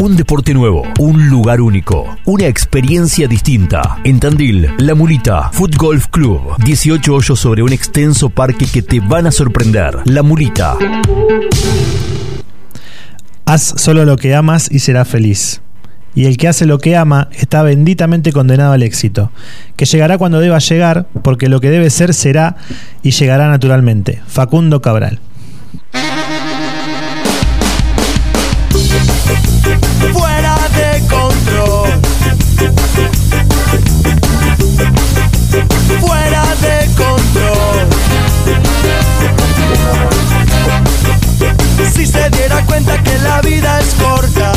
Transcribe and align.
Un 0.00 0.14
deporte 0.14 0.54
nuevo, 0.54 0.84
un 1.00 1.28
lugar 1.28 1.60
único, 1.60 2.16
una 2.26 2.46
experiencia 2.46 3.26
distinta. 3.26 3.98
En 4.04 4.20
Tandil, 4.20 4.70
La 4.78 4.94
Mulita, 4.94 5.50
Foot 5.50 5.74
Golf 5.76 6.06
Club. 6.08 6.56
18 6.64 7.12
hoyos 7.12 7.40
sobre 7.40 7.62
un 7.62 7.72
extenso 7.72 8.30
parque 8.30 8.66
que 8.72 8.82
te 8.82 9.00
van 9.00 9.26
a 9.26 9.32
sorprender. 9.32 9.98
La 10.04 10.22
Mulita. 10.22 10.76
Haz 13.46 13.74
solo 13.76 14.04
lo 14.04 14.16
que 14.16 14.34
amas 14.36 14.70
y 14.70 14.78
serás 14.78 15.08
feliz. 15.08 15.60
Y 16.14 16.26
el 16.26 16.36
que 16.36 16.46
hace 16.46 16.66
lo 16.66 16.78
que 16.78 16.96
ama 16.96 17.28
está 17.32 17.64
benditamente 17.64 18.32
condenado 18.32 18.72
al 18.72 18.84
éxito, 18.84 19.32
que 19.74 19.86
llegará 19.86 20.18
cuando 20.18 20.38
deba 20.38 20.58
llegar, 20.60 21.08
porque 21.22 21.48
lo 21.48 21.60
que 21.60 21.70
debe 21.70 21.90
ser 21.90 22.14
será 22.14 22.56
y 23.02 23.10
llegará 23.10 23.48
naturalmente. 23.48 24.22
Facundo 24.28 24.80
Cabral. 24.80 25.18
Fuera 30.12 30.56
de 30.74 31.00
control. 31.06 32.00
Fuera 36.00 36.44
de 36.60 36.86
control. 36.94 37.88
Si 41.94 42.06
se 42.06 42.30
diera 42.30 42.64
cuenta 42.66 43.02
que 43.02 43.18
la 43.18 43.40
vida 43.40 43.78
es 43.80 43.94
corta, 43.94 44.52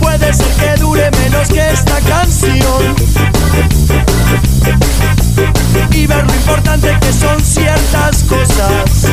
puede 0.00 0.32
ser 0.32 0.52
que 0.56 0.80
dure 0.80 1.10
menos 1.10 1.48
que 1.48 1.70
esta 1.70 2.00
canción. 2.00 2.94
Y 5.90 6.06
ver 6.06 6.24
lo 6.24 6.34
importante 6.34 6.96
que 7.00 7.12
son 7.12 7.40
ciertas 7.44 8.22
cosas. 8.24 9.08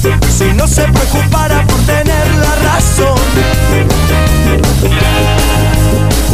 Si 0.00 0.52
no 0.54 0.66
se 0.66 0.82
preocupara 0.84 1.66
por 1.66 1.78
tener 1.80 2.26
la 2.36 2.54
razón. 2.72 3.18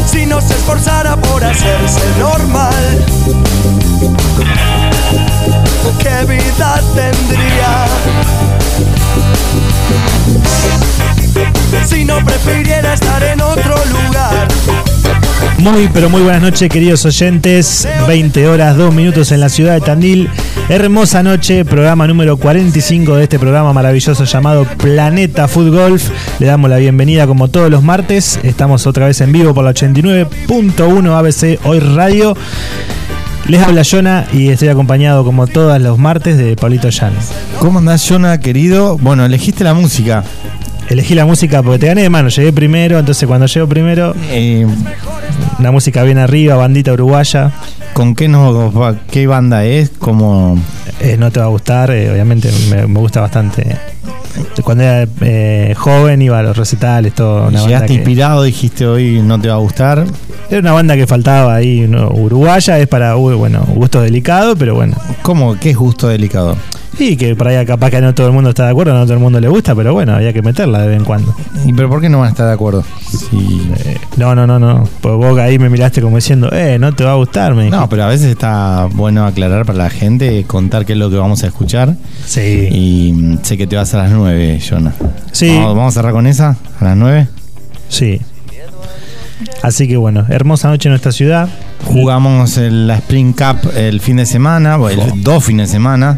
Si 0.06 0.24
no 0.24 0.40
se 0.40 0.54
esforzara 0.54 1.16
por 1.16 1.44
hacerse 1.44 2.00
normal. 2.18 3.04
¿Qué 5.98 6.24
vida 6.26 6.80
tendría? 6.94 7.86
Si 11.86 12.04
no 12.04 12.24
prefiriera 12.24 12.94
estar 12.94 13.22
en 13.24 13.40
otro 13.40 13.74
lugar. 13.86 14.46
Muy, 15.58 15.88
pero 15.92 16.10
muy 16.10 16.20
buenas 16.22 16.42
noches, 16.42 16.68
queridos 16.68 17.04
oyentes. 17.06 17.88
20 18.06 18.46
horas, 18.46 18.76
2 18.76 18.94
minutos 18.94 19.32
en 19.32 19.40
la 19.40 19.48
ciudad 19.48 19.74
de 19.74 19.80
Tandil. 19.80 20.28
Hermosa 20.68 21.22
noche, 21.22 21.64
programa 21.64 22.06
número 22.06 22.36
45 22.36 23.16
de 23.16 23.22
este 23.24 23.38
programa 23.38 23.72
maravilloso 23.72 24.24
llamado 24.24 24.64
Planeta 24.76 25.48
Food 25.48 25.74
Golf. 25.74 26.10
Le 26.38 26.46
damos 26.46 26.68
la 26.70 26.76
bienvenida 26.76 27.26
como 27.26 27.48
todos 27.48 27.70
los 27.70 27.82
martes. 27.82 28.38
Estamos 28.42 28.86
otra 28.86 29.06
vez 29.06 29.20
en 29.22 29.32
vivo 29.32 29.54
por 29.54 29.64
la 29.64 29.72
89.1 29.72 31.10
ABC 31.18 31.58
Hoy 31.64 31.80
Radio. 31.80 32.36
Les 33.48 33.62
habla 33.62 33.82
Jonah 33.88 34.26
y 34.32 34.48
estoy 34.48 34.68
acompañado 34.68 35.24
como 35.24 35.46
todos 35.46 35.80
los 35.80 35.98
martes 35.98 36.36
de 36.36 36.54
Pablito 36.56 36.90
Llanes. 36.90 37.30
¿Cómo 37.60 37.78
andás, 37.78 38.06
Jonah, 38.08 38.38
querido? 38.38 38.98
Bueno, 38.98 39.24
elegiste 39.24 39.64
la 39.64 39.72
música. 39.72 40.22
Elegí 40.88 41.14
la 41.14 41.24
música 41.24 41.62
porque 41.62 41.80
te 41.80 41.86
gané 41.86 42.02
de 42.02 42.10
mano, 42.10 42.28
llegué 42.28 42.52
primero, 42.52 42.98
entonces 42.98 43.26
cuando 43.26 43.46
llego 43.46 43.66
primero, 43.68 44.14
Eh, 44.30 44.64
la 45.58 45.70
música 45.72 46.02
viene 46.02 46.20
arriba, 46.22 46.54
bandita 46.56 46.92
uruguaya. 46.92 47.50
¿Con 47.94 48.14
qué, 48.14 48.28
va- 48.28 48.96
qué 49.10 49.26
banda 49.26 49.64
es? 49.64 49.90
Como 49.90 50.58
Eh, 51.00 51.16
no 51.18 51.30
te 51.30 51.40
va 51.40 51.46
a 51.46 51.48
gustar, 51.48 51.90
eh, 51.90 52.10
obviamente 52.10 52.50
me, 52.70 52.86
me 52.86 53.00
gusta 53.00 53.20
bastante. 53.20 53.76
Cuando 54.62 54.84
era 54.84 55.08
eh, 55.22 55.74
joven 55.76 56.20
iba 56.20 56.38
a 56.38 56.42
los 56.42 56.56
recitales, 56.56 57.14
todo. 57.14 57.48
Una 57.48 57.64
llegaste 57.64 57.86
que- 57.88 57.94
inspirado, 57.94 58.42
dijiste 58.42 58.86
hoy 58.86 59.20
no 59.22 59.40
te 59.40 59.48
va 59.48 59.54
a 59.54 59.58
gustar. 59.58 60.04
era 60.50 60.60
una 60.60 60.72
banda 60.72 60.94
que 60.94 61.06
faltaba 61.06 61.54
ahí, 61.54 61.86
¿no? 61.88 62.08
uruguaya, 62.10 62.78
es 62.78 62.86
para, 62.86 63.14
bueno, 63.14 63.60
gustos 63.74 64.02
delicados, 64.04 64.56
pero 64.58 64.74
bueno. 64.74 64.94
¿Cómo? 65.22 65.56
¿Qué 65.58 65.70
es 65.70 65.76
gusto 65.76 66.08
delicado? 66.08 66.56
Y 66.98 67.16
que 67.16 67.36
por 67.36 67.48
ahí 67.48 67.66
capaz 67.66 67.90
que 67.90 68.00
no 68.00 68.14
todo 68.14 68.26
el 68.28 68.32
mundo 68.32 68.50
está 68.50 68.64
de 68.64 68.70
acuerdo, 68.70 68.94
no 68.94 69.02
todo 69.04 69.12
el 69.14 69.18
mundo 69.20 69.38
le 69.40 69.48
gusta, 69.48 69.74
pero 69.74 69.92
bueno, 69.92 70.14
había 70.14 70.32
que 70.32 70.40
meterla 70.40 70.80
de 70.80 70.88
vez 70.88 70.96
en 70.98 71.04
cuando. 71.04 71.34
¿Y 71.66 71.72
pero 71.74 71.88
por 71.90 72.00
qué 72.00 72.08
no 72.08 72.18
van 72.20 72.28
a 72.28 72.30
estar 72.30 72.46
de 72.46 72.52
acuerdo? 72.54 72.84
Si- 73.10 73.70
Eh, 73.84 73.98
no, 74.16 74.34
no, 74.34 74.46
no, 74.46 74.58
no. 74.58 74.88
Pues 75.02 75.14
vos 75.16 75.38
ahí 75.38 75.58
me 75.58 75.68
miraste 75.68 76.00
como 76.00 76.16
diciendo, 76.16 76.48
eh, 76.52 76.78
no 76.78 76.94
te 76.94 77.04
va 77.04 77.12
a 77.12 77.16
gustar, 77.16 77.54
me 77.54 77.68
No, 77.68 77.88
pero 77.88 78.04
a 78.04 78.08
veces 78.08 78.28
está 78.28 78.88
bueno 78.92 79.26
aclarar 79.26 79.66
para 79.66 79.78
la 79.78 79.90
gente, 79.90 80.44
contar 80.44 80.86
qué 80.86 80.94
es 80.94 80.98
lo 80.98 81.10
que 81.10 81.16
vamos 81.16 81.42
a 81.44 81.48
escuchar. 81.48 81.94
Sí. 82.26 82.68
Y 82.70 83.12
mm, 83.12 83.38
sé 83.42 83.58
que 83.58 83.66
te 83.66 83.76
vas 83.76 83.92
a 83.94 83.98
las 83.98 84.10
9, 84.12 84.58
Jonah. 84.66 84.94
Sí. 85.32 85.48
Vamos, 85.48 85.76
vamos 85.76 85.94
a 85.94 85.98
cerrar 86.00 86.12
con 86.12 86.26
esa, 86.26 86.56
a 86.80 86.84
las 86.84 86.96
9. 86.96 87.28
Sí. 87.90 88.20
Así 89.62 89.86
que 89.86 89.96
bueno, 89.96 90.24
hermosa 90.28 90.68
noche 90.68 90.88
en 90.88 90.92
nuestra 90.92 91.12
ciudad. 91.12 91.48
Jugamos 91.84 92.56
el- 92.56 92.86
la 92.86 92.96
Spring 92.96 93.32
Cup 93.32 93.70
el 93.76 94.00
fin 94.00 94.16
de 94.16 94.26
semana, 94.26 94.76
el- 94.90 95.22
dos 95.22 95.44
fines 95.44 95.68
de 95.68 95.72
semana. 95.72 96.16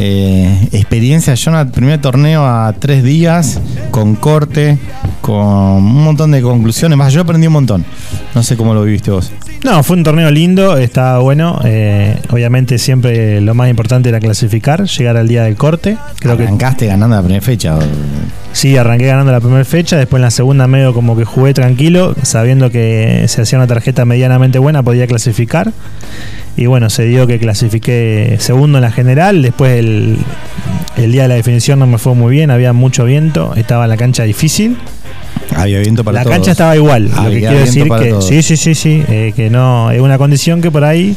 Eh, 0.00 0.68
experiencia, 0.70 1.34
Jonah, 1.36 1.66
primer 1.72 2.00
torneo 2.00 2.46
a 2.46 2.72
tres 2.78 3.02
días, 3.02 3.60
con 3.90 4.14
corte, 4.14 4.78
con 5.20 5.36
un 5.36 6.04
montón 6.04 6.30
de 6.30 6.40
conclusiones. 6.40 6.96
Más, 6.96 7.12
yo 7.12 7.22
aprendí 7.22 7.48
un 7.48 7.54
montón. 7.54 7.84
No 8.32 8.44
sé 8.44 8.56
cómo 8.56 8.74
lo 8.74 8.84
viviste 8.84 9.10
vos. 9.10 9.32
No, 9.64 9.82
fue 9.82 9.96
un 9.96 10.04
torneo 10.04 10.30
lindo, 10.30 10.76
estaba 10.76 11.18
bueno. 11.18 11.60
eh, 11.64 12.16
obviamente 12.30 12.78
siempre 12.78 13.40
lo 13.40 13.54
más 13.54 13.68
importante 13.70 14.08
era 14.08 14.20
clasificar, 14.20 14.84
llegar 14.84 15.16
al 15.16 15.26
día 15.26 15.42
del 15.42 15.56
corte. 15.56 15.98
Creo 16.20 16.36
que 16.36 16.44
Arrancaste 16.44 16.86
ganando 16.86 17.16
la 17.16 17.22
primera 17.22 17.44
fecha. 17.44 17.76
sí, 18.52 18.76
arranqué 18.76 19.06
ganando 19.06 19.32
la 19.32 19.40
primera 19.40 19.64
fecha, 19.64 19.96
después 19.96 20.20
en 20.20 20.22
la 20.22 20.30
segunda 20.30 20.68
medio 20.68 20.94
como 20.94 21.16
que 21.16 21.24
jugué 21.24 21.54
tranquilo, 21.54 22.14
sabiendo 22.22 22.70
que 22.70 23.24
si 23.26 23.40
hacía 23.40 23.58
una 23.58 23.66
tarjeta 23.66 24.04
medianamente 24.04 24.60
buena 24.60 24.84
podía 24.84 25.08
clasificar. 25.08 25.72
Y 26.56 26.66
bueno, 26.66 26.90
se 26.90 27.04
dio 27.04 27.26
que 27.26 27.38
clasifiqué 27.38 28.36
segundo 28.40 28.78
en 28.78 28.82
la 28.82 28.90
general, 28.90 29.42
después 29.42 29.78
el, 29.78 30.18
el 30.96 31.12
día 31.12 31.22
de 31.22 31.28
la 31.28 31.34
definición 31.36 31.78
no 31.78 31.86
me 31.86 31.98
fue 31.98 32.14
muy 32.14 32.32
bien, 32.32 32.50
había 32.50 32.72
mucho 32.72 33.04
viento, 33.04 33.54
estaba 33.54 33.86
la 33.86 33.96
cancha 33.96 34.24
difícil. 34.24 34.76
Había 35.56 35.78
viento 35.78 36.04
para 36.04 36.16
la 36.16 36.22
todos. 36.24 36.34
cancha 36.36 36.50
estaba 36.50 36.76
igual, 36.76 37.10
lo 37.14 37.30
que 37.30 37.38
quiero 37.38 37.58
decir 37.58 37.84
que 37.84 38.10
todos. 38.10 38.26
sí, 38.26 38.42
sí, 38.42 38.56
sí, 38.56 38.74
sí, 38.74 39.02
eh, 39.08 39.32
que 39.34 39.48
no, 39.50 39.90
es 39.90 40.00
una 40.00 40.18
condición 40.18 40.60
que 40.60 40.70
por 40.70 40.84
ahí... 40.84 41.16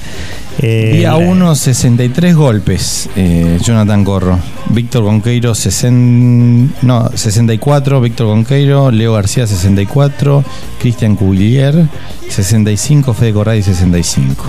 eh, 0.60 0.92
Día 1.00 1.10
la- 1.12 1.18
1, 1.18 1.56
63 1.56 2.36
golpes, 2.36 3.10
eh, 3.16 3.58
Jonathan 3.62 4.06
Corro. 4.06 4.40
Víctor 4.70 5.04
Conqueiro, 5.04 5.54
60, 5.54 6.76
no, 6.84 7.10
64. 7.14 8.00
Víctor 8.00 8.28
Conqueiro, 8.28 8.90
Leo 8.92 9.14
García, 9.14 9.46
64. 9.48 10.46
Cristian 10.80 11.16
Cubillier, 11.18 11.88
65. 12.30 13.14
Fede 13.14 13.34
Corradi, 13.34 13.62
65. 13.64 14.46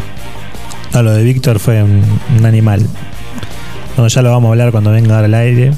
No, 0.94 1.02
lo 1.02 1.12
de 1.12 1.24
Víctor 1.24 1.58
fue 1.58 1.82
un, 1.82 2.02
un 2.38 2.46
animal. 2.46 2.86
No, 3.96 4.06
ya 4.08 4.22
lo 4.22 4.30
vamos 4.30 4.48
a 4.48 4.52
hablar 4.52 4.72
cuando 4.72 4.90
venga 4.90 5.18
al 5.18 5.34
aire. 5.34 5.72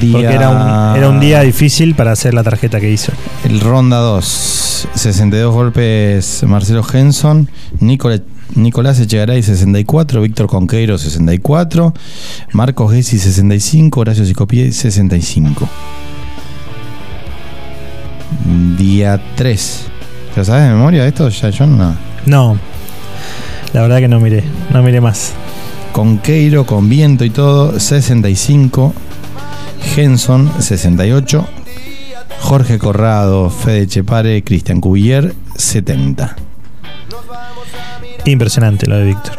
Día, 0.00 0.12
Porque 0.12 0.34
era 0.34 0.48
un, 0.50 0.96
era 0.96 1.08
un 1.08 1.18
día 1.18 1.40
difícil 1.40 1.94
para 1.94 2.12
hacer 2.12 2.34
la 2.34 2.42
tarjeta 2.44 2.78
que 2.80 2.90
hizo. 2.90 3.12
El 3.44 3.60
ronda 3.60 3.98
2, 3.98 4.88
62 4.94 5.52
golpes 5.52 6.44
Marcelo 6.46 6.84
Henson. 6.90 7.48
Nicolás, 7.80 8.22
Nicolás 8.54 9.00
Echegaray, 9.00 9.42
64. 9.42 10.20
Víctor 10.22 10.46
Conqueiro, 10.46 10.98
64. 10.98 11.94
Marcos 12.52 12.92
Gessi, 12.92 13.18
65. 13.18 14.00
Horacio 14.00 14.24
Sicopie, 14.24 14.70
65. 14.72 15.68
Día 18.78 19.20
3. 19.36 19.86
¿Te 20.34 20.40
lo 20.40 20.44
sabes 20.44 20.64
de 20.64 20.70
memoria 20.70 21.06
esto? 21.06 21.28
Ya 21.28 21.50
yo 21.50 21.66
no. 21.66 21.94
No, 22.24 22.56
la 23.72 23.82
verdad 23.82 23.98
que 23.98 24.08
no 24.08 24.20
miré, 24.20 24.44
no 24.72 24.82
miré 24.82 25.00
más. 25.00 25.32
Conqueiro 25.92 26.64
con 26.66 26.88
viento 26.88 27.24
y 27.24 27.30
todo, 27.30 27.78
65. 27.78 28.94
Henson, 29.96 30.50
68. 30.58 31.46
Jorge 32.40 32.78
Corrado, 32.78 33.50
Fede 33.50 33.86
Chepare, 33.86 34.42
Cristian 34.42 34.80
Cubiller, 34.80 35.34
70. 35.56 36.36
Impresionante 38.24 38.86
lo 38.86 38.96
de 38.98 39.04
Víctor. 39.04 39.32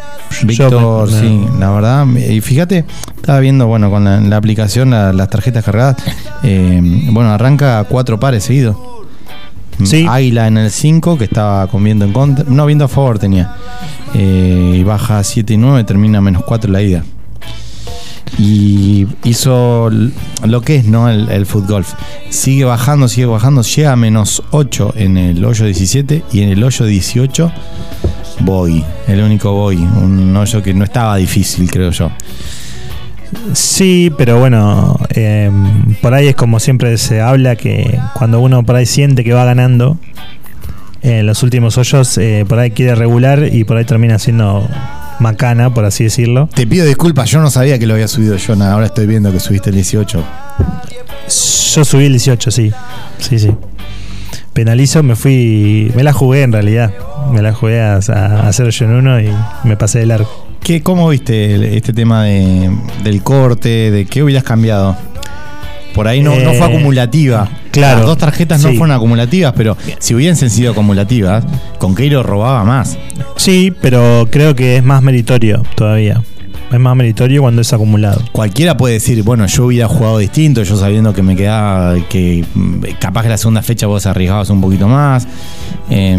Víctor, 0.44 1.12
me- 1.12 1.20
sí, 1.20 1.46
la 1.60 1.70
verdad. 1.72 2.06
Y 2.16 2.42
fíjate, 2.42 2.86
estaba 3.16 3.40
viendo, 3.40 3.68
bueno, 3.68 3.90
con 3.90 4.04
la, 4.04 4.20
la 4.20 4.38
aplicación, 4.38 4.90
la- 4.92 5.14
las 5.14 5.30
tarjetas 5.30 5.64
cargadas. 5.64 5.98
eh, 6.44 6.82
bueno, 7.12 7.32
arranca 7.32 7.84
cuatro 7.90 8.20
pares 8.20 8.44
seguidos. 8.44 8.76
Sí. 9.84 10.06
Águila 10.10 10.48
en 10.48 10.58
el 10.58 10.72
5, 10.72 11.18
que 11.18 11.24
estaba 11.26 11.68
con 11.68 11.84
viento 11.84 12.06
en 12.06 12.14
contra. 12.14 12.46
No, 12.48 12.66
viento 12.66 12.86
a 12.86 12.88
favor 12.88 13.20
tenía. 13.20 13.56
Eh, 14.14 14.78
y 14.78 14.84
baja 14.84 15.24
7 15.24 15.54
y 15.54 15.58
9, 15.58 15.84
termina 15.84 16.22
menos 16.22 16.44
4 16.44 16.72
la 16.72 16.82
ida. 16.82 17.04
Y 18.38 19.08
hizo 19.24 19.90
lo 19.90 20.62
que 20.62 20.78
es, 20.78 20.86
¿no? 20.86 21.10
El, 21.10 21.30
el 21.30 21.46
foot 21.46 21.68
golf. 21.68 21.94
Sigue 22.30 22.66
bajando, 22.66 23.08
sigue 23.08 23.28
bajando. 23.28 23.62
Llega 23.62 23.92
a 23.92 23.96
menos 23.96 24.44
8 24.52 24.94
en 24.98 25.18
el 25.18 25.46
hoyo 25.46 25.66
17 25.66 26.24
y 26.32 26.42
en 26.42 26.50
el 26.50 26.64
hoyo 26.64 26.86
18 26.86 27.52
Boy, 28.40 28.84
el 29.08 29.22
único 29.22 29.54
Boy, 29.54 29.78
un 29.78 30.36
hoyo 30.36 30.62
que 30.62 30.74
no 30.74 30.84
estaba 30.84 31.16
difícil, 31.16 31.70
creo 31.70 31.92
yo. 31.92 32.12
Sí, 33.54 34.12
pero 34.18 34.40
bueno, 34.40 34.98
eh, 35.16 35.52
por 36.02 36.14
ahí 36.14 36.28
es 36.28 36.36
como 36.36 36.60
siempre 36.60 36.98
se 36.98 37.22
habla 37.22 37.56
que 37.56 38.00
cuando 38.14 38.40
uno 38.40 38.64
por 38.64 38.76
ahí 38.76 38.86
siente 38.86 39.24
que 39.24 39.34
va 39.34 39.46
ganando, 39.46 39.98
en 41.02 41.26
los 41.26 41.44
últimos 41.44 41.78
hoyos 41.78 42.18
eh, 42.18 42.46
por 42.48 42.60
ahí 42.60 42.72
quiere 42.72 42.96
regular 42.96 43.50
y 43.52 43.66
por 43.66 43.78
ahí 43.78 43.86
termina 43.86 44.18
siendo 44.20 44.68
macana, 45.20 45.74
por 45.74 45.86
así 45.86 46.06
decirlo. 46.06 46.50
Te 46.54 46.66
pido 46.66 46.86
disculpas, 46.86 47.30
yo 47.30 47.42
no 47.42 47.50
sabía 47.50 47.78
que 47.78 47.86
lo 47.86 47.94
había 47.94 48.08
subido 48.08 48.38
yo, 48.38 48.54
ahora 48.64 48.86
estoy 48.86 49.06
viendo 49.06 49.32
que 49.32 49.40
subiste 49.40 49.70
el 49.70 49.76
18. 49.76 50.24
Yo 51.74 51.86
subí 51.86 52.06
el 52.06 52.14
18, 52.14 52.52
sí. 52.52 52.72
Sí, 53.20 53.40
sí. 53.40 53.52
Penalizo, 54.54 55.02
me 55.02 55.16
fui. 55.16 55.92
Me 55.96 56.04
la 56.04 56.14
jugué 56.14 56.44
en 56.44 56.52
realidad. 56.52 56.94
Me 57.32 57.42
la 57.42 57.54
jugué 57.54 57.82
a, 57.82 57.96
a 57.96 58.48
hacer 58.48 58.70
yo 58.70 58.86
en 58.86 58.92
uno 58.92 59.20
y 59.20 59.30
me 59.64 59.76
pasé 59.78 60.00
de 60.00 60.06
largo. 60.06 60.43
¿Qué, 60.64 60.82
¿Cómo 60.82 61.10
viste 61.10 61.56
el- 61.56 61.64
este 61.66 61.92
tema 61.94 62.24
de, 62.24 62.70
del 63.04 63.22
corte? 63.22 63.92
¿De 63.92 64.06
qué 64.06 64.24
hubieras 64.24 64.44
cambiado? 64.44 64.96
Por 65.94 66.08
ahí 66.08 66.22
no, 66.24 66.32
no 66.36 66.54
fue 66.54 66.68
Eh, 66.68 66.74
acumulativa. 66.76 67.48
claro, 67.72 68.00
Las 68.00 68.08
dos 68.08 68.18
tarjetas 68.18 68.62
no 68.64 68.70
fueron 68.70 68.92
acumulativas, 68.92 69.54
pero 69.56 69.78
si 70.00 70.16
hubiesen 70.16 70.50
sido 70.50 70.72
acumulativas, 70.72 71.44
Conqueiro 71.78 72.24
robaba 72.24 72.64
más. 72.64 72.98
Sí, 73.36 73.74
pero 73.82 74.28
creo 74.32 74.56
que 74.56 74.78
es 74.78 74.84
más 74.84 75.04
meritorio 75.04 75.62
todavía. 75.76 76.24
Es 76.74 76.80
más 76.80 76.96
meritorio 76.96 77.42
cuando 77.42 77.62
es 77.62 77.72
acumulado. 77.72 78.22
Cualquiera 78.32 78.76
puede 78.76 78.96
decir, 78.96 79.22
bueno, 79.24 79.46
yo 79.46 79.66
hubiera 79.68 79.88
jugado 79.88 80.18
distinto, 80.18 80.64
yo 80.64 80.76
sabiendo 80.76 81.14
que 81.14 81.22
me 81.22 81.36
quedaba, 81.36 81.96
que 82.10 82.44
mm, 82.56 82.80
capaz 83.00 83.22
que 83.24 83.30
la 83.30 83.38
segunda 83.38 83.62
fecha 83.62 83.86
vos 83.88 84.06
arriesgabas 84.08 84.50
un 84.50 84.60
poquito 84.60 84.88
más. 84.88 85.28
Eh, 85.90 86.18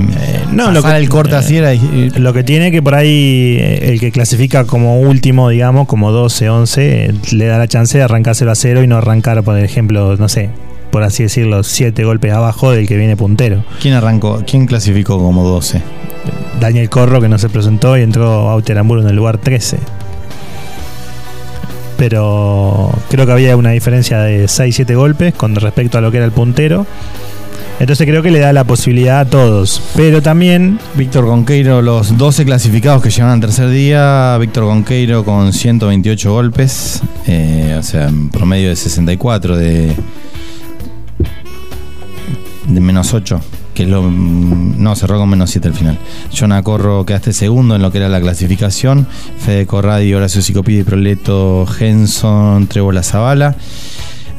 no, 0.52 0.66
no, 0.66 0.72
lo 0.72 0.82
que- 0.82 0.96
el 0.96 1.08
corte 1.08 1.34
así 1.34 1.56
era. 1.56 1.72
eh, 1.72 2.10
Lo 2.16 2.32
que 2.32 2.44
tiene 2.44 2.70
que 2.70 2.80
por 2.82 2.94
ahí 2.94 3.56
eh, 3.58 3.90
el 3.92 4.00
que 4.00 4.12
clasifica 4.12 4.64
como 4.64 5.00
último, 5.00 5.48
digamos, 5.48 5.88
como 5.88 6.12
12, 6.12 6.48
11, 6.48 7.06
eh, 7.06 7.14
le 7.32 7.46
da 7.46 7.58
la 7.58 7.66
chance 7.66 7.98
de 7.98 8.04
arrancárselo 8.04 8.52
a 8.52 8.54
cero 8.54 8.82
y 8.82 8.86
no 8.86 8.96
arrancar, 8.96 9.42
por 9.42 9.58
ejemplo, 9.58 10.16
no 10.16 10.28
sé, 10.28 10.50
por 10.92 11.02
así 11.02 11.24
decirlo, 11.24 11.64
siete 11.64 12.04
golpes 12.04 12.32
abajo 12.32 12.70
del 12.70 12.86
que 12.86 12.96
viene 12.96 13.16
puntero. 13.16 13.64
¿Quién 13.82 13.94
arrancó? 13.94 14.42
¿Quién 14.48 14.66
clasificó 14.66 15.18
como 15.18 15.42
12? 15.48 15.82
Daniel 16.60 16.88
Corro 16.88 17.20
que 17.20 17.28
no 17.28 17.38
se 17.38 17.48
presentó 17.48 17.98
y 17.98 18.02
entró 18.02 18.48
Auter 18.50 18.78
Hamburgo 18.78 19.02
en 19.02 19.10
el 19.10 19.16
lugar 19.16 19.38
13. 19.38 19.78
Pero 21.96 22.90
creo 23.08 23.26
que 23.26 23.32
había 23.32 23.56
una 23.56 23.70
diferencia 23.70 24.20
de 24.20 24.44
6-7 24.44 24.96
golpes 24.96 25.34
con 25.34 25.54
respecto 25.54 25.98
a 25.98 26.00
lo 26.00 26.10
que 26.10 26.18
era 26.18 26.26
el 26.26 26.32
puntero. 26.32 26.86
Entonces 27.80 28.06
creo 28.06 28.22
que 28.22 28.30
le 28.30 28.38
da 28.38 28.52
la 28.52 28.64
posibilidad 28.64 29.20
a 29.20 29.24
todos. 29.24 29.82
Pero 29.96 30.22
también 30.22 30.78
Víctor 30.94 31.26
Conqueiro, 31.26 31.82
los 31.82 32.16
12 32.16 32.44
clasificados 32.44 33.02
que 33.02 33.10
llevan 33.10 33.32
al 33.32 33.40
tercer 33.40 33.68
día, 33.68 34.38
Víctor 34.38 34.64
Conqueiro 34.64 35.24
con 35.24 35.52
128 35.52 36.32
golpes, 36.32 37.02
eh, 37.26 37.76
o 37.78 37.82
sea, 37.82 38.08
en 38.08 38.28
promedio 38.28 38.68
de 38.68 38.76
64 38.76 39.56
de, 39.56 39.92
de 42.68 42.80
menos 42.80 43.12
8, 43.12 43.40
que 43.74 43.86
lo... 43.86 44.02
mm, 44.02 44.82
No, 44.82 44.94
cerró 44.96 45.18
con 45.18 45.28
menos 45.28 45.50
7 45.50 45.68
al 45.68 45.74
final. 45.74 45.98
Jonah 46.32 46.62
Corro 46.62 47.04
quedaste 47.04 47.32
segundo 47.32 47.76
en 47.76 47.82
lo 47.82 47.90
que 47.92 47.98
era 47.98 48.08
la 48.08 48.20
clasificación, 48.20 49.06
Fede 49.38 49.66
Corradi, 49.66 50.14
Horacio 50.14 50.40
Sicopidi, 50.42 50.82
Proleto, 50.84 51.66
Henson, 51.78 52.66
Trébola 52.66 53.02
Zavala. 53.02 53.56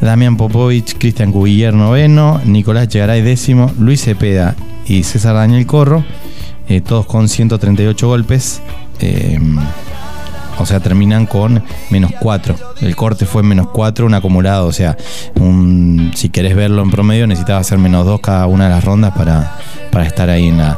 Damián 0.02 0.36
Popovich, 0.36 0.98
Cristian 0.98 1.32
Cubiller 1.32 1.74
noveno, 1.74 2.42
Nicolás 2.44 2.90
Chegaray 2.90 3.22
décimo, 3.22 3.72
Luis 3.80 4.02
Cepeda 4.04 4.54
y 4.86 5.04
César 5.04 5.36
Daniel 5.36 5.66
Corro, 5.66 6.04
eh, 6.68 6.82
todos 6.82 7.06
con 7.06 7.30
138 7.30 8.06
golpes. 8.08 8.62
eh, 9.00 9.40
o 10.58 10.66
sea, 10.66 10.80
terminan 10.80 11.26
con 11.26 11.64
menos 11.90 12.12
4. 12.20 12.56
El 12.82 12.96
corte 12.96 13.26
fue 13.26 13.44
menos 13.44 13.68
4, 13.74 14.06
un 14.06 14.14
acumulado. 14.14 14.68
O 14.68 14.72
sea, 14.72 14.98
un, 15.36 16.12
si 16.16 16.30
querés 16.30 16.56
verlo 16.56 16.82
en 16.82 16.92
promedio, 16.92 17.28
necesitaba 17.28 17.60
hacer 17.60 17.78
menos 17.78 18.06
2 18.06 18.20
cada 18.22 18.48
una 18.48 18.66
de 18.66 18.70
las 18.72 18.84
rondas 18.84 19.14
para, 19.16 19.58
para 19.92 20.06
estar 20.06 20.30
ahí 20.30 20.48
en, 20.48 20.58
la, 20.58 20.78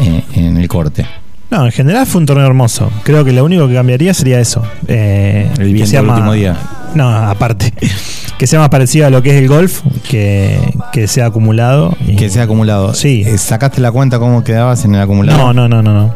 eh, 0.00 0.22
en 0.34 0.56
el 0.56 0.68
corte. 0.68 1.06
No, 1.50 1.66
en 1.66 1.72
general 1.72 2.06
fue 2.06 2.20
un 2.20 2.26
torneo 2.26 2.46
hermoso. 2.46 2.90
Creo 3.02 3.26
que 3.26 3.32
lo 3.32 3.44
único 3.44 3.68
que 3.68 3.74
cambiaría 3.74 4.14
sería 4.14 4.40
eso. 4.40 4.62
Eh, 4.88 5.50
El 5.58 5.76
que 5.76 5.86
del 5.86 6.08
último 6.08 6.32
día. 6.32 6.56
No, 6.94 7.08
aparte. 7.10 7.72
Que 8.42 8.48
sea 8.48 8.58
más 8.58 8.70
parecido 8.70 9.06
a 9.06 9.10
lo 9.10 9.22
que 9.22 9.30
es 9.30 9.36
el 9.40 9.46
golf, 9.46 9.82
que, 10.10 10.58
que 10.92 11.06
sea 11.06 11.26
acumulado. 11.26 11.96
y- 12.04 12.16
Que 12.16 12.28
sea 12.28 12.42
acumulado. 12.42 12.92
Sí. 12.92 13.22
Eh, 13.24 13.38
¿Sacaste 13.38 13.80
la 13.80 13.92
cuenta 13.92 14.18
cómo 14.18 14.42
quedabas 14.42 14.84
en 14.84 14.96
el 14.96 15.00
acumulado? 15.00 15.38
No, 15.38 15.52
no, 15.52 15.68
no, 15.68 15.80
no, 15.80 15.92
no. 15.94 16.14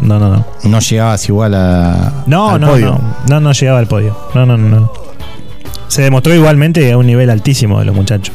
No, 0.00 0.20
no, 0.20 0.30
no. 0.36 0.46
No 0.62 0.78
llegabas 0.78 1.28
igual 1.28 1.52
a, 1.56 2.22
No, 2.28 2.50
al 2.50 2.60
no, 2.60 2.68
podio. 2.68 2.86
no. 2.92 3.00
No, 3.28 3.40
no 3.40 3.50
llegaba 3.50 3.80
al 3.80 3.88
podio. 3.88 4.16
No, 4.36 4.46
no, 4.46 4.56
no, 4.56 4.68
no. 4.68 4.92
Se 5.88 6.02
demostró 6.02 6.32
igualmente 6.32 6.92
a 6.92 6.96
un 6.96 7.06
nivel 7.08 7.28
altísimo 7.28 7.80
de 7.80 7.86
los 7.86 7.96
muchachos. 7.96 8.32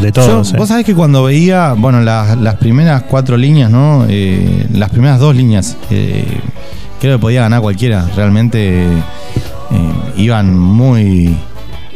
De 0.00 0.06
Yo- 0.06 0.12
todos. 0.12 0.54
eh. 0.54 0.56
Vos 0.56 0.68
sabés 0.68 0.86
que 0.86 0.94
cuando 0.94 1.22
veía, 1.24 1.74
bueno, 1.74 2.00
las, 2.00 2.38
las 2.38 2.54
primeras 2.54 3.02
cuatro 3.02 3.36
líneas, 3.36 3.70
¿no? 3.70 4.06
Eh, 4.08 4.66
las 4.72 4.88
primeras 4.88 5.18
dos 5.20 5.36
líneas, 5.36 5.76
eh, 5.90 6.24
creo 6.98 7.18
que 7.18 7.20
podía 7.20 7.42
ganar 7.42 7.60
cualquiera. 7.60 8.08
Realmente 8.16 8.86
iban 10.16 10.58
muy, 10.58 11.36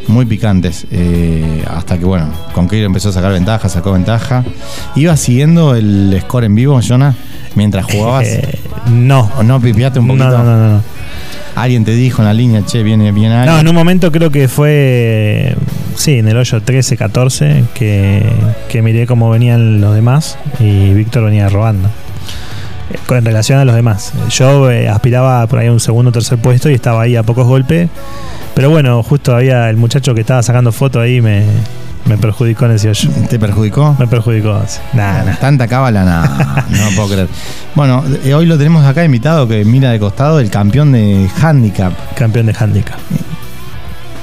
muy 0.07 0.25
picantes. 0.25 0.85
eh, 0.91 1.63
hasta 1.69 1.97
que, 1.97 2.05
bueno, 2.05 2.27
Conqueiro 2.53 2.85
empezó 2.85 3.09
a 3.09 3.11
sacar 3.11 3.31
ventaja, 3.31 3.67
sacó 3.69 3.91
ventaja. 3.93 4.43
¿Ibas 4.95 5.19
siguiendo 5.19 5.75
el 5.75 6.17
score 6.21 6.45
en 6.45 6.55
vivo, 6.55 6.79
Jonah? 6.87 7.15
Mientras 7.55 7.85
jugabas. 7.85 8.25
Eh, 8.27 8.59
no. 8.91 9.31
¿O 9.37 9.43
no 9.43 9.59
pipiaste 9.59 9.99
un 9.99 10.07
No, 10.07 10.13
poquito? 10.13 10.37
no, 10.37 10.43
no, 10.43 10.57
no, 10.57 10.73
no. 10.75 10.81
Alguien 11.55 11.85
te 11.85 11.91
dijo 11.95 12.21
en 12.21 12.27
la 12.27 12.33
línea, 12.33 12.65
che, 12.65 12.83
viene 12.83 13.11
bien 13.13 13.31
No, 13.31 13.37
alguien. 13.39 13.59
en 13.59 13.67
un 13.69 13.73
momento 13.75 14.11
creo 14.11 14.29
que 14.29 14.47
fue, 14.49 15.55
sí, 15.95 16.19
en 16.19 16.27
el 16.27 16.35
hoyo 16.37 16.61
13, 16.61 16.97
14, 16.97 17.63
que, 17.73 18.25
que 18.67 18.81
miré 18.81 19.07
cómo 19.07 19.29
venían 19.29 19.79
los 19.79 19.95
demás 19.95 20.37
y 20.59 20.93
Víctor 20.93 21.23
venía 21.23 21.47
robando. 21.47 21.89
En 23.09 23.25
relación 23.25 23.59
a 23.59 23.65
los 23.65 23.75
demás. 23.75 24.13
Yo 24.29 24.69
eh, 24.69 24.87
aspiraba 24.89 25.45
por 25.47 25.59
ahí 25.59 25.67
a 25.67 25.71
un 25.71 25.79
segundo 25.79 26.09
o 26.09 26.11
tercer 26.11 26.37
puesto 26.37 26.69
y 26.69 26.73
estaba 26.73 27.01
ahí 27.01 27.15
a 27.15 27.23
pocos 27.23 27.47
golpes. 27.47 27.89
Pero 28.53 28.69
bueno, 28.69 29.01
justo 29.03 29.35
había 29.35 29.69
el 29.69 29.77
muchacho 29.77 30.13
que 30.13 30.21
estaba 30.21 30.41
sacando 30.43 30.71
foto 30.71 30.99
ahí 31.01 31.19
me, 31.21 31.43
me 32.05 32.17
perjudicó 32.17 32.65
en 32.65 32.71
ese 32.71 32.89
hoyo. 32.89 33.09
¿Te 33.29 33.39
perjudicó? 33.39 33.95
Me 33.99 34.07
perjudicó. 34.07 34.61
sí. 34.67 34.79
Nah. 34.93 35.35
Tanta 35.39 35.67
cábala, 35.67 36.03
nada, 36.05 36.65
no 36.69 36.89
puedo 36.95 37.09
creer. 37.09 37.27
Bueno, 37.73 38.03
eh, 38.23 38.33
hoy 38.33 38.45
lo 38.45 38.57
tenemos 38.57 38.85
acá 38.85 39.03
invitado 39.03 39.47
que 39.47 39.65
mira 39.65 39.91
de 39.91 39.99
costado 39.99 40.39
el 40.39 40.49
campeón 40.49 40.91
de 40.91 41.27
handicap. 41.41 41.93
Campeón 42.15 42.45
de 42.45 42.55
handicap. 42.57 42.97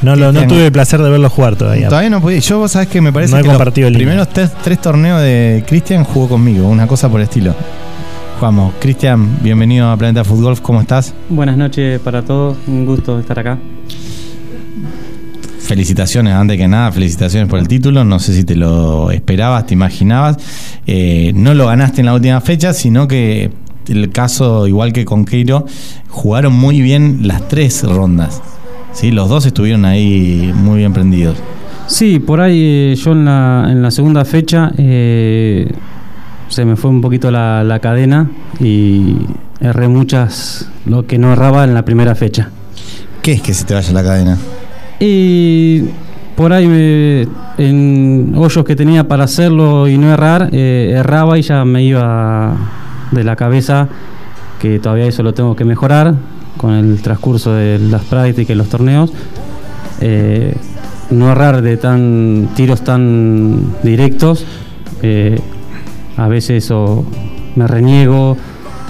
No, 0.02 0.16
lo, 0.16 0.32
no 0.32 0.46
tuve 0.48 0.66
el 0.66 0.72
placer 0.72 1.00
de 1.00 1.08
verlo 1.10 1.30
jugar 1.30 1.54
todavía. 1.54 1.88
Todavía 1.88 2.10
no 2.10 2.20
pude. 2.20 2.40
Yo, 2.40 2.58
vos 2.58 2.72
sabés 2.72 2.88
que 2.88 3.00
me 3.00 3.12
parece 3.12 3.32
No 3.32 3.38
he 3.38 3.42
que 3.42 3.46
los 3.48 3.56
compartido 3.56 3.88
línea. 3.88 4.04
primeros 4.06 4.28
tres, 4.30 4.50
tres 4.62 4.80
torneos 4.80 5.20
de 5.20 5.62
Cristian 5.66 6.02
jugó 6.02 6.28
conmigo, 6.30 6.68
una 6.68 6.88
cosa 6.88 7.08
por 7.08 7.20
el 7.20 7.24
estilo. 7.24 7.54
Vamos, 8.42 8.74
Cristian, 8.80 9.38
bienvenido 9.40 9.88
a 9.88 9.96
Planeta 9.96 10.24
Fútbol, 10.24 10.60
¿cómo 10.60 10.80
estás? 10.80 11.14
Buenas 11.28 11.56
noches 11.56 12.00
para 12.00 12.22
todos, 12.22 12.56
un 12.66 12.84
gusto 12.84 13.20
estar 13.20 13.38
acá. 13.38 13.56
Felicitaciones, 15.60 16.34
antes 16.34 16.56
que 16.56 16.66
nada, 16.66 16.90
felicitaciones 16.90 17.48
por 17.48 17.60
el 17.60 17.68
título. 17.68 18.02
No 18.02 18.18
sé 18.18 18.34
si 18.34 18.42
te 18.42 18.56
lo 18.56 19.12
esperabas, 19.12 19.66
te 19.66 19.74
imaginabas. 19.74 20.38
Eh, 20.88 21.30
no 21.36 21.54
lo 21.54 21.68
ganaste 21.68 22.00
en 22.00 22.06
la 22.06 22.14
última 22.14 22.40
fecha, 22.40 22.72
sino 22.72 23.06
que 23.06 23.52
el 23.86 24.10
caso, 24.10 24.66
igual 24.66 24.92
que 24.92 25.04
con 25.04 25.24
Keiro, 25.24 25.64
jugaron 26.08 26.52
muy 26.52 26.80
bien 26.82 27.28
las 27.28 27.46
tres 27.46 27.84
rondas. 27.84 28.42
¿sí? 28.92 29.12
Los 29.12 29.28
dos 29.28 29.46
estuvieron 29.46 29.84
ahí 29.84 30.52
muy 30.52 30.78
bien 30.78 30.92
prendidos. 30.92 31.38
Sí, 31.86 32.18
por 32.18 32.40
ahí 32.40 32.60
eh, 32.60 32.96
yo 32.96 33.12
en 33.12 33.24
la, 33.24 33.68
en 33.70 33.82
la 33.82 33.92
segunda 33.92 34.24
fecha 34.24 34.72
eh, 34.78 35.70
se 36.48 36.64
me 36.64 36.76
fue 36.76 36.90
un 36.90 37.00
poquito 37.00 37.30
la, 37.30 37.64
la 37.64 37.78
cadena 37.78 38.30
y 38.60 39.16
erré 39.60 39.88
muchas 39.88 40.68
lo 40.86 41.06
que 41.06 41.18
no 41.18 41.32
erraba 41.32 41.64
en 41.64 41.74
la 41.74 41.84
primera 41.84 42.14
fecha. 42.14 42.48
¿Qué 43.22 43.32
es 43.32 43.42
que 43.42 43.54
se 43.54 43.64
te 43.64 43.74
vaya 43.74 43.92
la 43.92 44.02
cadena? 44.02 44.36
Y 45.00 45.82
por 46.36 46.52
ahí 46.52 46.66
me- 46.66 47.26
en 47.58 48.34
hoyos 48.36 48.64
que 48.64 48.74
tenía 48.76 49.06
para 49.06 49.24
hacerlo 49.24 49.88
y 49.88 49.98
no 49.98 50.12
errar, 50.12 50.48
eh, 50.52 50.94
erraba 50.96 51.38
y 51.38 51.42
ya 51.42 51.64
me 51.64 51.82
iba 51.84 52.56
de 53.10 53.24
la 53.24 53.36
cabeza 53.36 53.88
que 54.60 54.78
todavía 54.78 55.06
eso 55.06 55.22
lo 55.22 55.34
tengo 55.34 55.54
que 55.56 55.64
mejorar 55.64 56.14
con 56.56 56.72
el 56.72 57.00
transcurso 57.02 57.52
de 57.52 57.78
las 57.78 58.02
prácticas 58.04 58.50
y 58.54 58.54
los 58.56 58.68
torneos. 58.68 59.12
Eh, 60.00 60.54
no 61.10 61.30
errar 61.30 61.62
de 61.62 61.76
tan 61.76 62.48
tiros 62.54 62.82
tan 62.82 63.74
directos. 63.82 64.44
eh, 65.02 65.38
a 66.16 66.28
veces 66.28 66.64
eso 66.64 67.04
me 67.56 67.66
reniego 67.66 68.36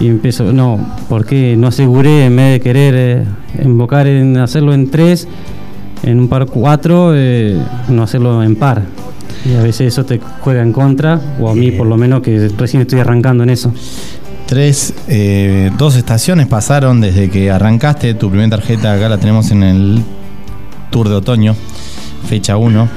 y 0.00 0.08
empiezo, 0.08 0.52
no, 0.52 0.78
¿por 1.08 1.24
qué 1.26 1.56
no 1.56 1.68
aseguré 1.68 2.26
en 2.26 2.36
vez 2.36 2.52
de 2.52 2.60
querer 2.60 2.94
eh, 2.96 3.24
invocar 3.64 4.06
en 4.06 4.36
hacerlo 4.38 4.74
en 4.74 4.90
tres? 4.90 5.28
en 6.02 6.18
un 6.18 6.28
par 6.28 6.46
4 6.46 7.12
no 7.88 8.02
hacerlo 8.02 8.42
en 8.42 8.56
par. 8.56 8.82
Y 9.44 9.54
a 9.54 9.62
veces 9.62 9.88
eso 9.88 10.04
te 10.04 10.20
juega 10.40 10.62
en 10.62 10.72
contra, 10.72 11.20
o 11.40 11.48
a 11.48 11.54
mí 11.54 11.72
por 11.72 11.86
lo 11.86 11.96
menos 11.96 12.22
que 12.22 12.48
recién 12.56 12.82
estoy 12.82 13.00
arrancando 13.00 13.42
en 13.42 13.50
eso. 13.50 13.72
Tres, 14.46 14.94
eh, 15.08 15.70
dos 15.78 15.96
estaciones 15.96 16.46
pasaron 16.46 17.00
desde 17.00 17.30
que 17.30 17.50
arrancaste. 17.50 18.14
Tu 18.14 18.28
primera 18.28 18.56
tarjeta 18.56 18.92
acá 18.92 19.08
la 19.08 19.18
tenemos 19.18 19.50
en 19.50 19.62
el 19.62 20.02
Tour 20.90 21.08
de 21.08 21.16
Otoño, 21.16 21.56
fecha 22.28 22.56
1. 22.56 22.88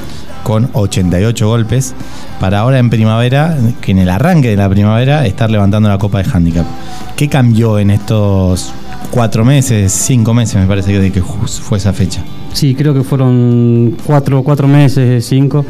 Con 0.45 0.69
88 0.73 1.47
golpes, 1.47 1.95
para 2.39 2.59
ahora 2.59 2.77
en 2.77 2.91
primavera, 2.91 3.57
que 3.81 3.93
en 3.93 3.97
el 3.97 4.09
arranque 4.09 4.49
de 4.49 4.55
la 4.55 4.69
primavera, 4.69 5.25
estar 5.25 5.49
levantando 5.49 5.89
la 5.89 5.97
Copa 5.97 6.21
de 6.21 6.29
Handicap. 6.31 6.67
¿Qué 7.15 7.27
cambió 7.27 7.79
en 7.79 7.89
estos 7.89 8.71
cuatro 9.09 9.43
meses, 9.43 9.91
cinco 9.91 10.35
meses, 10.35 10.61
me 10.61 10.67
parece 10.67 10.93
que 10.93 11.11
que 11.11 11.23
fue 11.23 11.79
esa 11.79 11.93
fecha? 11.93 12.21
Sí, 12.53 12.75
creo 12.75 12.93
que 12.93 13.01
fueron 13.01 13.97
cuatro, 14.05 14.43
cuatro 14.43 14.67
meses, 14.67 15.25
cinco. 15.25 15.65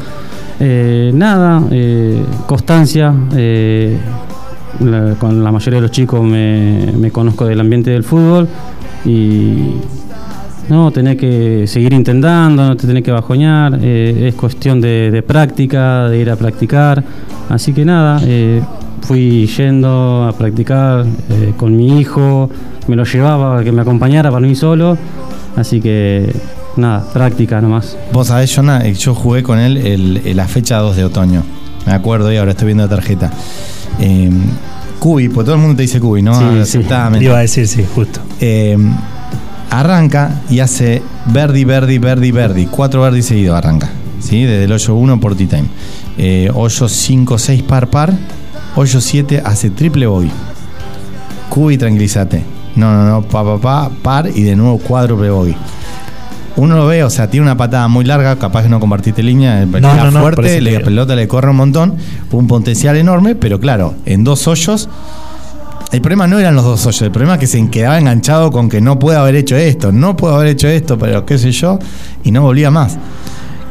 Eh, 0.60 1.10
nada, 1.14 1.62
eh, 1.70 2.22
constancia. 2.46 3.14
eh, 3.34 3.98
con 5.18 5.42
la 5.42 5.50
mayoría 5.52 5.78
de 5.78 5.82
los 5.86 5.90
chicos 5.90 6.22
me, 6.22 6.92
me 6.98 7.10
conozco 7.10 7.46
del 7.46 7.58
ambiente 7.60 7.92
del 7.92 8.04
fútbol 8.04 8.46
y 9.06 9.70
no, 10.68 10.90
tenés 10.90 11.16
que 11.16 11.66
seguir 11.66 11.92
intentando, 11.92 12.66
no 12.66 12.76
te 12.76 12.86
tenés 12.86 13.02
que 13.02 13.12
bajoñar, 13.12 13.78
eh, 13.80 14.28
es 14.28 14.34
cuestión 14.34 14.80
de, 14.80 15.10
de 15.10 15.22
práctica, 15.22 16.08
de 16.08 16.18
ir 16.18 16.30
a 16.30 16.36
practicar. 16.36 17.02
Así 17.48 17.72
que 17.72 17.84
nada, 17.84 18.20
eh, 18.24 18.60
fui 19.02 19.46
yendo 19.46 20.24
a 20.24 20.32
practicar 20.36 21.04
eh, 21.30 21.52
con 21.56 21.76
mi 21.76 22.00
hijo, 22.00 22.50
me 22.88 22.96
lo 22.96 23.04
llevaba 23.04 23.60
a 23.60 23.64
que 23.64 23.70
me 23.72 23.82
acompañara 23.82 24.30
para 24.30 24.40
no 24.40 24.46
ir 24.48 24.56
solo. 24.56 24.96
Así 25.56 25.80
que 25.80 26.30
nada, 26.76 27.04
práctica 27.12 27.60
nomás. 27.60 27.96
Vos 28.12 28.26
sabés, 28.26 28.54
Jonah, 28.54 28.84
yo 28.88 29.14
jugué 29.14 29.42
con 29.42 29.58
él 29.58 29.76
el- 29.78 30.20
el- 30.24 30.36
la 30.36 30.46
fecha 30.48 30.78
2 30.78 30.96
de 30.96 31.04
otoño. 31.04 31.42
Me 31.86 31.92
acuerdo 31.92 32.32
y 32.32 32.36
ahora 32.36 32.50
estoy 32.50 32.66
viendo 32.66 32.82
la 32.82 32.90
tarjeta. 32.90 33.30
Eh, 34.00 34.28
Cubi, 34.98 35.28
pues 35.28 35.44
todo 35.44 35.54
el 35.54 35.60
mundo 35.60 35.76
te 35.76 35.82
dice 35.82 36.00
Cubi, 36.00 36.20
¿no? 36.22 36.34
Sí, 36.34 36.44
sí. 36.64 36.78
iba 37.22 37.38
a 37.38 37.40
decir, 37.42 37.68
sí, 37.68 37.84
justo. 37.94 38.20
Eh, 39.66 39.74
arranca 39.74 40.42
y 40.48 40.60
hace 40.60 41.02
Verdi, 41.26 41.64
Verdi, 41.64 41.98
Verdi, 41.98 42.30
Verdi. 42.30 42.66
Cuatro 42.66 43.02
Verdi 43.02 43.22
seguidos 43.22 43.56
arranca. 43.56 43.90
¿sí? 44.20 44.42
Desde 44.42 44.64
el 44.64 44.72
hoyo 44.72 44.94
1 44.94 45.20
por 45.20 45.36
T-Time. 45.36 45.68
Eh, 46.18 46.50
hoyo 46.54 46.88
5, 46.88 47.38
6 47.38 47.62
par 47.62 47.88
par. 47.88 48.12
Hoyo 48.74 49.00
7 49.00 49.42
hace 49.44 49.70
triple 49.70 50.06
bogey. 50.06 50.30
Cubi, 51.48 51.78
tranquilízate. 51.78 52.42
No, 52.76 52.92
no, 52.92 53.08
no, 53.08 53.22
pa, 53.22 53.42
pa, 53.42 53.58
pa, 53.58 53.90
par 54.02 54.30
y 54.34 54.42
de 54.42 54.56
nuevo 54.56 54.78
cuádruple 54.78 55.30
bogey. 55.30 55.56
Uno 56.56 56.76
lo 56.76 56.86
ve, 56.86 57.04
o 57.04 57.10
sea, 57.10 57.28
tiene 57.28 57.44
una 57.44 57.56
patada 57.56 57.86
muy 57.86 58.04
larga, 58.04 58.36
capaz 58.36 58.62
que 58.62 58.70
no 58.70 58.80
compartiste 58.80 59.22
línea, 59.22 59.62
el 59.62 59.70
No, 59.70 59.94
no, 59.94 60.10
no, 60.10 60.20
fuerte, 60.20 60.60
la 60.62 60.80
pelota 60.80 61.14
le 61.14 61.28
corre 61.28 61.50
un 61.50 61.56
montón, 61.56 61.96
un 62.30 62.46
potencial 62.46 62.96
enorme, 62.96 63.34
pero 63.34 63.60
claro, 63.60 63.94
en 64.06 64.24
dos 64.24 64.48
hoyos 64.48 64.88
el 65.92 66.00
problema 66.00 66.26
no 66.26 66.38
eran 66.38 66.54
los 66.54 66.64
dos 66.64 66.84
hoyos, 66.86 67.02
el 67.02 67.10
problema 67.10 67.34
es 67.34 67.40
que 67.40 67.46
se 67.46 67.68
quedaba 67.70 67.98
enganchado 67.98 68.50
con 68.50 68.68
que 68.68 68.80
no 68.80 68.98
puede 68.98 69.18
haber 69.18 69.36
hecho 69.36 69.56
esto, 69.56 69.92
no 69.92 70.16
puedo 70.16 70.34
haber 70.34 70.48
hecho 70.48 70.68
esto, 70.68 70.98
pero 70.98 71.24
qué 71.24 71.38
sé 71.38 71.52
yo, 71.52 71.78
y 72.24 72.30
no 72.32 72.42
volvía 72.42 72.70
más. 72.70 72.98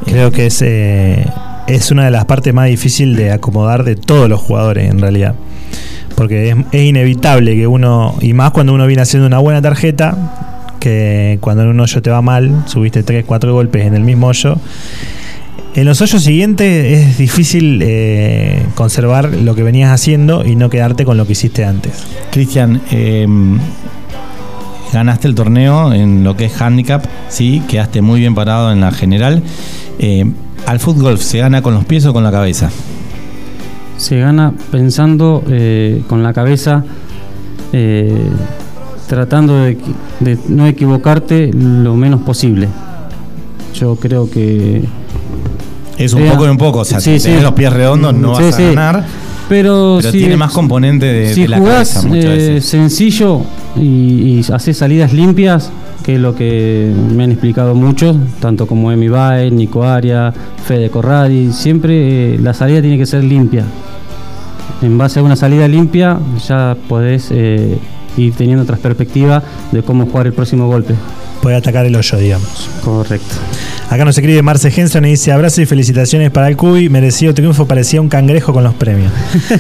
Creo 0.06 0.32
que 0.32 0.48
es, 0.48 0.62
eh, 0.62 1.26
es 1.68 1.92
una 1.92 2.06
de 2.06 2.12
las 2.12 2.26
partes 2.26 2.54
más 2.54 2.68
difíciles 2.68 3.18
de 3.18 3.32
acomodar 3.32 3.84
de 3.84 3.96
todos 3.96 4.30
los 4.30 4.40
jugadores 4.40 4.90
en 4.90 5.00
realidad. 5.00 5.36
Porque 6.16 6.50
es, 6.50 6.56
es 6.72 6.82
inevitable 6.84 7.56
que 7.56 7.68
uno, 7.68 8.16
y 8.22 8.34
más 8.34 8.52
cuando 8.52 8.74
uno 8.74 8.88
viene 8.88 9.02
haciendo 9.02 9.28
una 9.28 9.40
buena 9.40 9.62
tarjeta, 9.62 10.16
que 10.80 11.40
cuando 11.42 11.64
en 11.64 11.70
un 11.70 11.80
hoyo 11.80 12.02
te 12.02 12.12
va 12.12 12.22
mal, 12.22 12.64
subiste 12.68 13.02
3, 13.02 13.26
4 13.26 13.54
golpes 13.54 13.86
en 13.86 13.96
el 13.96 14.04
mismo 14.04 14.28
hoyo. 14.28 14.56
En 15.76 15.84
los 15.84 16.00
hoyos 16.00 16.24
siguientes 16.24 17.00
es 17.00 17.18
difícil 17.18 17.82
eh, 17.84 18.66
conservar 18.76 19.34
lo 19.36 19.56
que 19.56 19.64
venías 19.64 19.92
haciendo 19.92 20.46
y 20.46 20.56
no 20.56 20.70
quedarte 20.70 21.04
con 21.04 21.18
lo 21.18 21.26
que 21.26 21.34
hiciste 21.34 21.66
antes. 21.66 22.06
Cristian, 22.32 22.82
eh, 22.92 23.28
ganaste 24.94 25.28
el 25.28 25.36
torneo 25.36 25.92
en 25.92 26.24
lo 26.24 26.38
que 26.38 26.46
es 26.46 26.62
handicap, 26.62 27.04
sí, 27.28 27.62
quedaste 27.68 28.02
muy 28.02 28.22
bien 28.22 28.34
parado 28.36 28.72
en 28.72 28.80
la 28.80 28.92
general. 28.92 29.44
Eh, 30.00 30.24
¿Al 30.66 30.80
fútbol 30.80 31.18
se 31.18 31.40
gana 31.40 31.62
con 31.62 31.74
los 31.74 31.84
pies 31.84 32.06
o 32.06 32.14
con 32.14 32.24
la 32.24 32.32
cabeza? 32.32 32.70
Se 33.98 34.18
gana 34.18 34.54
pensando 34.72 35.44
eh, 35.50 36.04
con 36.08 36.24
la 36.24 36.32
cabeza, 36.32 36.86
eh, 37.74 38.30
tratando 39.08 39.62
de, 39.62 39.78
de 40.22 40.38
no 40.48 40.68
equivocarte 40.68 41.52
lo 41.54 41.98
menos 41.98 42.22
posible. 42.22 42.70
Yo 43.74 43.98
creo 43.98 44.32
que 44.32 44.86
Es 45.98 46.14
un 46.14 46.26
poco 46.28 46.46
y 46.46 46.50
un 46.50 46.58
poco, 46.58 46.80
o 46.80 46.86
sea, 46.86 47.00
sí, 47.00 47.18
si 47.20 47.24
tenés 47.26 47.40
sí. 47.40 47.44
los 47.44 47.54
pies 47.54 47.72
redondos 47.72 48.14
no 48.14 48.36
Sí, 48.36 48.44
vas 48.44 48.54
a 48.54 48.58
sí. 48.58 48.64
ganar, 48.66 49.06
Pero, 49.48 49.98
pero 50.02 50.12
si, 50.12 50.18
tiene 50.18 50.36
más 50.38 50.52
componente 50.52 51.06
de, 51.06 51.34
si 51.34 51.44
de 51.44 51.48
la 51.50 51.58
jugás 51.58 51.94
cabeza 51.94 52.08
muchas 52.08 52.26
eh, 52.26 52.28
veces. 52.54 52.66
sencillo 52.66 53.42
y, 53.78 53.82
y 53.82 54.46
haces 54.52 54.78
salidas 54.78 55.14
limpias, 55.14 55.72
que 56.04 56.16
es 56.16 56.20
lo 56.22 56.36
que 56.36 56.92
me 57.16 57.24
han 57.24 57.32
explicado 57.32 57.74
muchos, 57.76 58.16
tanto 58.40 58.68
como 58.68 58.92
Emi 58.92 59.08
Baez, 59.08 59.52
Nico 59.54 59.84
Aria, 59.84 60.34
Fede 60.66 60.90
Corradi, 60.90 61.52
siempre 61.54 62.36
eh, 62.36 62.40
la 62.40 62.54
salida 62.54 62.82
tiene 62.82 62.98
que 62.98 63.06
ser 63.06 63.24
limpia. 63.24 63.64
En 64.82 64.98
base 64.98 65.20
a 65.20 65.24
una 65.24 65.36
salida 65.36 65.68
limpia 65.68 66.20
ya 66.48 66.76
podés 66.90 67.30
eh, 67.32 67.78
ir 68.18 68.34
teniendo 68.36 68.64
otras 68.64 68.80
perspectivas 68.80 69.42
de 69.72 69.82
cómo 69.82 70.06
jugar 70.06 70.28
el 70.28 70.34
próximo 70.34 70.68
golpe. 70.68 70.94
Puede 71.42 71.56
atacar 71.56 71.86
el 71.86 71.96
hoyo, 71.96 72.18
digamos. 72.18 72.70
Correcto. 72.84 73.36
Acá 73.90 74.04
nos 74.04 74.18
escribe 74.18 74.42
Marce 74.42 74.74
Henson 74.76 75.06
y 75.06 75.12
dice 75.12 75.32
abrazo 75.32 75.62
y 75.62 75.66
felicitaciones 75.66 76.30
para 76.32 76.48
el 76.50 76.58
Cubi, 76.58 76.90
merecido 76.90 77.34
triunfo, 77.34 77.66
parecía 77.66 78.02
un 78.02 78.10
cangrejo 78.10 78.52
con 78.52 78.64
los 78.64 78.74
premios. 78.74 79.12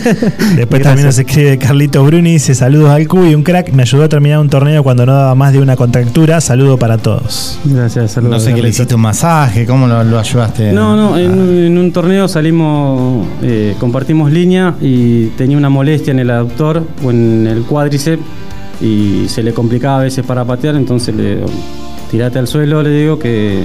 Después 0.58 0.82
también 0.82 1.05
nos 1.05 1.17
escribe 1.17 1.58
Carlito 1.58 2.03
Bruni, 2.03 2.34
dice 2.34 2.53
saludos 2.55 2.89
al 2.89 3.08
Cubi, 3.08 3.34
un 3.36 3.44
crack, 3.44 3.72
me 3.72 3.84
ayudó 3.84 4.03
a 4.03 4.10
terminar 4.10 4.39
un 4.39 4.50
torneo 4.50 4.84
cuando 4.84 5.05
no 5.05 5.13
daba 5.13 5.36
más 5.36 5.53
de 5.53 5.60
una 5.62 5.75
contractura, 5.77 6.41
saludo 6.41 6.77
para 6.77 6.98
todos. 6.98 7.60
Gracias, 7.63 8.12
saludos. 8.12 8.34
No 8.34 8.39
sé 8.41 8.53
qué 8.53 8.62
le 8.63 8.70
hiciste 8.70 8.96
un 8.96 9.01
masaje, 9.01 9.65
cómo 9.65 9.88
lo, 9.88 10.03
lo 10.03 10.20
ayudaste. 10.20 10.74
No, 10.74 10.96
no, 10.98 11.17
en, 11.17 11.32
Ah. 11.32 11.65
en 11.67 11.77
un 11.77 11.91
torneo 11.94 12.27
salimos, 12.27 13.25
eh, 13.41 13.75
compartimos 13.79 14.32
línea 14.32 14.75
y 14.82 15.27
tenía 15.38 15.55
una 15.58 15.70
molestia 15.70 16.12
en 16.12 16.20
el 16.20 16.32
aductor 16.32 16.84
o 17.05 17.12
en 17.12 17.48
el 17.48 17.62
cuádriceps 17.63 18.24
y 18.82 19.27
se 19.29 19.44
le 19.44 19.53
complicaba 19.53 20.00
a 20.00 20.03
veces 20.03 20.25
para 20.25 20.44
patear, 20.44 20.75
entonces 20.75 21.15
le 21.15 21.38
tirate 22.12 22.39
al 22.39 22.48
suelo, 22.48 22.82
le 22.84 22.89
digo 22.89 23.17
que 23.17 23.63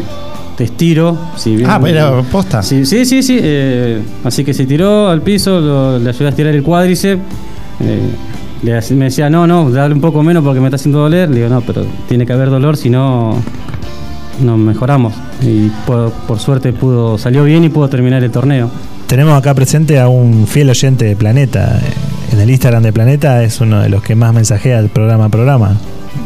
te 0.60 0.64
estiro. 0.64 1.16
Si 1.38 1.56
bien- 1.56 1.70
Ah, 1.70 1.80
pero 1.80 2.22
posta. 2.30 2.62
Sí, 2.62 2.84
sí, 2.84 3.06
sí, 3.06 3.22
sí, 3.22 3.38
eh, 3.40 4.02
así 4.24 4.44
que 4.44 4.52
se 4.52 4.66
tiró 4.66 5.08
al 5.08 5.22
piso, 5.22 5.58
lo- 5.58 5.98
le 5.98 6.10
ayudé 6.10 6.26
a 6.26 6.28
estirar 6.28 6.54
el 6.54 6.62
cuádriceps. 6.62 7.22
eh, 7.80 8.10
me 8.90 9.04
decía, 9.06 9.30
no, 9.30 9.46
no, 9.46 9.70
dale 9.70 9.94
un 9.94 10.02
poco 10.02 10.22
menos 10.22 10.44
porque 10.44 10.60
me 10.60 10.66
está 10.66 10.76
haciendo 10.76 10.98
doler. 10.98 11.30
Le 11.30 11.36
digo, 11.36 11.48
no, 11.48 11.62
pero 11.62 11.86
tiene 12.08 12.26
que 12.26 12.34
haber 12.34 12.50
dolor, 12.50 12.76
si 12.76 12.90
no, 12.90 13.36
nos 14.42 14.58
mejoramos. 14.58 15.14
Y 15.40 15.68
por, 15.86 16.12
por 16.28 16.38
suerte 16.38 16.74
pudo 16.74 17.16
salió 17.16 17.42
bien 17.44 17.64
y 17.64 17.70
pudo 17.70 17.88
terminar 17.88 18.22
el 18.22 18.30
torneo. 18.30 18.70
Tenemos 19.06 19.32
acá 19.38 19.54
presente 19.54 19.98
a 19.98 20.08
un 20.08 20.46
fiel 20.46 20.68
oyente 20.68 21.06
de 21.06 21.16
Planeta. 21.16 21.80
En 22.32 22.38
el 22.38 22.50
Instagram 22.50 22.82
de 22.82 22.92
Planeta 22.92 23.42
es 23.42 23.62
uno 23.62 23.80
de 23.80 23.88
los 23.88 24.02
que 24.02 24.14
más 24.14 24.34
mensajea 24.34 24.78
el 24.78 24.90
programa 24.90 25.24
a 25.24 25.28
programa. 25.30 25.76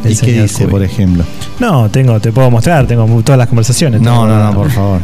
El 0.05 0.13
¿Y 0.13 0.17
qué 0.17 0.43
dice, 0.43 0.67
por 0.69 0.83
ejemplo? 0.83 1.25
No, 1.61 1.89
tengo, 1.89 2.19
te 2.21 2.33
puedo 2.33 2.51
mostrar, 2.51 2.87
tengo 2.87 3.07
todas 3.23 3.39
las 3.39 3.49
conversaciones. 3.49 4.01
No, 4.01 4.27
no, 4.27 4.45
no, 4.45 4.53
por 4.55 4.71
favor. 4.73 5.01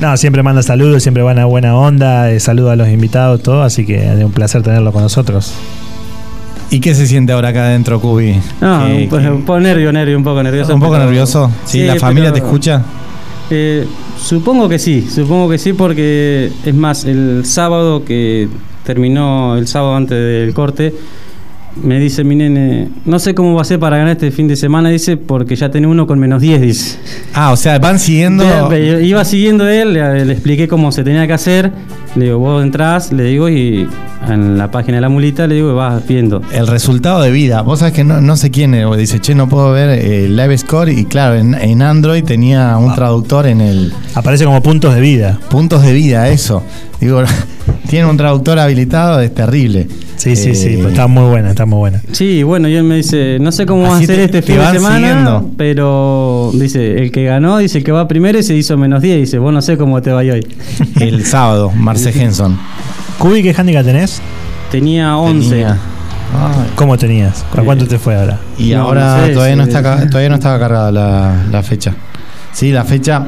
No, 0.00 0.16
siempre 0.16 0.42
manda 0.42 0.62
saludos, 0.62 1.02
siempre 1.02 1.22
va 1.22 1.32
a 1.32 1.44
buena 1.44 1.76
onda, 1.76 2.30
eh, 2.30 2.40
saluda 2.40 2.72
a 2.72 2.76
los 2.76 2.88
invitados, 2.88 3.42
todo, 3.42 3.62
así 3.62 3.86
que 3.86 3.96
es 4.12 4.24
un 4.24 4.32
placer 4.32 4.62
tenerlo 4.62 4.92
con 4.92 5.02
nosotros. 5.02 5.52
¿Y 6.70 6.80
qué 6.80 6.94
se 6.94 7.06
siente 7.06 7.32
ahora 7.32 7.48
acá 7.50 7.66
adentro, 7.66 8.00
Cubi? 8.00 8.34
No, 8.60 8.86
¿Qué- 8.86 8.92
un, 9.04 9.08
po- 9.08 9.18
qué- 9.18 9.30
un 9.30 9.42
poco 9.44 9.60
nervio, 9.60 9.92
nervio, 9.92 10.16
un 10.18 10.24
poco 10.24 10.42
nervioso. 10.42 10.74
¿Un 10.74 10.80
poco 10.80 10.92
pero- 10.94 11.04
nervioso? 11.04 11.50
¿Sí? 11.64 11.84
¿La 11.84 11.94
familia 11.96 12.32
te 12.32 12.38
escucha? 12.40 12.82
Eh, 13.50 13.86
supongo 14.20 14.68
que 14.68 14.78
sí, 14.80 15.06
supongo 15.08 15.48
que 15.48 15.58
sí, 15.58 15.72
porque 15.72 16.50
es 16.64 16.74
más, 16.74 17.04
el 17.04 17.44
sábado 17.46 18.04
que 18.04 18.48
terminó, 18.84 19.56
el 19.56 19.68
sábado 19.68 19.94
antes 19.94 20.18
del 20.18 20.52
corte, 20.52 20.92
me 21.82 21.98
dice 21.98 22.24
mi 22.24 22.36
nene, 22.36 22.88
no 23.04 23.18
sé 23.18 23.34
cómo 23.34 23.54
va 23.54 23.62
a 23.62 23.64
ser 23.64 23.78
para 23.78 23.96
ganar 23.98 24.12
este 24.12 24.30
fin 24.30 24.48
de 24.48 24.56
semana, 24.56 24.88
dice, 24.88 25.16
porque 25.16 25.56
ya 25.56 25.70
tiene 25.70 25.86
uno 25.86 26.06
con 26.06 26.18
menos 26.18 26.40
10, 26.40 26.60
dice. 26.60 26.98
Ah, 27.34 27.52
o 27.52 27.56
sea, 27.56 27.78
van 27.78 27.98
siguiendo. 27.98 28.44
Iba 29.02 29.24
siguiendo 29.24 29.68
él, 29.68 29.92
le, 29.92 30.24
le 30.24 30.32
expliqué 30.32 30.68
cómo 30.68 30.92
se 30.92 31.04
tenía 31.04 31.26
que 31.26 31.32
hacer, 31.32 31.70
le 32.14 32.26
digo, 32.26 32.38
vos 32.38 32.62
entrás, 32.62 33.12
le 33.12 33.24
digo, 33.24 33.48
y 33.48 33.86
en 34.28 34.58
la 34.58 34.70
página 34.70 34.96
de 34.96 35.00
la 35.02 35.08
mulita 35.08 35.46
le 35.46 35.56
digo, 35.56 35.74
vas 35.74 36.06
viendo. 36.06 36.42
El 36.52 36.66
resultado 36.66 37.20
de 37.22 37.30
vida. 37.30 37.62
Vos 37.62 37.80
sabés 37.80 37.94
que 37.94 38.04
no, 38.04 38.20
no 38.20 38.36
sé 38.36 38.50
quién 38.50 38.74
eh, 38.74 38.84
dice, 38.96 39.20
che, 39.20 39.34
no 39.34 39.48
puedo 39.48 39.72
ver 39.72 39.90
el 39.90 40.36
live 40.36 40.56
score. 40.58 40.90
Y 40.90 41.04
claro, 41.04 41.36
en, 41.36 41.54
en 41.54 41.82
Android 41.82 42.24
tenía 42.24 42.76
un 42.78 42.94
traductor 42.94 43.46
en 43.46 43.60
el 43.60 43.92
Aparece 44.14 44.44
como 44.44 44.62
puntos 44.62 44.94
de 44.94 45.00
vida. 45.00 45.38
puntos 45.50 45.82
de 45.82 45.92
vida, 45.92 46.28
eso. 46.30 46.62
Digo, 47.00 47.22
tiene 47.88 48.06
un 48.08 48.16
traductor 48.16 48.58
habilitado, 48.58 49.20
es 49.20 49.34
terrible. 49.34 49.86
Sí, 50.16 50.34
sí, 50.34 50.54
sí, 50.54 50.68
Eh, 50.68 50.78
pues 50.80 50.88
está 50.92 51.06
muy 51.06 51.24
buena, 51.28 51.50
está 51.50 51.66
muy 51.66 51.78
buena. 51.78 52.00
Sí, 52.12 52.42
bueno, 52.42 52.68
y 52.68 52.74
él 52.74 52.84
me 52.84 52.96
dice, 52.96 53.38
no 53.40 53.52
sé 53.52 53.66
cómo 53.66 53.82
va 53.82 53.96
a 53.96 54.00
ser 54.00 54.06
te- 54.16 54.24
este 54.24 54.42
te 54.42 54.52
fin 54.52 54.58
de 54.60 54.66
semana, 54.72 54.96
siguiendo. 54.96 55.50
pero 55.56 56.50
dice, 56.54 57.02
el 57.02 57.12
que 57.12 57.24
ganó, 57.24 57.58
dice 57.58 57.78
el 57.78 57.84
que 57.84 57.92
va 57.92 58.08
primero 58.08 58.38
y 58.38 58.42
se 58.42 58.54
hizo 58.54 58.76
menos 58.76 59.02
10, 59.02 59.18
dice, 59.18 59.38
vos 59.38 59.52
no 59.52 59.60
sé 59.62 59.76
cómo 59.76 60.00
te 60.02 60.10
va 60.10 60.20
hoy. 60.20 60.46
El 61.00 61.24
sábado, 61.26 61.70
Marce 61.70 62.10
Henson. 62.22 62.58
Cubi, 63.18 63.42
¿qué 63.42 63.54
handicap 63.56 63.84
tenés? 63.84 64.20
Tenía 64.70 65.16
11. 65.16 65.48
Tenía- 65.50 65.78
Ay. 66.34 66.70
¿Cómo 66.74 66.96
tenías? 66.98 67.44
¿A 67.56 67.60
Eh, 67.60 67.64
cuánto 67.64 67.86
te 67.86 67.98
fue 67.98 68.16
ahora? 68.16 68.38
Y 68.58 68.70
No, 68.70 68.82
ahora 68.82 69.18
no 69.20 69.26
sé, 69.26 69.32
todavía, 69.32 69.56
no 69.56 69.62
está, 69.62 70.06
todavía 70.08 70.28
no 70.28 70.34
estaba 70.34 70.58
cargada 70.58 70.90
la, 70.90 71.36
la 71.52 71.62
fecha. 71.62 71.94
Sí, 72.52 72.72
la 72.72 72.84
fecha. 72.84 73.26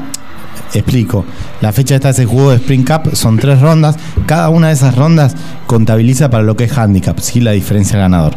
Explico. 0.73 1.25
La 1.61 1.71
fecha 1.71 1.95
esta 1.95 2.13
se 2.13 2.25
jugó 2.25 2.51
de 2.51 2.57
Spring 2.57 2.85
Cup, 2.85 3.15
son 3.15 3.37
tres 3.37 3.61
rondas. 3.61 3.97
Cada 4.25 4.49
una 4.49 4.67
de 4.67 4.73
esas 4.73 4.95
rondas 4.95 5.35
contabiliza 5.67 6.29
para 6.29 6.43
lo 6.43 6.55
que 6.55 6.65
es 6.65 6.77
handicap, 6.77 7.19
¿sí? 7.19 7.39
la 7.39 7.51
diferencia 7.51 7.93
del 7.93 8.03
ganador. 8.03 8.33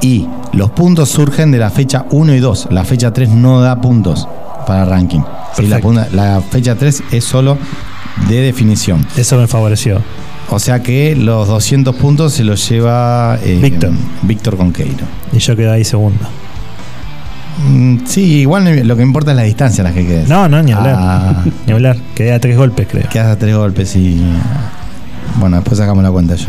Y 0.00 0.26
los 0.52 0.70
puntos 0.70 1.10
surgen 1.10 1.50
de 1.50 1.58
la 1.58 1.70
fecha 1.70 2.06
1 2.10 2.34
y 2.34 2.38
2. 2.38 2.68
La 2.70 2.84
fecha 2.84 3.12
3 3.12 3.30
no 3.30 3.60
da 3.60 3.80
puntos 3.80 4.26
para 4.66 4.84
ranking. 4.84 5.20
Sí, 5.54 5.66
la 5.66 6.42
fecha 6.50 6.74
3 6.74 7.02
es 7.12 7.24
solo 7.24 7.58
de 8.28 8.40
definición. 8.40 9.06
Eso 9.16 9.36
me 9.36 9.46
favoreció. 9.46 10.00
O 10.50 10.58
sea 10.58 10.82
que 10.82 11.14
los 11.14 11.46
200 11.46 11.94
puntos 11.94 12.32
se 12.32 12.44
los 12.44 12.68
lleva 12.68 13.38
eh, 13.42 13.58
Víctor. 13.62 13.92
Víctor 14.22 14.56
Conqueiro. 14.56 15.04
Y 15.32 15.38
yo 15.38 15.54
quedé 15.54 15.70
ahí 15.70 15.84
segundo. 15.84 16.26
Mm, 17.68 17.98
sí, 18.06 18.40
igual 18.40 18.86
lo 18.86 18.96
que 18.96 19.02
importa 19.02 19.32
es 19.32 19.36
la 19.36 19.42
distancia 19.42 19.82
a 19.84 19.88
la 19.88 19.94
que 19.94 20.06
quedes. 20.06 20.28
No, 20.28 20.48
no, 20.48 20.62
ni 20.62 20.72
hablar. 20.72 20.94
Ah, 20.98 21.44
Ni 21.66 21.72
hablar. 21.72 21.96
Quedé 22.14 22.32
a 22.32 22.40
tres 22.40 22.56
golpes, 22.56 22.86
creo. 22.90 23.08
quedas 23.08 23.26
a 23.28 23.38
tres 23.38 23.54
golpes 23.54 23.94
y. 23.96 24.20
Bueno, 25.38 25.56
después 25.56 25.78
sacamos 25.78 26.02
la 26.02 26.10
cuenta, 26.10 26.34
yo. 26.36 26.46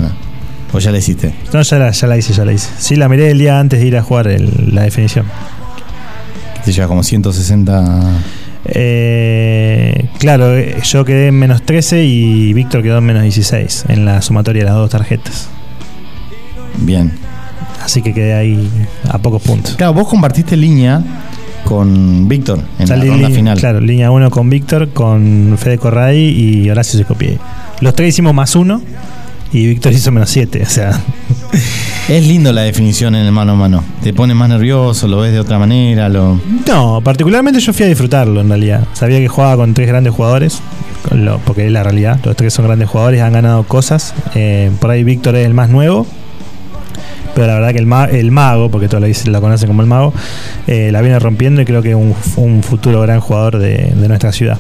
O 0.74 0.80
ya 0.80 0.92
la 0.92 0.98
hiciste. 1.00 1.34
No, 1.54 1.62
ya 1.62 1.78
la, 1.80 1.92
ya 1.92 2.08
la 2.08 2.18
hice, 2.18 2.34
ya 2.34 2.46
la 2.46 2.54
hice. 2.54 2.70
Sí, 2.78 2.96
la 2.96 3.10
miré 3.10 3.30
el 3.32 3.38
día 3.40 3.60
antes 3.60 3.80
de 3.82 3.88
ir 3.88 3.98
a 3.98 4.04
jugar 4.04 4.28
el- 4.28 4.74
la 4.74 4.84
definición. 4.84 5.26
Te 6.64 6.72
lleva 6.72 6.88
como 6.88 7.04
160. 7.04 8.00
Eh, 8.66 10.08
claro, 10.20 10.56
eh, 10.56 10.78
yo 10.84 11.04
quedé 11.04 11.28
en 11.28 11.36
menos 11.40 11.64
13 11.64 12.04
y 12.06 12.54
Víctor 12.54 12.84
quedó 12.84 13.00
en 13.00 13.04
menos 13.06 13.24
16 13.24 13.86
en 13.90 14.06
la 14.06 14.22
sumatoria 14.22 14.62
de 14.62 14.66
las 14.70 14.76
dos 14.76 14.90
tarjetas. 14.92 15.50
Bien. 16.78 17.12
Así 17.84 18.02
que 18.02 18.14
quedé 18.14 18.34
ahí 18.34 18.70
a 19.10 19.18
pocos 19.18 19.42
puntos. 19.42 19.76
Claro, 19.76 19.94
vos 19.94 20.08
compartiste 20.08 20.56
línea 20.58 21.02
con 21.66 22.28
Víctor 22.28 22.60
en 22.80 22.88
Salí 22.88 23.08
la 23.08 23.14
ronda 23.14 23.30
final. 23.30 23.58
Claro, 23.60 23.80
línea 23.82 24.12
1 24.12 24.30
con 24.32 24.50
Víctor, 24.50 24.90
con 24.90 25.56
Fede 25.58 25.78
Corray 25.78 26.20
y 26.20 26.70
Horacio 26.70 26.98
Secopié. 27.00 27.38
Los 27.82 27.96
tres 27.96 28.10
hicimos 28.10 28.34
más 28.34 28.56
uno 28.56 28.82
y 29.54 29.68
Víctor 29.68 29.94
hizo 29.94 30.12
menos 30.12 30.30
7. 30.30 30.64
O 30.64 30.70
sea, 30.70 31.00
Es 32.10 32.26
lindo 32.28 32.52
la 32.52 32.62
definición 32.64 33.16
en 33.16 33.26
el 33.26 33.32
mano 33.32 33.54
a 33.54 33.56
mano. 33.56 33.84
Te 34.04 34.12
pones 34.14 34.36
más 34.36 34.50
nervioso, 34.50 35.08
lo 35.08 35.20
ves 35.20 35.32
de 35.32 35.40
otra 35.40 35.60
manera, 35.60 36.10
lo. 36.10 36.40
no, 36.68 37.00
particularmente 37.04 37.60
yo 37.60 37.74
fui 37.74 37.86
a 37.86 37.88
disfrutarlo 37.90 38.42
en 38.42 38.50
realidad. 38.50 38.86
Sabía 38.94 39.20
que 39.20 39.28
jugaba 39.28 39.56
con 39.58 39.74
tres 39.74 39.88
grandes 39.88 40.14
jugadores, 40.14 40.60
lo- 41.12 41.38
porque 41.40 41.68
es 41.68 41.72
la 41.72 41.84
realidad. 41.84 42.20
Los 42.24 42.36
tres 42.36 42.54
son 42.54 42.66
grandes 42.66 42.90
jugadores, 42.90 43.22
han 43.22 43.34
ganado 43.34 43.64
cosas. 43.64 44.14
Eh, 44.36 44.72
por 44.80 44.90
ahí 44.90 45.04
Víctor 45.04 45.36
es 45.36 45.46
el 45.46 45.54
más 45.54 45.70
nuevo. 45.70 46.08
Pero 47.34 47.48
la 47.48 47.56
verdad 47.56 47.72
que 47.72 47.80
el, 47.80 47.86
ma- 47.86 48.06
el 48.06 48.32
mago, 48.32 48.70
porque 48.70 48.88
todos 48.88 49.28
lo, 49.28 49.42
conocen 49.42 49.68
como 49.68 49.82
el 49.82 49.88
mago, 49.88 50.14
eh, 50.68 50.90
la 50.92 51.02
viene 51.02 51.18
rompiendo 51.20 51.62
y 51.62 51.66
creo 51.66 51.82
que 51.82 51.92
es 51.92 51.96
un, 52.36 52.64
futuro 52.64 53.02
gran 53.02 53.20
jugador 53.20 53.58
de 53.60 53.94
nuestra 54.08 54.32
ciudad. 54.32 54.58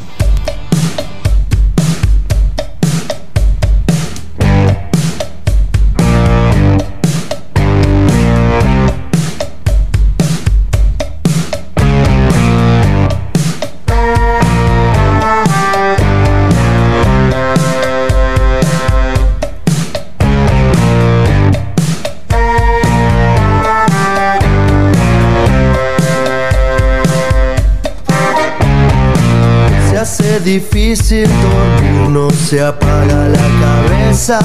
Hace 30.41 30.49
difícil 30.49 31.29
dormir, 31.43 32.09
no 32.09 32.27
se 32.31 32.63
apaga 32.63 33.27
la 33.27 33.47
cabeza. 33.61 34.39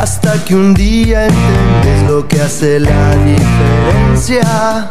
Hasta 0.00 0.44
que 0.44 0.56
un 0.56 0.74
día 0.74 1.26
entiendes 1.26 2.10
lo 2.10 2.26
que 2.26 2.40
hace 2.40 2.80
la 2.80 3.14
diferencia. 3.14 4.90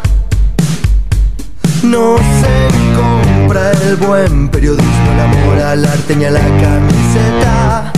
No 1.83 2.15
se 2.17 2.69
compra 2.95 3.71
el 3.71 3.97
buen 3.97 4.47
periodismo, 4.47 5.11
el 5.13 5.19
amor 5.19 5.59
al 5.59 5.85
arte 5.85 6.15
ni 6.15 6.23
a 6.23 6.31
la 6.31 6.39
camiseta. 6.39 7.91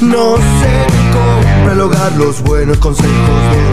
No 0.00 0.36
se 0.36 0.86
compra 1.12 1.47
el 1.72 1.80
hogar, 1.80 2.12
los 2.16 2.42
buenos 2.42 2.78
consejos, 2.78 3.12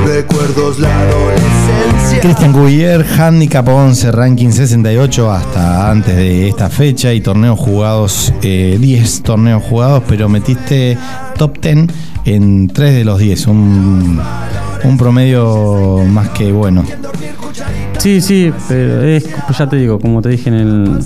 los 0.03 0.13
recuerdos, 0.13 0.79
la 0.79 0.89
adolescencia. 0.99 2.19
Cristian 2.21 2.51
Cubillier, 2.51 3.05
Handicap 3.17 3.67
11, 3.67 4.11
ranking 4.11 4.49
68 4.49 5.31
hasta 5.31 5.89
antes 5.89 6.15
de 6.15 6.49
esta 6.49 6.69
fecha 6.69 7.13
y 7.13 7.21
torneos 7.21 7.57
jugados, 7.59 8.33
eh, 8.41 8.77
10 8.79 9.23
torneos 9.23 9.63
jugados, 9.63 10.03
pero 10.07 10.27
metiste 10.27 10.97
top 11.37 11.59
10 11.59 11.87
en 12.25 12.67
3 12.67 12.93
de 12.95 13.05
los 13.05 13.19
10, 13.19 13.47
un, 13.47 14.21
un 14.83 14.97
promedio 14.97 16.03
más 16.07 16.29
que 16.29 16.51
bueno. 16.51 16.83
Sí, 17.97 18.21
sí, 18.21 18.53
pero 18.67 19.03
es, 19.03 19.25
pues 19.45 19.57
ya 19.57 19.67
te 19.67 19.77
digo, 19.77 19.99
como 19.99 20.21
te 20.21 20.29
dije 20.29 20.49
en 20.49 20.55
el, 20.55 20.99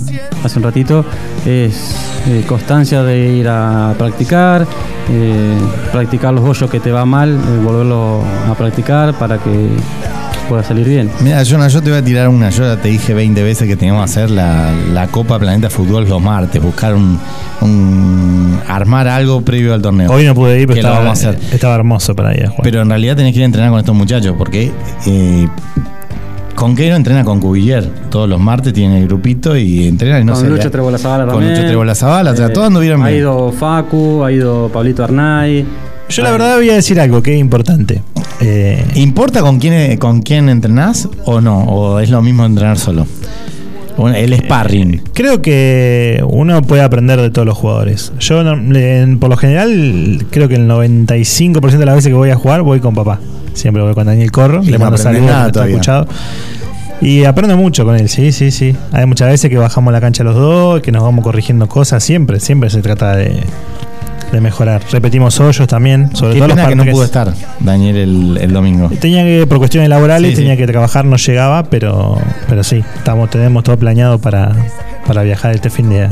hace 0.44 0.58
un 0.58 0.64
ratito, 0.64 1.04
es 1.46 1.94
eh, 2.28 2.44
constancia 2.46 3.02
de 3.02 3.28
ir 3.34 3.48
a 3.48 3.94
practicar, 3.98 4.66
eh, 5.10 5.54
practicar 5.92 6.32
los 6.34 6.44
hoyos 6.44 6.70
que 6.70 6.80
te 6.80 6.90
va 6.92 7.04
mal, 7.04 7.30
eh, 7.30 7.60
volverlo 7.64 8.22
a 8.50 8.54
practicar 8.54 9.14
para 9.14 9.38
que 9.38 9.68
pueda 10.48 10.64
salir 10.64 10.86
bien. 10.88 11.08
Mira, 11.20 11.44
Jonah, 11.44 11.68
yo 11.68 11.80
te 11.80 11.90
voy 11.90 11.98
a 12.00 12.04
tirar 12.04 12.28
una. 12.28 12.50
Yo 12.50 12.64
ya 12.64 12.76
te 12.80 12.88
dije 12.88 13.14
20 13.14 13.40
veces 13.42 13.68
que 13.68 13.76
teníamos 13.76 14.00
que 14.04 14.10
hacer 14.10 14.30
la, 14.30 14.72
la 14.92 15.06
Copa 15.06 15.38
Planeta 15.38 15.70
Fútbol 15.70 16.08
los 16.08 16.20
martes, 16.20 16.60
buscar 16.60 16.94
un, 16.94 17.18
un- 17.60 18.58
armar 18.66 19.06
algo 19.06 19.42
previo 19.42 19.74
al 19.74 19.80
torneo. 19.82 20.10
Hoy 20.10 20.24
no 20.26 20.34
pude 20.34 20.60
ir, 20.60 20.66
pero 20.66 20.80
estaba, 20.80 20.98
vamos 20.98 21.24
a 21.24 21.28
hacer. 21.30 21.40
estaba 21.52 21.76
hermoso 21.76 22.16
para 22.16 22.34
ir 22.36 22.46
a 22.46 22.48
jugar. 22.48 22.62
Pero 22.64 22.82
en 22.82 22.88
realidad 22.88 23.14
tenés 23.16 23.32
que 23.32 23.38
ir 23.38 23.42
a 23.44 23.46
entrenar 23.46 23.70
con 23.70 23.78
estos 23.78 23.94
muchachos, 23.94 24.34
porque 24.36 24.72
eh, 25.06 25.48
Conquero 26.60 26.94
entrena 26.94 27.24
con 27.24 27.40
Cubiller. 27.40 27.88
Todos 28.10 28.28
los 28.28 28.38
martes 28.38 28.74
tiene 28.74 28.98
el 29.00 29.06
grupito 29.06 29.56
y 29.56 29.88
entrenan 29.88 30.20
y 30.20 30.24
no 30.26 30.34
con 30.34 30.42
sé. 30.42 30.48
Lucho 30.50 30.70
Trebola 30.70 30.98
Zavala 30.98 31.24
Con 31.24 31.32
también. 31.36 31.54
Lucho 31.54 31.66
Trebola 31.66 31.94
Zavala, 31.94 32.32
o 32.32 32.36
sea, 32.36 32.46
Eh, 32.48 32.50
todos 32.50 32.66
anduvieron 32.66 33.02
Ha 33.02 33.06
bien. 33.08 33.20
ido 33.20 33.50
Facu, 33.50 34.22
ha 34.24 34.30
ido 34.30 34.68
Pablito 34.68 35.02
Arnay. 35.02 35.64
Yo 36.10 36.22
la 36.22 36.30
verdad 36.32 36.56
voy 36.56 36.68
a 36.68 36.74
decir 36.74 37.00
algo 37.00 37.22
que 37.22 37.32
es 37.34 37.40
importante. 37.40 38.02
Eh, 38.42 38.84
¿Importa 38.96 39.40
con 39.40 39.58
quién, 39.58 39.96
con 39.96 40.20
quién 40.20 40.50
entrenás 40.50 41.08
o 41.24 41.40
no? 41.40 41.60
¿O 41.64 41.98
es 41.98 42.10
lo 42.10 42.20
mismo 42.20 42.44
entrenar 42.44 42.78
solo? 42.78 43.06
Bueno, 43.96 44.16
el 44.18 44.34
sparring. 44.36 45.02
creo 45.14 45.40
que 45.42 46.22
uno 46.28 46.60
puede 46.62 46.82
aprender 46.82 47.20
de 47.20 47.30
todos 47.30 47.46
los 47.46 47.56
jugadores. 47.56 48.12
Yo, 48.18 48.42
no- 48.42 48.56
le- 48.56 49.16
por 49.18 49.30
lo 49.30 49.36
general, 49.38 50.26
creo 50.30 50.48
que 50.48 50.56
el 50.56 50.66
95% 50.68 51.78
de 51.78 51.86
las 51.86 51.94
veces 51.96 52.08
que 52.10 52.14
voy 52.14 52.30
a 52.30 52.36
jugar 52.36 52.62
voy 52.62 52.80
con 52.80 52.94
papá. 52.94 53.18
Siempre 53.60 53.82
voy 53.82 53.94
con 53.94 54.06
Daniel 54.06 54.30
Corro. 54.32 54.62
Y 54.62 54.70
le 54.70 54.78
mando 54.78 54.96
saludos, 54.96 55.26
nada 55.26 55.66
escuchado. 55.66 56.06
Y 57.00 57.24
aprendo 57.24 57.56
mucho 57.56 57.84
con 57.84 57.96
él, 57.96 58.08
sí, 58.08 58.30
sí, 58.32 58.50
sí. 58.50 58.76
Hay 58.92 59.06
muchas 59.06 59.28
veces 59.30 59.48
que 59.50 59.56
bajamos 59.56 59.92
la 59.92 60.00
cancha 60.00 60.22
los 60.22 60.34
dos, 60.34 60.80
que 60.82 60.92
nos 60.92 61.02
vamos 61.02 61.24
corrigiendo 61.24 61.66
cosas. 61.66 62.04
Siempre, 62.04 62.40
siempre 62.40 62.68
se 62.68 62.82
trata 62.82 63.16
de, 63.16 63.42
de 64.32 64.40
mejorar. 64.42 64.82
Repetimos 64.92 65.40
hoyos 65.40 65.66
también, 65.66 66.14
sobre 66.14 66.34
Qué 66.34 66.38
todo 66.40 66.48
los 66.48 66.56
pena 66.56 66.68
que 66.68 66.74
no 66.76 66.84
pudo 66.84 67.04
estar 67.04 67.32
Daniel 67.60 67.96
el, 67.96 68.38
el 68.38 68.52
domingo. 68.52 68.90
Tenía 69.00 69.22
que, 69.24 69.46
por 69.46 69.56
cuestiones 69.58 69.88
laborales, 69.88 70.30
Sí, 70.32 70.36
sí. 70.36 70.42
tenía 70.42 70.58
que 70.58 70.66
trabajar, 70.66 71.06
no 71.06 71.16
llegaba, 71.16 71.62
pero, 71.64 72.18
pero 72.48 72.62
sí, 72.62 72.84
estamos, 72.98 73.30
tenemos 73.30 73.64
todo 73.64 73.78
planeado 73.78 74.18
para, 74.18 74.52
para 75.06 75.22
viajar 75.22 75.54
este 75.54 75.70
fin 75.70 75.88
de 75.88 76.06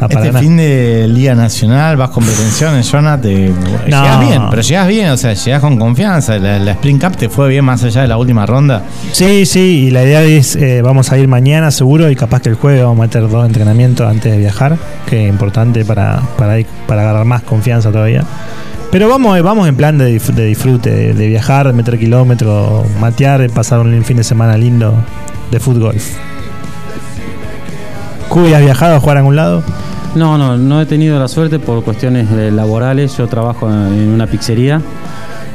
a 0.00 0.06
Este 0.06 0.32
fin 0.40 0.56
de 0.58 1.06
Liga 1.08 1.34
Nacional 1.34 1.96
vas 1.96 2.10
con 2.10 2.22
pretensiones, 2.24 2.90
Jonah, 2.90 3.18
te 3.20 3.52
llegas 3.86 4.20
bien, 4.20 4.42
pero 4.50 4.60
llegas 4.62 4.88
bien, 4.88 5.08
o 5.10 5.16
sea, 5.16 5.32
llegas 5.32 5.60
con 5.60 5.78
confianza. 5.78 6.38
La, 6.38 6.58
la 6.58 6.72
Spring 6.72 6.98
Cup 6.98 7.16
te 7.16 7.28
fue 7.28 7.48
bien 7.48 7.64
más 7.64 7.82
allá 7.82 8.02
de 8.02 8.08
la 8.08 8.18
última 8.18 8.44
ronda. 8.44 8.82
Sí, 9.12 9.46
sí, 9.46 9.86
y 9.86 9.90
la 9.90 10.02
idea 10.04 10.22
es, 10.22 10.54
eh, 10.56 10.82
vamos 10.82 11.12
a 11.12 11.18
ir 11.18 11.28
mañana 11.28 11.70
seguro 11.70 12.10
y 12.10 12.16
capaz 12.16 12.42
que 12.42 12.50
el 12.50 12.56
jueves 12.56 12.82
vamos 12.82 12.98
a 12.98 13.02
meter 13.02 13.28
dos 13.28 13.46
entrenamientos 13.46 14.06
antes 14.08 14.30
de 14.32 14.38
viajar, 14.38 14.76
que 15.08 15.24
es 15.24 15.28
importante 15.30 15.84
para, 15.84 16.20
para, 16.36 16.58
ir- 16.58 16.66
para 16.86 17.02
agarrar 17.02 17.24
más 17.24 17.42
confianza 17.42 17.90
todavía. 17.90 18.22
Pero 18.92 19.08
vamos, 19.08 19.36
eh, 19.38 19.42
vamos 19.42 19.66
en 19.66 19.76
plan 19.76 19.96
de, 19.98 20.06
disfrute, 20.06 20.90
de, 20.90 21.14
de 21.14 21.26
viajar, 21.26 21.66
de 21.66 21.72
meter 21.72 21.98
kilómetros, 21.98 22.84
matear, 23.00 23.48
pasar 23.50 23.80
un 23.80 24.04
fin 24.04 24.18
de 24.18 24.24
semana 24.24 24.56
lindo 24.56 24.94
de 25.50 25.58
fútbol. 25.58 25.96
Cuy, 28.28 28.52
¿has 28.52 28.60
viajado 28.62 28.96
a 28.96 29.00
jugar 29.00 29.16
a 29.16 29.20
algún 29.20 29.36
lado? 29.36 29.62
No, 30.16 30.36
no, 30.38 30.56
no 30.56 30.80
he 30.80 30.86
tenido 30.86 31.18
la 31.20 31.28
suerte 31.28 31.58
por 31.58 31.84
cuestiones 31.84 32.26
eh, 32.32 32.50
laborales. 32.52 33.16
Yo 33.16 33.26
trabajo 33.28 33.68
en 33.70 34.08
una 34.08 34.26
pizzería, 34.26 34.80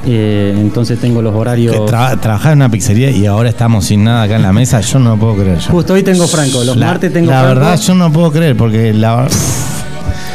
eh, 0.05 0.55
entonces 0.57 0.99
tengo 0.99 1.21
los 1.21 1.33
horarios. 1.35 1.75
Tra- 1.91 2.19
trabajar 2.19 2.53
en 2.53 2.59
una 2.59 2.69
pizzería 2.69 3.09
y 3.09 3.25
ahora 3.25 3.49
estamos 3.49 3.85
sin 3.85 4.03
nada 4.03 4.23
acá 4.23 4.35
en 4.35 4.43
la 4.43 4.53
mesa, 4.53 4.79
yo 4.81 4.99
no 4.99 5.11
lo 5.11 5.17
puedo 5.17 5.35
creer. 5.37 5.57
yo. 5.59 5.71
Justo 5.71 5.93
hoy 5.93 6.03
tengo 6.03 6.27
Franco, 6.27 6.63
los 6.63 6.77
la, 6.77 6.85
martes 6.87 7.11
tengo 7.11 7.31
La 7.31 7.41
Franco. 7.41 7.59
verdad, 7.59 7.79
yo 7.79 7.95
no 7.95 8.11
puedo 8.11 8.31
creer 8.31 8.55
porque 8.55 8.93
la. 8.93 9.27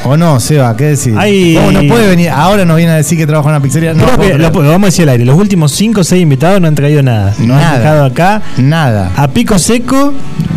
¿O 0.04 0.16
no, 0.16 0.38
Seba? 0.38 0.76
¿Qué 0.76 0.84
decís? 0.96 1.14
¿Cómo 1.56 1.72
no 1.72 1.80
puede 1.88 2.08
venir? 2.08 2.30
Ahora 2.30 2.64
nos 2.64 2.76
viene 2.76 2.92
a 2.92 2.96
decir 2.96 3.18
que 3.18 3.26
trabaja 3.26 3.48
en 3.48 3.54
una 3.56 3.62
pizzería. 3.62 3.92
No, 3.92 4.04
lo, 4.38 4.50
vamos 4.52 4.82
a 4.82 4.86
decir 4.86 5.02
al 5.04 5.08
aire. 5.10 5.24
Los 5.24 5.36
últimos 5.36 5.72
5 5.72 6.00
o 6.00 6.04
6 6.04 6.22
invitados 6.22 6.60
no 6.60 6.68
han 6.68 6.74
traído 6.76 7.02
nada. 7.02 7.34
Nos 7.40 7.60
han 7.60 7.78
dejado 7.78 8.04
acá 8.04 8.40
Nada. 8.56 9.10
a 9.16 9.26
pico 9.28 9.58
seco 9.58 10.12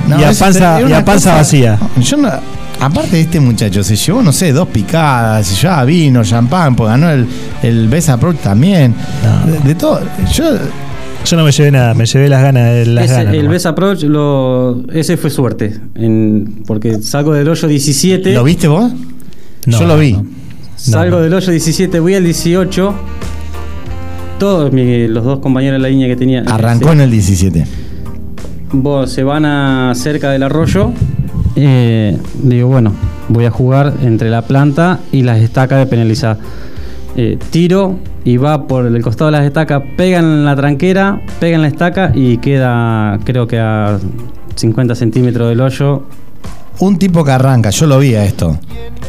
No, 0.08 0.20
y 0.20 0.24
a 0.24 0.34
panza, 0.34 0.82
y 0.88 0.94
a 0.94 1.04
panza 1.06 1.32
cosa- 1.32 1.36
vacía. 1.36 1.80
Yo 2.00 2.18
no, 2.18 2.30
aparte 2.80 3.16
de 3.18 3.22
este 3.22 3.40
muchacho, 3.40 3.84
se 3.84 3.96
llevó, 3.96 4.22
no 4.22 4.32
sé, 4.32 4.52
dos 4.54 4.68
picadas, 4.70 5.48
se 5.48 5.62
llevaba 5.62 5.86
vino, 5.86 6.24
champán, 6.24 6.76
pues 6.76 6.90
ganó 6.90 7.10
el, 7.10 7.26
el 7.64 7.88
Best 7.88 8.10
Approach 8.10 8.38
también. 8.38 8.94
No. 9.24 9.52
De, 9.52 9.60
de 9.60 9.76
todo. 9.76 10.02
Yo, 10.34 10.46
Yo 11.26 11.38
no 11.38 11.44
me 11.44 11.52
llevé 11.52 11.72
nada, 11.72 11.94
me 11.94 12.06
llevé 12.06 12.30
las 12.30 12.42
ganas 12.42 12.74
de 12.74 12.86
las 12.86 13.06
Ese- 13.06 13.14
ganas. 13.14 13.34
el 13.34 13.40
nomás. 13.40 13.52
Best 13.54 13.66
Approach, 13.66 14.04
lo, 14.04 14.84
ese 14.94 15.18
fue 15.18 15.30
suerte. 15.30 15.78
En- 15.96 16.64
porque 16.66 17.02
salgo 17.02 17.34
del 17.34 17.48
hoyo 17.50 17.68
17. 17.68 18.34
¿Lo 18.34 18.44
viste 18.44 18.68
vos? 18.68 18.92
No, 19.66 19.80
Yo 19.80 19.86
lo 19.86 19.98
vi. 19.98 20.14
no. 20.14 20.26
Salgo 20.78 21.18
no. 21.18 21.22
del 21.24 21.34
hoyo 21.34 21.52
17, 21.52 22.00
voy 22.00 22.16
al 22.16 22.24
18. 22.24 22.94
Todos 24.40 24.72
mi- 24.72 25.08
los 25.10 25.26
dos 25.26 25.40
compañeros 25.40 25.78
de 25.78 25.82
la 25.84 25.90
línea 25.90 26.08
que 26.08 26.16
tenía. 26.16 26.44
Arrancó 26.48 26.94
en 26.94 27.02
el 27.02 27.12
17. 27.12 27.66
vos- 28.72 29.12
se 29.12 29.24
van 29.24 29.44
a 29.46 29.94
cerca 29.96 30.32
del 30.32 30.44
arroyo. 30.44 30.94
Eh, 31.62 32.18
digo, 32.44 32.68
bueno, 32.70 32.94
voy 33.30 33.46
a 33.46 33.52
jugar 33.52 33.94
entre 34.04 34.30
la 34.30 34.42
planta 34.42 35.00
y 35.12 35.24
las 35.24 35.40
estacas 35.40 35.80
de 35.80 35.86
penalizar. 35.86 36.38
Eh, 37.16 37.38
tiro 37.50 37.98
y 38.24 38.38
va 38.38 38.68
por 38.68 38.86
el 38.86 39.02
costado 39.02 39.32
de 39.32 39.38
las 39.38 39.46
estacas, 39.46 39.82
pega 39.98 40.20
en 40.20 40.46
la 40.46 40.56
tranquera, 40.56 41.22
pega 41.40 41.56
en 41.56 41.62
la 41.64 41.68
estaca 41.68 42.12
y 42.14 42.38
queda, 42.38 43.20
creo 43.24 43.48
que 43.48 43.60
a 43.60 43.98
50 44.56 44.96
centímetros 44.96 45.50
del 45.50 45.62
hoyo. 45.62 46.04
Un 46.80 46.98
tipo 46.98 47.24
que 47.24 47.32
arranca, 47.32 47.72
yo 47.72 47.88
lo 47.88 48.00
vi 48.00 48.16
a 48.16 48.24
esto. 48.24 48.58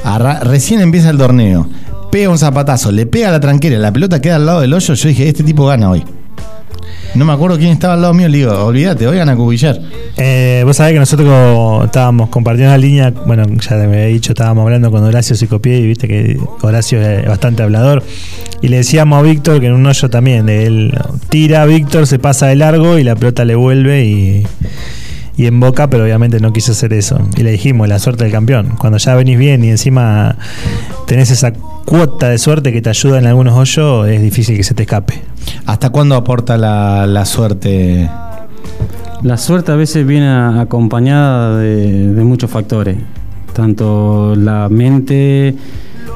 Arra- 0.04 0.40
recién 0.40 0.80
empieza 0.80 1.10
el 1.10 1.18
torneo. 1.18 1.68
Pega 2.10 2.30
un 2.30 2.38
zapatazo, 2.38 2.90
le 2.90 3.06
pega 3.06 3.28
a 3.28 3.32
la 3.32 3.40
tranquera, 3.40 3.78
la 3.78 3.92
pelota 3.92 4.20
queda 4.20 4.36
al 4.36 4.46
lado 4.46 4.60
del 4.62 4.72
hoyo. 4.72 4.94
Yo 4.94 5.08
dije, 5.08 5.28
este 5.28 5.44
tipo 5.44 5.66
gana 5.66 5.90
hoy. 5.90 6.02
No 7.14 7.24
me 7.24 7.32
acuerdo 7.32 7.58
quién 7.58 7.72
estaba 7.72 7.94
al 7.94 8.02
lado 8.02 8.14
mío. 8.14 8.28
Le 8.28 8.38
digo, 8.38 8.52
olvídate, 8.64 9.06
hoy 9.06 9.16
gana 9.16 9.34
Cubillar. 9.34 9.80
Eh, 10.16 10.62
vos 10.64 10.76
sabés 10.76 10.92
que 10.92 11.00
nosotros 11.00 11.84
estábamos 11.84 12.28
compartiendo 12.28 12.70
la 12.70 12.78
línea, 12.78 13.10
bueno, 13.10 13.44
ya 13.46 13.76
me 13.76 13.84
había 13.84 14.06
dicho, 14.06 14.32
estábamos 14.32 14.62
hablando 14.62 14.90
con 14.90 15.02
Horacio 15.02 15.34
Psicopié 15.34 15.78
y 15.78 15.86
viste 15.86 16.06
que 16.06 16.38
Horacio 16.62 17.00
es 17.00 17.26
bastante 17.26 17.62
hablador. 17.62 18.02
Y 18.62 18.68
le 18.68 18.78
decíamos 18.78 19.18
a 19.18 19.22
Víctor 19.22 19.60
que 19.60 19.66
en 19.66 19.72
un 19.72 19.86
hoyo 19.86 20.10
también, 20.10 20.48
él 20.48 20.96
tira, 21.30 21.64
Víctor 21.66 22.06
se 22.06 22.18
pasa 22.18 22.46
de 22.46 22.56
largo 22.56 22.98
y 22.98 23.04
la 23.04 23.16
pelota 23.16 23.44
le 23.44 23.54
vuelve 23.54 24.04
y, 24.04 24.46
y 25.36 25.46
en 25.46 25.58
boca, 25.58 25.88
pero 25.90 26.04
obviamente 26.04 26.38
no 26.38 26.52
quiso 26.52 26.72
hacer 26.72 26.92
eso. 26.92 27.18
Y 27.36 27.42
le 27.42 27.52
dijimos, 27.52 27.88
la 27.88 27.98
suerte 27.98 28.24
del 28.24 28.32
campeón. 28.32 28.76
Cuando 28.78 28.98
ya 28.98 29.14
venís 29.14 29.38
bien 29.38 29.64
y 29.64 29.70
encima 29.70 30.36
tenés 31.06 31.30
esa 31.30 31.52
cuota 31.90 32.28
de 32.28 32.38
suerte 32.38 32.72
que 32.72 32.80
te 32.80 32.88
ayuda 32.88 33.18
en 33.18 33.26
algunos 33.26 33.54
hoyos, 33.56 34.06
es 34.08 34.22
difícil 34.22 34.56
que 34.56 34.62
se 34.62 34.74
te 34.74 34.84
escape. 34.84 35.20
¿Hasta 35.66 35.90
cuándo 35.90 36.14
aporta 36.14 36.56
la, 36.56 37.04
la 37.04 37.24
suerte? 37.24 38.08
La 39.22 39.36
suerte 39.36 39.72
a 39.72 39.74
veces 39.74 40.06
viene 40.06 40.28
acompañada 40.30 41.58
de, 41.58 42.14
de 42.14 42.24
muchos 42.24 42.48
factores, 42.48 42.96
tanto 43.52 44.34
la 44.36 44.68
mente, 44.68 45.56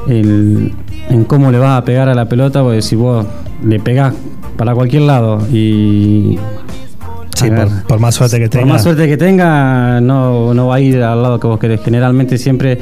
el- 0.07 0.73
en 1.09 1.23
cómo 1.25 1.51
le 1.51 1.59
vas 1.59 1.77
a 1.81 1.83
pegar 1.85 2.07
a 2.07 2.15
la 2.15 2.25
pelota, 2.29 2.63
porque 2.63 2.81
si 2.81 2.95
vos 2.95 3.25
le 3.63 3.79
pegás 3.81 4.13
para 4.57 4.73
cualquier 4.73 5.01
lado 5.03 5.39
y 5.51 6.39
Sí, 7.35 7.49
ver. 7.49 7.67
por, 7.67 7.83
por 7.83 7.99
más 7.99 8.15
suerte 8.15 8.37
que 8.39 8.45
por 8.45 8.51
tengas. 8.61 8.67
más 8.69 8.83
suerte 8.83 9.07
que 9.09 9.17
tenga, 9.17 9.99
no, 9.99 10.53
no 10.53 10.67
va 10.67 10.75
a 10.75 10.79
ir 10.79 11.03
al 11.03 11.21
lado 11.21 11.37
que 11.37 11.47
vos 11.47 11.59
querés. 11.59 11.81
Generalmente 11.83 12.37
siempre 12.37 12.79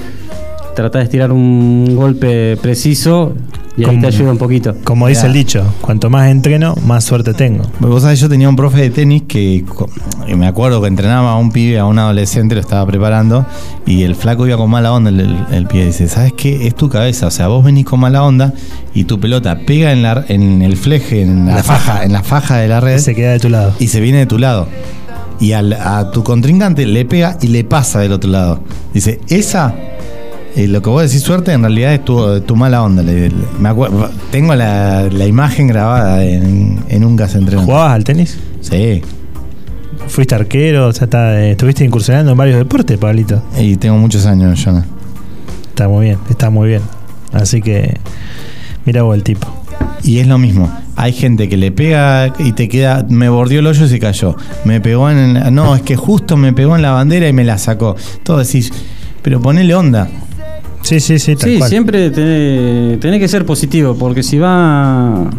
tratás 0.75 1.03
de 1.03 1.09
tirar 1.09 1.31
un 1.31 1.95
golpe 1.95 2.57
preciso 2.57 3.33
y 3.75 3.81
ahí 3.81 3.87
Como- 3.87 4.01
te 4.01 4.07
ayuda 4.07 4.31
un 4.31 4.37
poquito. 4.37 4.75
Como 4.83 5.07
dice 5.07 5.21
Ya. 5.21 5.27
el 5.27 5.33
dicho, 5.33 5.63
cuanto 5.81 6.09
más 6.09 6.29
entreno, 6.29 6.75
más 6.85 7.03
suerte 7.03 7.33
tengo. 7.33 7.63
Vos 7.79 8.03
sabés, 8.03 8.19
yo 8.19 8.29
tenía 8.29 8.47
un 8.49 8.55
profe 8.55 8.81
de 8.81 8.89
tenis 8.91 9.23
que 9.27 9.63
y 10.27 10.35
me 10.35 10.47
acuerdo 10.47 10.79
que 10.81 10.87
entrenaba 10.87 11.31
a 11.31 11.35
un 11.37 11.51
pibe, 11.51 11.79
a 11.79 11.85
un 11.85 11.97
adolescente, 11.97 12.53
lo 12.55 12.61
estaba 12.61 12.85
preparando 12.85 13.45
y 13.85 14.03
el 14.03 14.15
flaco 14.15 14.45
iba 14.47 14.57
con 14.57 14.69
mala 14.69 14.93
onda. 14.93 15.09
El, 15.09 15.19
el, 15.21 15.37
el 15.51 15.65
pibe 15.67 15.85
dice: 15.87 16.07
¿Sabes 16.07 16.33
qué? 16.37 16.67
Es 16.67 16.75
tu 16.75 16.87
cabeza. 16.89 17.27
O 17.27 17.31
sea, 17.31 17.47
vos 17.47 17.63
venís 17.65 17.85
con 17.85 17.99
mala 17.99 18.23
onda 18.23 18.53
y 18.93 19.05
tu 19.05 19.19
pelota 19.19 19.57
pega 19.65 19.91
en, 19.91 20.03
la, 20.03 20.23
en 20.27 20.61
el 20.61 20.77
fleje, 20.77 21.21
en 21.23 21.47
la, 21.47 21.55
La 21.55 21.63
faja, 21.63 21.79
faja. 21.93 22.03
en 22.05 22.13
la 22.13 22.21
faja 22.23 22.57
de 22.57 22.67
la 22.67 22.79
red 22.79 22.99
Se 22.99 23.15
queda 23.15 23.31
de 23.31 23.39
tu 23.39 23.49
lado. 23.49 23.73
y 23.79 23.87
se 23.87 23.99
viene 24.01 24.19
de 24.19 24.25
tu 24.27 24.37
lado. 24.37 24.67
Y 25.39 25.53
al- 25.53 25.73
a 25.73 26.11
tu 26.11 26.23
contrincante 26.23 26.85
le 26.85 27.05
pega 27.05 27.37
y 27.41 27.47
le 27.47 27.63
pasa 27.63 27.99
del 27.99 28.11
otro 28.13 28.29
lado. 28.29 28.63
Dice: 28.93 29.19
Esa. 29.29 29.73
Eh, 30.55 30.67
lo 30.67 30.81
que 30.81 30.89
vos 30.89 31.01
decís 31.03 31.21
suerte 31.21 31.51
en 31.51 31.61
realidad 31.61 31.93
es 31.93 32.05
tu, 32.05 32.41
tu 32.41 32.55
mala 32.55 32.83
onda. 32.83 33.01
Le- 33.03 33.29
le- 33.29 33.35
me 33.59 33.69
acuerdo, 33.69 34.09
tengo 34.31 34.53
la, 34.55 35.03
la 35.11 35.25
imagen 35.25 35.67
grabada 35.67 36.23
en, 36.23 36.79
en 36.89 37.03
un 37.05 37.15
gas 37.15 37.35
entrenando. 37.35 37.71
¿Jugabas 37.71 37.93
al 37.95 38.03
tenis? 38.03 38.37
Sí, 38.61 39.01
¿Fuiste 40.07 40.35
arquero? 40.35 40.87
O 40.87 40.93
sea, 40.93 41.05
está- 41.05 41.39
eh, 41.41 41.51
estuviste 41.51 41.83
incursionando 41.85 42.31
en 42.31 42.37
varios 42.37 42.57
deportes, 42.57 42.97
Pablito. 42.97 43.41
y 43.57 43.75
tengo 43.77 43.97
muchos 43.97 44.25
años, 44.25 44.61
Jonah. 44.63 44.85
Está 45.69 45.87
muy 45.87 46.05
bien, 46.05 46.17
está 46.29 46.49
muy 46.49 46.67
bien. 46.69 46.81
Así 47.31 47.61
que, 47.61 47.97
mira 48.85 49.01
vos 49.03 49.15
el 49.15 49.23
tipo. 49.23 49.47
Y 50.03 50.19
es 50.19 50.27
lo 50.27 50.37
mismo. 50.37 50.69
Hay 50.95 51.13
gente 51.13 51.49
que 51.49 51.57
le 51.57 51.71
pega 51.71 52.31
y 52.37 52.51
te 52.51 52.67
queda, 52.69 53.05
me 53.09 53.29
bordeó 53.29 53.59
el 53.61 53.67
hoyo 53.67 53.85
y 53.85 53.89
se 53.89 53.99
cayó. 53.99 54.35
Me 54.65 54.81
pegó 54.81 55.09
en, 55.09 55.55
no, 55.55 55.75
es 55.75 55.81
que 55.81 55.95
justo 55.95 56.37
me 56.37 56.53
pegó 56.53 56.75
en 56.75 56.81
la 56.83 56.91
bandera 56.91 57.27
y 57.27 57.33
me 57.33 57.43
la 57.43 57.57
sacó. 57.57 57.95
Todo 58.23 58.37
decís, 58.39 58.71
pero 59.23 59.41
ponele 59.41 59.73
onda. 59.73 60.09
Sí, 60.83 60.99
sí, 60.99 61.17
sí, 61.17 61.35
tal 61.35 61.49
Sí, 61.49 61.57
cual. 61.57 61.69
siempre 61.69 62.11
tenés, 62.11 62.99
tenés 62.99 63.19
que 63.19 63.27
ser 63.27 63.45
positivo, 63.45 63.95
porque 63.97 64.21
si 64.21 64.37
va 64.37 65.29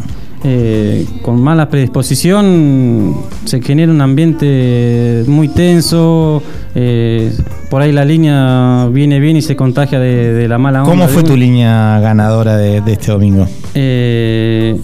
eh, 0.43 1.07
con 1.23 1.41
mala 1.41 1.69
predisposición, 1.69 3.15
se 3.45 3.61
genera 3.63 3.93
un 3.93 4.01
ambiente 4.01 5.23
muy 5.27 5.49
tenso. 5.49 6.43
eh, 6.75 7.31
por 7.71 7.83
ahí 7.83 7.93
la 7.93 8.05
línea 8.05 8.89
viene 8.93 9.21
bien 9.21 9.37
y 9.37 9.43
se 9.43 9.55
contagia 9.57 9.99
de, 10.01 10.33
de 10.33 10.49
la 10.49 10.59
mala 10.59 10.83
onda. 10.83 10.91
¿Cómo 10.95 11.09
fue 11.09 11.23
tu 11.23 11.37
línea 11.37 11.99
ganadora 12.01 12.57
de, 12.57 12.81
de 12.81 12.93
este 12.93 13.13
domingo? 13.13 13.47
Eh, 13.75 14.77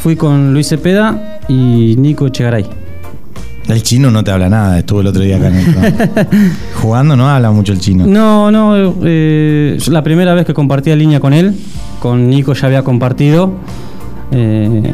fui 0.00 0.16
con 0.16 0.52
Luis 0.54 0.68
Cepeda 0.68 1.40
y 1.48 1.94
Nico 1.98 2.26
Echegaray. 2.26 2.64
El 3.68 3.82
chino 3.82 4.10
no 4.10 4.24
te 4.24 4.30
habla 4.30 4.48
nada, 4.48 4.78
estuvo 4.78 5.00
el 5.00 5.06
otro 5.06 5.22
día 5.22 5.36
acá 5.36 5.48
en 5.48 5.56
el. 5.56 5.66
Jugando 6.74 7.16
no 7.16 7.28
habla 7.28 7.50
mucho 7.52 7.72
el 7.72 7.78
chino. 7.78 8.04
No, 8.06 8.50
no, 8.50 8.94
eh, 9.04 9.78
la 9.88 10.02
primera 10.02 10.34
vez 10.34 10.44
que 10.44 10.54
compartía 10.54 10.96
línea 10.96 11.20
con 11.20 11.32
él, 11.32 11.54
con 12.00 12.28
Nico 12.28 12.52
ya 12.54 12.66
había 12.66 12.82
compartido. 12.82 13.52
eh, 14.32 14.92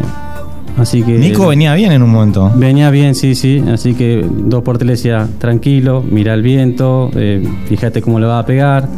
así 0.76 1.02
que. 1.02 1.12
Nico 1.12 1.46
venía 1.46 1.74
bien 1.74 1.92
en 1.92 2.02
un 2.02 2.10
momento. 2.10 2.52
Venía 2.54 2.90
bien, 2.90 3.14
sí, 3.14 3.34
sí. 3.34 3.62
Así 3.72 3.94
que 3.94 4.26
dos 4.30 4.62
por 4.62 4.84
le 4.84 4.92
decía, 4.92 5.26
tranquilo, 5.38 6.04
mira 6.08 6.34
el 6.34 6.42
viento, 6.42 7.10
eh, 7.14 7.48
fíjate 7.66 8.02
cómo 8.02 8.20
le 8.20 8.26
va 8.26 8.40
a 8.40 8.46
pegar. 8.46 8.88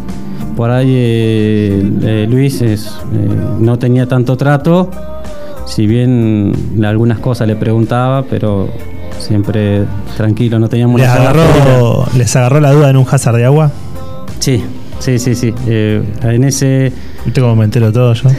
Por 0.57 0.73
ahí 0.73 2.27
Luis 2.29 2.63
es, 2.63 2.91
no 3.61 3.79
tenía 3.79 4.09
tanto 4.09 4.37
trato, 4.37 4.91
si 5.67 5.87
bien 5.87 6.53
algunas 6.83 7.21
cosas 7.21 7.47
le 7.47 7.55
preguntaba, 7.55 8.25
pero 8.25 8.69
siempre 9.19 9.85
tranquilo, 10.17 10.59
no 10.59 10.69
teníamos 10.69 11.01
¿Les 11.01 11.09
agarró, 11.09 12.07
¿Les 12.17 12.37
agarró 12.37 12.61
la 12.61 12.73
duda 12.73 12.91
en 12.91 12.97
un 12.97 13.07
hazard 13.11 13.37
de 13.37 13.45
agua? 13.45 13.71
Sí, 14.39 14.63
sí, 14.99 15.19
sí, 15.19 15.35
sí. 15.35 15.55
Eh, 15.67 16.03
en 16.23 16.45
ese, 16.45 16.93
¿Viste 17.25 17.41
cómo 17.41 17.57
me 17.57 17.65
entero 17.65 17.93
todo 17.93 18.15
yo? 18.15 18.31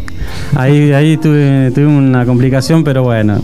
ahí, 0.56 0.92
ahí 0.92 1.16
tuve, 1.16 1.70
tuve 1.74 1.86
una 1.86 2.24
complicación, 2.26 2.84
pero 2.84 3.02
bueno, 3.02 3.40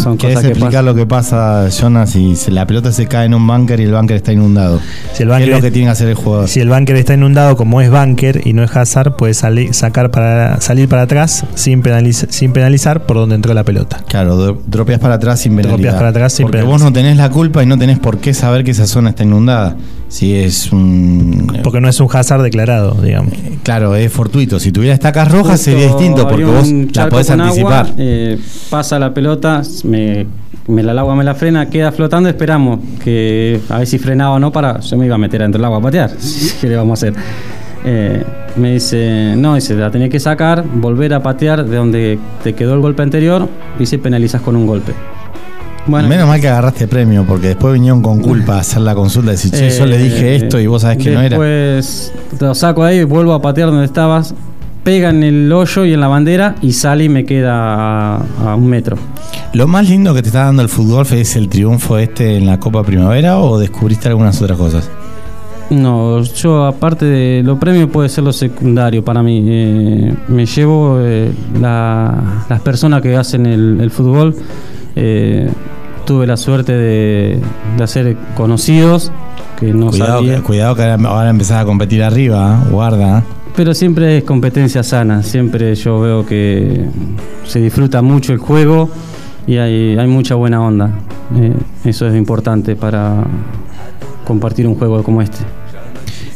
son 0.00 0.16
¿Querés 0.18 0.36
cosas 0.36 0.42
que 0.46 0.48
explicar 0.52 0.70
pasan. 0.72 0.84
lo 0.86 0.94
que 0.94 1.06
pasa, 1.06 1.68
Jonas, 1.70 2.10
si 2.10 2.34
la 2.48 2.66
pelota 2.66 2.90
se 2.92 3.06
cae 3.06 3.26
en 3.26 3.34
un 3.34 3.46
bunker 3.46 3.78
y 3.80 3.84
el 3.84 3.92
bunker 3.92 4.16
está 4.16 4.32
inundado? 4.32 4.80
Si 5.12 5.22
el 5.22 5.28
¿Qué 5.30 5.42
es 5.44 5.48
lo 5.50 5.60
que 5.60 5.70
tiene 5.70 5.86
que 5.86 5.92
hacer 5.92 6.08
el 6.08 6.14
jugador? 6.14 6.48
si 6.48 6.60
el 6.60 6.68
bunker 6.68 6.96
está 6.96 7.14
inundado, 7.14 7.56
como 7.56 7.80
es 7.80 7.90
bunker 7.90 8.40
y 8.46 8.52
no 8.52 8.62
es 8.64 8.74
hazard, 8.76 9.16
puede 9.16 9.34
salir, 9.34 9.74
sacar 9.74 10.10
para, 10.10 10.60
salir 10.60 10.88
para 10.88 11.02
atrás 11.02 11.44
sin, 11.54 11.82
penaliz- 11.82 12.26
sin 12.30 12.52
penalizar 12.52 13.04
por 13.06 13.16
donde 13.16 13.34
entró 13.34 13.52
la 13.54 13.64
pelota. 13.64 14.02
Claro, 14.08 14.36
dro- 14.36 14.60
dropeas 14.66 14.98
para 15.00 15.14
atrás 15.14 15.40
sin 15.40 15.52
Dropeas 15.56 15.76
penalidad. 15.76 15.96
para 15.96 16.08
atrás 16.08 16.32
sin 16.32 16.46
Porque 16.46 16.62
vos 16.62 16.80
no 16.82 16.92
tenés 16.92 17.16
la 17.16 17.28
culpa 17.30 17.62
y 17.62 17.66
no 17.66 17.78
tenés 17.78 17.98
por 17.98 18.18
qué 18.18 18.32
saber 18.34 18.64
que 18.64 18.70
esa 18.72 18.86
zona 18.86 19.10
está 19.10 19.24
inundada. 19.24 19.76
Si 20.10 20.34
es 20.34 20.72
un... 20.72 21.60
Porque 21.62 21.80
no 21.80 21.88
es 21.88 22.00
un 22.00 22.08
hazard 22.12 22.42
declarado, 22.42 23.00
digamos. 23.00 23.32
Claro, 23.62 23.94
es 23.94 24.12
fortuito. 24.12 24.58
Si 24.58 24.72
tuviera 24.72 24.92
estacas 24.92 25.30
rojas 25.30 25.60
sería 25.60 25.88
Justo 25.88 25.98
distinto 26.00 26.28
porque 26.28 26.44
vos 26.44 26.68
la 26.94 27.08
podés 27.08 27.30
agua, 27.30 27.44
anticipar. 27.44 27.92
eh, 27.96 28.36
pasa 28.68 28.98
la 28.98 29.14
pelota, 29.14 29.62
me, 29.84 30.26
me 30.66 30.82
la 30.82 30.90
el 30.90 30.98
agua 30.98 31.14
me 31.14 31.22
la 31.22 31.36
frena, 31.36 31.70
queda 31.70 31.92
flotando, 31.92 32.28
esperamos 32.28 32.80
que 33.04 33.60
a 33.68 33.78
ver 33.78 33.86
si 33.86 33.98
frenaba 33.98 34.34
o 34.34 34.38
no 34.40 34.50
para. 34.50 34.80
Yo 34.80 34.96
me 34.96 35.06
iba 35.06 35.14
a 35.14 35.18
meter 35.18 35.42
dentro 35.42 35.58
del 35.58 35.64
agua 35.66 35.78
a 35.78 35.82
patear. 35.82 36.10
¿Qué 36.60 36.68
le 36.68 36.74
vamos 36.74 37.02
a 37.02 37.06
hacer? 37.06 37.20
Eh, 37.84 38.24
me 38.56 38.72
dice, 38.72 39.34
no, 39.36 39.54
dice, 39.54 39.74
la 39.76 39.92
tenés 39.92 40.10
que 40.10 40.18
sacar, 40.18 40.64
volver 40.74 41.14
a 41.14 41.22
patear 41.22 41.64
de 41.64 41.76
donde 41.76 42.18
te 42.42 42.52
quedó 42.54 42.74
el 42.74 42.80
golpe 42.80 43.02
anterior 43.02 43.48
y 43.78 43.86
se 43.86 43.98
penalizas 43.98 44.42
con 44.42 44.56
un 44.56 44.66
golpe. 44.66 44.92
Bueno, 45.86 46.08
Menos 46.08 46.28
mal 46.28 46.40
que 46.40 46.48
agarraste 46.48 46.86
premio, 46.86 47.24
porque 47.26 47.48
después 47.48 47.72
vinieron 47.74 48.02
con 48.02 48.20
culpa 48.20 48.56
a 48.56 48.60
hacer 48.60 48.82
la 48.82 48.94
consulta. 48.94 49.30
Decir, 49.32 49.50
che, 49.50 49.70
yo 49.70 49.86
le 49.86 49.98
dije 49.98 50.32
eh, 50.32 50.36
esto 50.36 50.60
y 50.60 50.66
vos 50.66 50.82
sabés 50.82 50.98
que 50.98 51.10
no 51.10 51.20
era. 51.20 51.30
Después 51.38 52.12
te 52.38 52.44
lo 52.44 52.54
saco 52.54 52.84
de 52.84 52.90
ahí, 52.90 53.04
vuelvo 53.04 53.32
a 53.32 53.40
patear 53.42 53.70
donde 53.70 53.86
estabas, 53.86 54.34
pega 54.84 55.10
en 55.10 55.22
el 55.22 55.50
hoyo 55.52 55.84
y 55.86 55.92
en 55.94 56.00
la 56.00 56.08
bandera 56.08 56.54
y 56.62 56.72
sale 56.72 57.04
y 57.04 57.08
me 57.08 57.24
queda 57.24 58.16
a, 58.16 58.22
a 58.46 58.54
un 58.54 58.66
metro. 58.68 58.96
¿Lo 59.54 59.66
más 59.66 59.88
lindo 59.88 60.14
que 60.14 60.22
te 60.22 60.28
está 60.28 60.44
dando 60.44 60.62
el 60.62 60.68
fútbol 60.68 61.06
es 61.12 61.34
el 61.34 61.48
triunfo 61.48 61.98
este 61.98 62.36
en 62.36 62.46
la 62.46 62.60
Copa 62.60 62.84
Primavera 62.84 63.38
o 63.40 63.58
descubriste 63.58 64.08
algunas 64.08 64.40
otras 64.40 64.58
cosas? 64.58 64.88
No, 65.70 66.20
yo 66.22 66.66
aparte 66.66 67.04
de 67.04 67.42
lo 67.42 67.58
premio 67.58 67.88
puede 67.88 68.08
ser 68.08 68.24
lo 68.24 68.32
secundario 68.32 69.04
para 69.04 69.22
mí. 69.22 69.44
Eh, 69.46 70.14
me 70.28 70.44
llevo 70.46 70.98
eh, 71.00 71.32
la- 71.60 72.44
las 72.48 72.60
personas 72.60 73.00
que 73.02 73.16
hacen 73.16 73.46
el, 73.46 73.78
el 73.80 73.90
fútbol. 73.90 74.36
eh, 74.96 75.48
tuve 76.04 76.26
la 76.26 76.36
suerte 76.36 76.72
de, 76.72 77.40
de 77.76 77.84
hacer 77.84 78.16
conocidos 78.36 79.12
que 79.58 79.72
no 79.72 79.90
cuidado, 79.90 80.18
sabía. 80.18 80.36
que, 80.36 80.42
cuidado 80.42 80.74
que 80.74 80.82
ahora, 80.82 81.08
ahora 81.08 81.30
empezás 81.30 81.62
a 81.62 81.64
competir 81.64 82.02
arriba, 82.02 82.62
¿eh? 82.64 82.70
guarda. 82.70 83.18
¿eh? 83.18 83.22
Pero 83.54 83.74
siempre 83.74 84.18
es 84.18 84.24
competencia 84.24 84.82
sana, 84.82 85.22
siempre 85.22 85.74
yo 85.74 86.00
veo 86.00 86.24
que 86.26 86.86
se 87.46 87.60
disfruta 87.60 88.00
mucho 88.00 88.32
el 88.32 88.38
juego 88.38 88.88
y 89.46 89.56
hay, 89.58 89.98
hay 89.98 90.06
mucha 90.06 90.34
buena 90.34 90.62
onda. 90.62 90.90
Eh, 91.36 91.52
eso 91.84 92.06
es 92.08 92.16
importante 92.16 92.76
para 92.76 93.24
compartir 94.24 94.66
un 94.66 94.76
juego 94.76 95.02
como 95.02 95.20
este. 95.20 95.38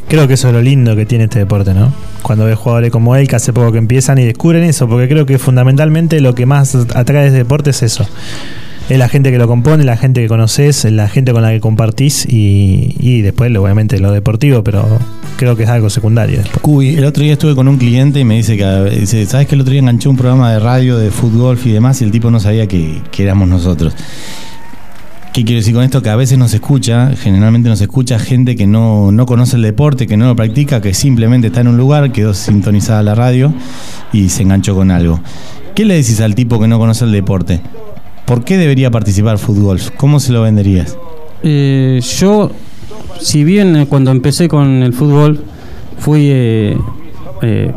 Creo 0.08 0.28
que 0.28 0.34
eso 0.34 0.48
es 0.48 0.54
lo 0.54 0.60
lindo 0.60 0.94
que 0.94 1.06
tiene 1.06 1.24
este 1.24 1.38
deporte, 1.38 1.72
¿no? 1.72 1.92
Cuando 2.22 2.44
ves 2.44 2.58
jugadores 2.58 2.90
como 2.90 3.16
él, 3.16 3.26
que 3.26 3.36
hace 3.36 3.52
poco 3.52 3.72
que 3.72 3.78
empiezan 3.78 4.18
y 4.18 4.24
descubren 4.24 4.62
eso, 4.64 4.86
porque 4.86 5.08
creo 5.08 5.24
que 5.24 5.38
fundamentalmente 5.38 6.20
lo 6.20 6.34
que 6.34 6.46
más 6.46 6.74
atrae 6.94 7.22
de 7.22 7.26
este 7.28 7.38
deporte 7.38 7.70
es 7.70 7.82
eso. 7.82 8.06
Es 8.88 8.98
la 8.98 9.08
gente 9.08 9.30
que 9.30 9.38
lo 9.38 9.48
compone, 9.48 9.82
la 9.82 9.96
gente 9.96 10.20
que 10.20 10.28
conoces, 10.28 10.84
la 10.84 11.08
gente 11.08 11.32
con 11.32 11.40
la 11.40 11.50
que 11.50 11.60
compartís 11.60 12.26
y, 12.26 12.94
y 13.00 13.22
después, 13.22 13.54
obviamente, 13.56 13.98
lo 13.98 14.12
deportivo, 14.12 14.62
pero 14.62 14.86
creo 15.38 15.56
que 15.56 15.62
es 15.62 15.70
algo 15.70 15.88
secundario. 15.88 16.40
Cuy, 16.60 16.90
el 16.96 17.06
otro 17.06 17.22
día 17.22 17.32
estuve 17.32 17.54
con 17.54 17.66
un 17.66 17.78
cliente 17.78 18.20
y 18.20 18.24
me 18.24 18.36
dice 18.36 18.58
que 18.58 19.26
¿sabes 19.26 19.46
que 19.46 19.54
el 19.54 19.62
otro 19.62 19.72
día 19.72 19.80
enganché 19.80 20.08
un 20.10 20.18
programa 20.18 20.52
de 20.52 20.58
radio 20.58 20.98
de 20.98 21.10
fútbol 21.10 21.58
y 21.64 21.72
demás 21.72 22.02
y 22.02 22.04
el 22.04 22.10
tipo 22.10 22.30
no 22.30 22.40
sabía 22.40 22.66
que, 22.66 23.00
que 23.10 23.22
éramos 23.22 23.48
nosotros? 23.48 23.94
¿Qué 25.32 25.44
quiero 25.44 25.60
decir 25.60 25.74
con 25.74 25.82
esto? 25.82 26.00
Que 26.00 26.10
a 26.10 26.16
veces 26.16 26.38
nos 26.38 26.54
escucha, 26.54 27.10
generalmente 27.16 27.68
nos 27.68 27.80
escucha 27.80 28.18
gente 28.18 28.54
que 28.54 28.66
no, 28.66 29.10
no 29.10 29.26
conoce 29.26 29.56
el 29.56 29.62
deporte, 29.62 30.06
que 30.06 30.16
no 30.16 30.26
lo 30.26 30.36
practica, 30.36 30.80
que 30.80 30.94
simplemente 30.94 31.48
está 31.48 31.62
en 31.62 31.68
un 31.68 31.76
lugar, 31.76 32.12
quedó 32.12 32.34
sintonizada 32.34 33.02
la 33.02 33.14
radio 33.14 33.52
y 34.12 34.28
se 34.28 34.42
enganchó 34.42 34.76
con 34.76 34.90
algo. 34.90 35.20
¿Qué 35.74 35.84
le 35.86 35.94
decís 35.94 36.20
al 36.20 36.36
tipo 36.36 36.60
que 36.60 36.68
no 36.68 36.78
conoce 36.78 37.04
el 37.04 37.12
deporte? 37.12 37.60
¿Por 38.26 38.44
qué 38.44 38.56
debería 38.56 38.90
participar 38.90 39.38
fútbol? 39.38 39.80
¿Cómo 39.96 40.18
se 40.20 40.32
lo 40.32 40.42
venderías? 40.42 40.96
Eh, 41.42 42.00
yo, 42.18 42.50
si 43.20 43.44
bien 43.44 43.76
eh, 43.76 43.86
cuando 43.86 44.10
empecé 44.10 44.48
con 44.48 44.82
el 44.82 44.92
fútbol, 44.94 45.42
fui, 45.98 46.28
eh, 46.30 46.76
eh, 47.42 47.72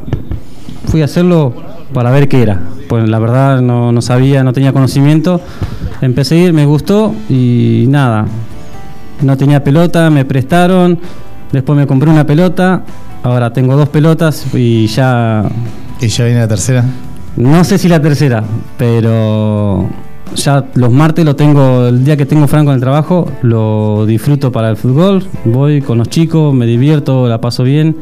fui 0.86 1.01
a 1.01 1.05
hacerlo 1.05 1.53
para 1.93 2.12
ver 2.12 2.27
qué 2.29 2.41
era. 2.41 2.62
Pues 2.88 3.07
la 3.10 3.19
verdad 3.19 3.62
no, 3.62 3.91
no 3.91 4.01
sabía, 4.01 4.43
no 4.43 4.53
tenía 4.53 4.71
conocimiento. 4.71 5.41
Empecé 6.01 6.36
a 6.36 6.43
ir, 6.45 6.53
me 6.53 6.65
gustó 6.65 7.13
y 7.29 7.86
nada. 7.89 8.25
No 9.21 9.36
tenía 9.36 9.63
pelota, 9.63 10.10
me 10.10 10.23
prestaron. 10.23 10.99
Después 11.51 11.77
me 11.77 11.88
compré 11.88 12.10
una 12.10 12.25
pelota. 12.25 12.83
Ahora 13.23 13.51
tengo 13.51 13.75
dos 13.75 13.89
pelotas 13.89 14.45
y 14.53 14.88
ya 14.88 15.43
¿Y 15.99 16.07
ya 16.07 16.23
viene 16.25 16.39
la 16.39 16.47
tercera? 16.47 16.86
no 17.36 17.63
sé 17.63 17.77
si 17.77 17.88
la 17.89 18.01
tercera, 18.01 18.43
pero 18.77 19.88
ya 20.35 20.65
los 20.75 20.91
martes 20.91 21.25
lo 21.25 21.35
tengo, 21.35 21.87
el 21.87 22.03
día 22.03 22.17
que 22.17 22.25
tengo 22.25 22.47
franco 22.47 22.71
en 22.71 22.75
el 22.75 22.81
trabajo, 22.81 23.31
lo 23.41 24.05
disfruto 24.05 24.51
para 24.51 24.69
el 24.69 24.77
fútbol, 24.77 25.23
voy 25.45 25.81
con 25.81 25.97
los 25.97 26.09
chicos, 26.09 26.53
me 26.53 26.65
divierto, 26.65 27.27
la 27.27 27.41
paso 27.41 27.63
bien 27.63 27.95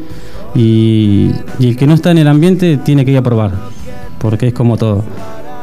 y, 0.53 1.31
y 1.59 1.69
el 1.69 1.77
que 1.77 1.87
no 1.87 1.93
está 1.93 2.11
en 2.11 2.17
el 2.17 2.27
ambiente 2.27 2.77
tiene 2.77 3.05
que 3.05 3.11
ir 3.11 3.17
a 3.17 3.21
probar, 3.21 3.51
porque 4.19 4.47
es 4.47 4.53
como 4.53 4.77
todo. 4.77 5.03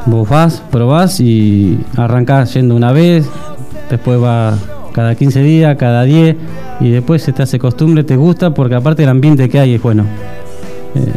Vos 0.05 0.27
vas, 0.27 0.61
probás 0.69 1.19
y 1.19 1.79
arrancás 1.95 2.53
yendo 2.53 2.75
una 2.75 2.91
vez, 2.91 3.29
después 3.89 4.21
va 4.21 4.57
cada 4.93 5.15
15 5.15 5.41
días, 5.41 5.75
cada 5.77 6.03
10 6.03 6.35
y 6.79 6.89
después 6.89 7.21
se 7.21 7.33
te 7.33 7.43
hace 7.43 7.59
costumbre, 7.59 8.03
te 8.03 8.15
gusta 8.15 8.53
porque 8.53 8.75
aparte 8.75 9.03
el 9.03 9.09
ambiente 9.09 9.49
que 9.49 9.59
hay 9.59 9.73
es 9.75 9.81
bueno. 9.81 10.05
Eh, 10.95 11.11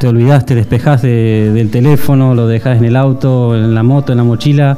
te 0.00 0.08
olvidás, 0.08 0.44
te 0.46 0.54
despejás 0.54 1.02
de- 1.02 1.50
del 1.52 1.70
teléfono, 1.70 2.34
lo 2.34 2.46
dejás 2.46 2.78
en 2.78 2.84
el 2.84 2.96
auto, 2.96 3.56
en 3.56 3.74
la 3.74 3.82
moto, 3.82 4.12
en 4.12 4.18
la 4.18 4.24
mochila 4.24 4.76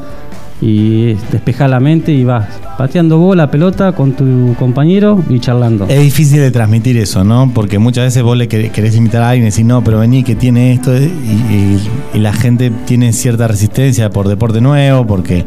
y 0.61 1.13
despejás 1.31 1.69
la 1.69 1.81
mente 1.81 2.13
y 2.13 2.25
vas 2.25 2.47
pateando 2.79 3.19
bola, 3.19 3.51
pelota 3.51 3.93
con 3.93 4.13
tu 4.13 4.55
compañero 4.59 5.23
y 5.29 5.39
charlando. 5.39 5.87
Es 5.89 6.01
difícil 6.01 6.39
de 6.39 6.51
transmitir 6.51 6.97
eso, 6.97 7.25
¿no? 7.25 7.51
Porque 7.55 7.79
muchas 7.79 8.05
veces 8.07 8.23
vos 8.23 8.37
le 8.39 8.49
querés, 8.49 8.97
invitar 8.97 9.23
a 9.23 9.31
alguien 9.31 9.49
y 9.49 9.51
decís, 9.51 9.65
no, 9.67 9.85
pero 9.85 9.99
vení 9.99 10.23
que 10.25 10.35
tiene 10.35 10.73
esto 10.73 10.97
y, 10.97 11.05
y- 11.05 11.81
y 12.15 12.19
la 12.21 12.33
gente 12.33 12.71
tiene 12.87 13.13
cierta 13.13 13.47
resistencia 13.49 14.09
por 14.11 14.29
deporte 14.29 14.61
nuevo, 14.63 15.07
porque 15.07 15.45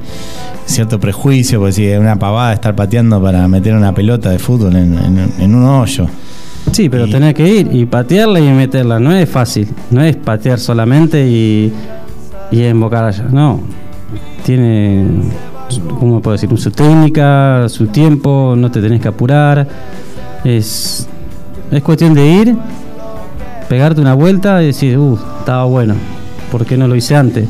cierto 0.66 1.00
prejuicio, 1.00 1.60
porque 1.60 1.74
si 1.74 1.86
es 1.88 2.00
una 2.00 2.18
pavada 2.18 2.54
estar 2.54 2.76
pateando 2.76 3.22
para 3.22 3.48
meter 3.48 3.74
una 3.76 3.94
pelota 3.94 4.30
de 4.30 4.38
fútbol 4.38 4.76
en, 4.76 4.94
en- 4.98 5.32
en 5.40 5.56
un 5.56 5.64
hoyo. 5.66 6.06
Sí, 6.72 6.90
pero 6.90 7.08
Y- 7.08 7.12
tenés 7.12 7.34
que 7.34 7.48
ir 7.48 7.70
y 7.72 7.86
patearla 7.86 8.40
y 8.40 8.44
meterla. 8.52 9.00
No 9.00 9.12
es 9.14 9.30
fácil. 9.30 9.68
No 9.92 10.02
es 10.04 10.16
patear 10.16 10.60
solamente 10.60 11.28
y, 11.28 11.74
y 12.52 12.64
embocar 12.64 13.06
allá. 13.06 13.26
No. 13.32 13.60
Tiene, 14.46 15.06
¿cómo 16.00 16.22
puedo 16.22 16.38
decir? 16.38 16.50
Su 16.58 16.72
técnica, 16.72 17.68
su 17.70 17.88
tiempo. 17.88 18.56
No 18.58 18.72
te 18.72 18.82
tenés 18.82 19.02
que 19.02 19.08
apurar. 19.08 19.68
Es, 20.44 21.08
es 21.72 21.84
cuestión 21.84 22.14
de 22.14 22.26
ir, 22.28 22.56
pegarte 23.68 24.00
una 24.02 24.14
vuelta 24.14 24.62
y 24.64 24.68
decir, 24.68 24.98
uh, 24.98 25.18
estaba 25.40 25.66
bueno. 25.66 25.96
¿Por 26.52 26.66
qué 26.66 26.78
no 26.78 26.88
lo 26.88 26.96
hice 26.96 27.16
antes? 27.16 27.48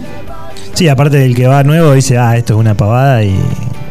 Sí, 0.73 0.87
aparte 0.87 1.17
del 1.17 1.35
que 1.35 1.47
va 1.47 1.63
nuevo 1.63 1.93
dice, 1.93 2.17
ah, 2.17 2.35
esto 2.35 2.53
es 2.55 2.59
una 2.59 2.73
pavada 2.75 3.23
y, 3.23 3.35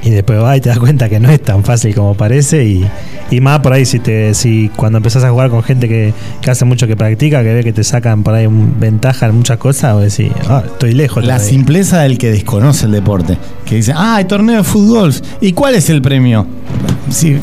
y 0.02 0.10
después 0.10 0.42
va 0.42 0.56
y 0.56 0.60
te 0.60 0.68
das 0.68 0.78
cuenta 0.78 1.08
que 1.08 1.20
no 1.20 1.30
es 1.30 1.40
tan 1.42 1.62
fácil 1.64 1.94
como 1.94 2.14
parece 2.14 2.64
y, 2.64 2.86
y 3.30 3.40
más 3.40 3.60
por 3.60 3.72
ahí 3.72 3.84
si 3.84 3.98
te 3.98 4.32
si 4.34 4.70
cuando 4.76 4.98
empezás 4.98 5.22
a 5.24 5.30
jugar 5.30 5.50
con 5.50 5.62
gente 5.62 5.88
que, 5.88 6.14
que 6.40 6.50
hace 6.50 6.64
mucho 6.64 6.86
que 6.86 6.96
practica, 6.96 7.42
que 7.42 7.52
ve 7.54 7.62
que 7.64 7.72
te 7.72 7.84
sacan 7.84 8.22
por 8.22 8.34
ahí 8.34 8.46
un- 8.46 8.78
ventaja 8.80 9.26
en 9.26 9.34
muchas 9.36 9.58
cosas, 9.58 9.94
o 9.94 10.00
decir, 10.00 10.32
ah, 10.48 10.62
estoy 10.66 10.92
lejos. 10.94 11.22
La 11.24 11.34
todavía". 11.36 11.48
simpleza 11.50 12.00
del 12.02 12.16
que 12.18 12.30
desconoce 12.30 12.86
el 12.86 12.92
deporte, 12.92 13.36
que 13.64 13.74
dice, 13.76 13.92
ah, 13.94 14.16
hay 14.16 14.24
torneo 14.24 14.58
de 14.58 14.64
fútbol, 14.64 15.14
¿y 15.40 15.52
cuál 15.52 15.74
es 15.74 15.90
el 15.90 16.00
premio? 16.02 16.46
Sí, 17.10 17.32
eh, 17.32 17.38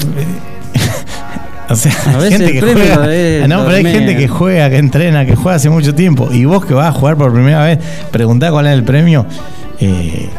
o 1.70 1.76
sea, 1.76 1.94
A 2.06 2.10
hay 2.10 2.16
veces 2.18 2.38
gente 2.40 2.52
que 2.54 2.62
juega, 2.62 3.14
es 3.16 3.48
no, 3.50 3.64
pero 3.66 3.78
hay 3.78 3.84
gente 3.86 4.16
que 4.18 4.28
juega, 4.28 4.70
que 4.70 4.78
entrena, 4.78 5.26
que 5.26 5.36
juega 5.36 5.56
hace 5.56 5.70
mucho 5.70 5.94
tiempo, 5.96 6.30
y 6.32 6.46
vos 6.46 6.66
que 6.66 6.74
vas 6.74 6.88
a 6.90 6.92
jugar 6.92 7.16
por 7.18 7.32
primera 7.34 7.64
vez, 7.64 7.80
preguntá 8.12 8.52
cuál 8.52 8.68
es 8.68 8.74
el 8.74 8.84
premio, 8.84 9.26
eh, 9.80 10.30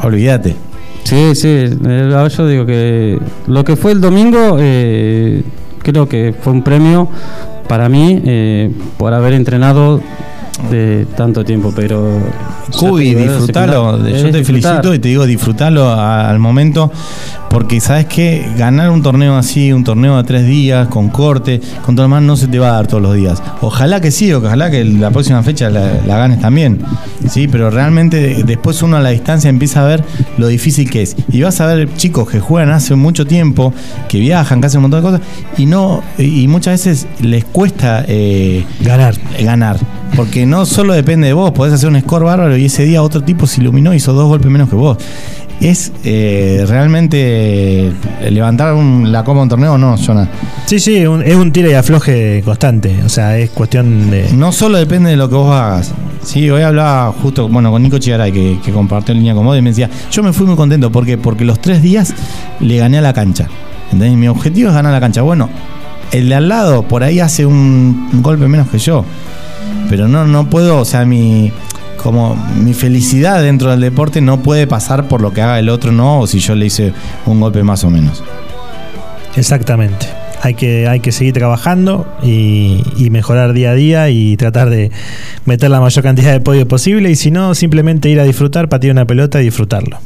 olvídate. 0.00 0.54
Sí, 1.04 1.34
sí, 1.34 1.48
eh, 1.48 2.28
yo 2.36 2.48
digo 2.48 2.64
que 2.64 3.18
lo 3.46 3.62
que 3.62 3.76
fue 3.76 3.92
el 3.92 4.00
domingo 4.00 4.56
eh, 4.58 5.42
creo 5.82 6.08
que 6.08 6.34
fue 6.38 6.52
un 6.52 6.62
premio 6.62 7.08
para 7.68 7.90
mí 7.90 8.22
eh, 8.24 8.70
por 8.96 9.12
haber 9.12 9.34
entrenado 9.34 10.00
de 10.70 11.06
tanto 11.16 11.44
tiempo, 11.44 11.72
pero... 11.74 12.18
es 12.68 13.18
disfrutalo. 13.18 13.98
Yo 13.98 14.04
te 14.04 14.38
disfrutar. 14.38 14.44
felicito 14.44 14.94
y 14.94 14.98
te 14.98 15.08
digo 15.08 15.26
disfrutalo 15.26 15.88
a- 15.90 16.30
al 16.30 16.38
momento. 16.38 16.90
Porque 17.50 17.80
sabes 17.80 18.06
que 18.06 18.44
ganar 18.58 18.90
un 18.90 19.00
torneo 19.00 19.36
así, 19.36 19.72
un 19.72 19.84
torneo 19.84 20.16
de 20.16 20.24
tres 20.24 20.44
días, 20.44 20.88
con 20.88 21.08
corte, 21.08 21.60
con 21.86 21.94
todo 21.94 22.08
lo 22.08 22.14
demás, 22.14 22.22
no 22.24 22.36
se 22.36 22.48
te 22.48 22.58
va 22.58 22.70
a 22.70 22.72
dar 22.72 22.88
todos 22.88 23.00
los 23.04 23.14
días. 23.14 23.40
Ojalá 23.60 24.00
que 24.00 24.10
sí, 24.10 24.32
ojalá 24.32 24.72
que 24.72 24.84
la 24.84 25.12
próxima 25.12 25.40
fecha 25.44 25.70
la, 25.70 26.00
la 26.04 26.16
ganes 26.18 26.40
también. 26.40 26.80
Sí, 27.30 27.46
pero 27.46 27.70
realmente 27.70 28.42
después 28.44 28.82
uno 28.82 28.96
a 28.96 29.00
la 29.00 29.10
distancia 29.10 29.48
empieza 29.50 29.82
a 29.84 29.86
ver 29.86 30.02
lo 30.36 30.48
difícil 30.48 30.90
que 30.90 31.02
es. 31.02 31.14
Y 31.30 31.42
vas 31.42 31.60
a 31.60 31.66
ver 31.66 31.88
chicos 31.96 32.28
que 32.28 32.40
juegan 32.40 32.70
hace 32.70 32.96
mucho 32.96 33.24
tiempo, 33.24 33.72
que 34.08 34.18
viajan, 34.18 34.60
que 34.60 34.66
hacen 34.66 34.78
un 34.78 34.90
montón 34.90 35.04
de 35.04 35.10
cosas, 35.10 35.20
y 35.56 35.66
no, 35.66 36.02
y 36.18 36.48
muchas 36.48 36.74
veces 36.84 37.06
les 37.20 37.44
cuesta 37.44 38.04
eh, 38.08 38.64
Ganar. 38.80 39.14
ganar. 39.40 39.76
Porque 40.16 40.46
no 40.46 40.64
solo 40.64 40.92
depende 40.94 41.26
de 41.26 41.32
vos, 41.32 41.50
podés 41.52 41.74
hacer 41.74 41.88
un 41.88 42.00
score 42.00 42.24
bárbaro 42.24 42.56
y 42.56 42.66
ese 42.66 42.84
día 42.84 43.02
otro 43.02 43.22
tipo 43.22 43.46
se 43.46 43.60
iluminó 43.60 43.92
y 43.92 43.96
hizo 43.96 44.12
dos 44.12 44.28
golpes 44.28 44.50
menos 44.50 44.68
que 44.68 44.76
vos. 44.76 44.96
Es 45.60 45.92
eh, 46.04 46.64
realmente 46.68 47.88
eh, 47.88 47.92
levantar 48.30 48.74
un- 48.74 49.10
la 49.12 49.24
copa 49.24 49.40
un 49.40 49.48
torneo, 49.48 49.76
no, 49.78 49.96
Jonah. 49.96 50.28
Sí, 50.66 50.78
sí, 50.78 51.04
un- 51.06 51.22
es 51.22 51.34
un 51.34 51.52
tira 51.52 51.68
y 51.70 51.74
afloje 51.74 52.42
constante, 52.44 52.96
o 53.04 53.08
sea, 53.08 53.38
es 53.38 53.50
cuestión 53.50 54.10
de... 54.10 54.32
No 54.32 54.52
solo 54.52 54.78
depende 54.78 55.10
de 55.10 55.16
lo 55.16 55.28
que 55.28 55.34
vos 55.36 55.52
hagas. 55.54 55.92
Sí, 56.22 56.48
hoy 56.50 56.62
hablaba 56.62 57.12
justo 57.22 57.48
bueno, 57.48 57.70
con 57.70 57.82
Nico 57.82 57.98
Chigaray, 57.98 58.32
que, 58.32 58.58
que 58.64 58.72
compartió 58.72 59.14
línea 59.14 59.34
con 59.34 59.44
vos, 59.44 59.56
y 59.58 59.62
me 59.62 59.70
decía, 59.70 59.88
yo 60.10 60.22
me 60.22 60.32
fui 60.32 60.46
muy 60.46 60.56
contento, 60.56 60.90
¿por 60.90 61.04
qué? 61.06 61.18
Porque 61.18 61.44
los 61.44 61.60
tres 61.60 61.82
días 61.82 62.12
le 62.60 62.76
gané 62.78 62.98
a 62.98 63.02
la 63.02 63.12
cancha. 63.12 63.48
¿Entendés? 63.92 64.16
Mi 64.16 64.28
objetivo 64.28 64.68
es 64.70 64.74
ganar 64.74 64.92
la 64.92 65.00
cancha. 65.00 65.22
Bueno, 65.22 65.48
el 66.10 66.28
de 66.28 66.34
al 66.34 66.48
lado 66.48 66.82
por 66.82 67.02
ahí 67.04 67.20
hace 67.20 67.46
un 67.46 68.08
golpe 68.22 68.48
menos 68.48 68.68
que 68.68 68.78
yo. 68.78 69.04
Pero 69.94 70.08
no, 70.08 70.26
no 70.26 70.50
puedo, 70.50 70.80
o 70.80 70.84
sea, 70.84 71.04
mi. 71.04 71.52
como 72.02 72.34
mi 72.34 72.74
felicidad 72.74 73.40
dentro 73.40 73.70
del 73.70 73.80
deporte 73.80 74.20
no 74.20 74.42
puede 74.42 74.66
pasar 74.66 75.06
por 75.06 75.20
lo 75.20 75.32
que 75.32 75.40
haga 75.40 75.60
el 75.60 75.68
otro, 75.68 75.92
no, 75.92 76.18
o 76.18 76.26
si 76.26 76.40
yo 76.40 76.56
le 76.56 76.66
hice 76.66 76.92
un 77.26 77.38
golpe 77.38 77.62
más 77.62 77.84
o 77.84 77.90
menos. 77.90 78.24
Exactamente. 79.36 80.08
Hay 80.42 80.54
que, 80.54 80.88
hay 80.88 80.98
que 80.98 81.12
seguir 81.12 81.32
trabajando 81.32 82.12
y, 82.24 82.82
mejorar 83.12 83.52
día 83.52 83.70
a 83.70 83.74
día 83.74 84.10
y 84.10 84.36
tratar 84.36 84.68
de 84.68 84.90
meter 85.44 85.70
la 85.70 85.78
mayor 85.78 86.02
cantidad 86.02 86.32
de 86.32 86.40
podio 86.40 86.66
posible 86.66 87.08
y 87.08 87.14
si 87.14 87.30
no, 87.30 87.54
simplemente 87.54 88.08
ir 88.08 88.18
a 88.18 88.24
disfrutar, 88.24 88.68
patear 88.68 88.94
una 88.94 89.04
pelota 89.04 89.40
y 89.40 89.44
disfrutarlo. 89.44 90.00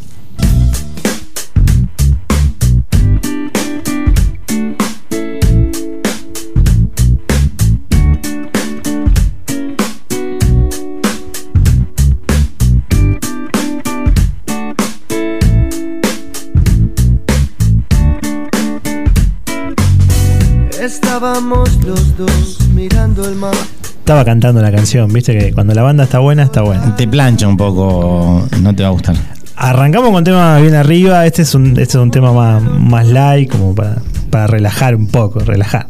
Estábamos 21.18 21.84
los 21.84 22.16
dos 22.16 22.58
mirando 22.72 23.28
el 23.28 23.34
mar. 23.34 23.52
Estaba 23.82 24.24
cantando 24.24 24.62
la 24.62 24.70
canción, 24.70 25.12
viste 25.12 25.36
que 25.36 25.52
cuando 25.52 25.74
la 25.74 25.82
banda 25.82 26.04
está 26.04 26.20
buena, 26.20 26.44
está 26.44 26.62
buena. 26.62 26.94
Te 26.94 27.08
plancha 27.08 27.48
un 27.48 27.56
poco, 27.56 28.46
no 28.60 28.72
te 28.72 28.84
va 28.84 28.90
a 28.90 28.92
gustar. 28.92 29.16
Arrancamos 29.56 30.12
con 30.12 30.22
tema 30.22 30.60
bien 30.60 30.76
arriba, 30.76 31.26
este 31.26 31.42
es 31.42 31.56
un, 31.56 31.70
este 31.70 31.82
es 31.82 31.94
un 31.96 32.12
tema 32.12 32.32
más, 32.32 32.62
más 32.62 33.04
light, 33.08 33.50
como 33.50 33.74
para, 33.74 33.96
para 34.30 34.46
relajar 34.46 34.94
un 34.94 35.08
poco, 35.08 35.40
relajar. 35.40 35.88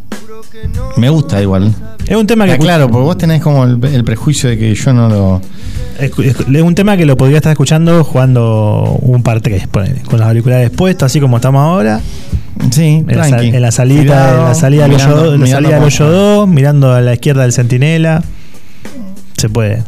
Me 0.96 1.10
gusta 1.10 1.42
igual. 1.42 1.74
Es 2.06 2.16
un 2.16 2.26
tema 2.26 2.46
que 2.46 2.52
Ah, 2.52 2.58
claro, 2.58 2.88
porque 2.88 3.04
vos 3.04 3.18
tenés 3.18 3.42
como 3.42 3.64
el, 3.64 3.84
el 3.84 4.04
prejuicio 4.04 4.48
de 4.48 4.56
que 4.56 4.74
yo 4.74 4.94
no 4.94 5.10
lo. 5.10 5.42
Es, 6.00 6.10
es 6.18 6.62
un 6.62 6.74
tema 6.74 6.96
que 6.96 7.04
lo 7.04 7.18
podría 7.18 7.36
estar 7.36 7.52
escuchando 7.52 8.02
jugando 8.02 8.96
un 9.02 9.22
par 9.22 9.42
3, 9.42 9.66
ponele, 9.68 10.00
con 10.08 10.20
los 10.20 10.26
auriculares 10.26 10.70
puestos, 10.70 11.04
así 11.04 11.20
como 11.20 11.36
estamos 11.36 11.60
ahora. 11.60 12.00
Sí, 12.70 13.04
En 13.06 13.16
la, 13.16 13.28
en 13.42 13.62
la 13.62 13.70
salida, 13.70 14.00
Cuidado, 14.02 14.38
en 14.40 14.44
la 14.48 14.54
salida 14.54 14.88
mirando- 14.88 15.24
en 15.34 15.40
la 15.40 15.46
mirando 15.46 15.90
salida 15.90 16.10
2, 16.10 16.48
mirando 16.48 16.92
a 16.92 17.00
la 17.00 17.14
izquierda 17.14 17.42
del 17.42 17.52
centinela. 17.52 18.22
Se 19.36 19.48
puede. 19.48 19.84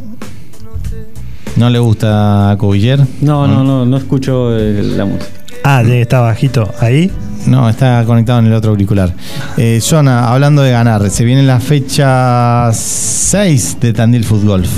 ¿No 1.57 1.69
le 1.69 1.79
gusta 1.79 2.51
a 2.53 2.57
Cubiller? 2.57 3.01
No, 3.21 3.47
no, 3.47 3.65
no, 3.65 3.85
no 3.85 3.97
escucho 3.97 4.57
eh, 4.57 4.83
la 4.97 5.05
música. 5.05 5.27
Ah, 5.65 5.83
está 5.83 6.21
bajito 6.21 6.73
ahí. 6.81 7.11
No, 7.47 7.69
está 7.69 8.05
conectado 8.07 8.39
en 8.39 8.47
el 8.47 8.53
otro 8.55 8.71
auricular. 8.71 9.13
Eh, 9.57 9.81
Jonah, 9.87 10.33
hablando 10.33 10.63
de 10.63 10.71
ganar, 10.71 11.11
se 11.11 11.25
viene 11.25 11.43
la 11.43 11.59
fecha 11.61 12.71
6 12.73 13.79
de 13.81 13.93
Tandil 13.93 14.25
Foot 14.25 14.45
Golf. 14.45 14.71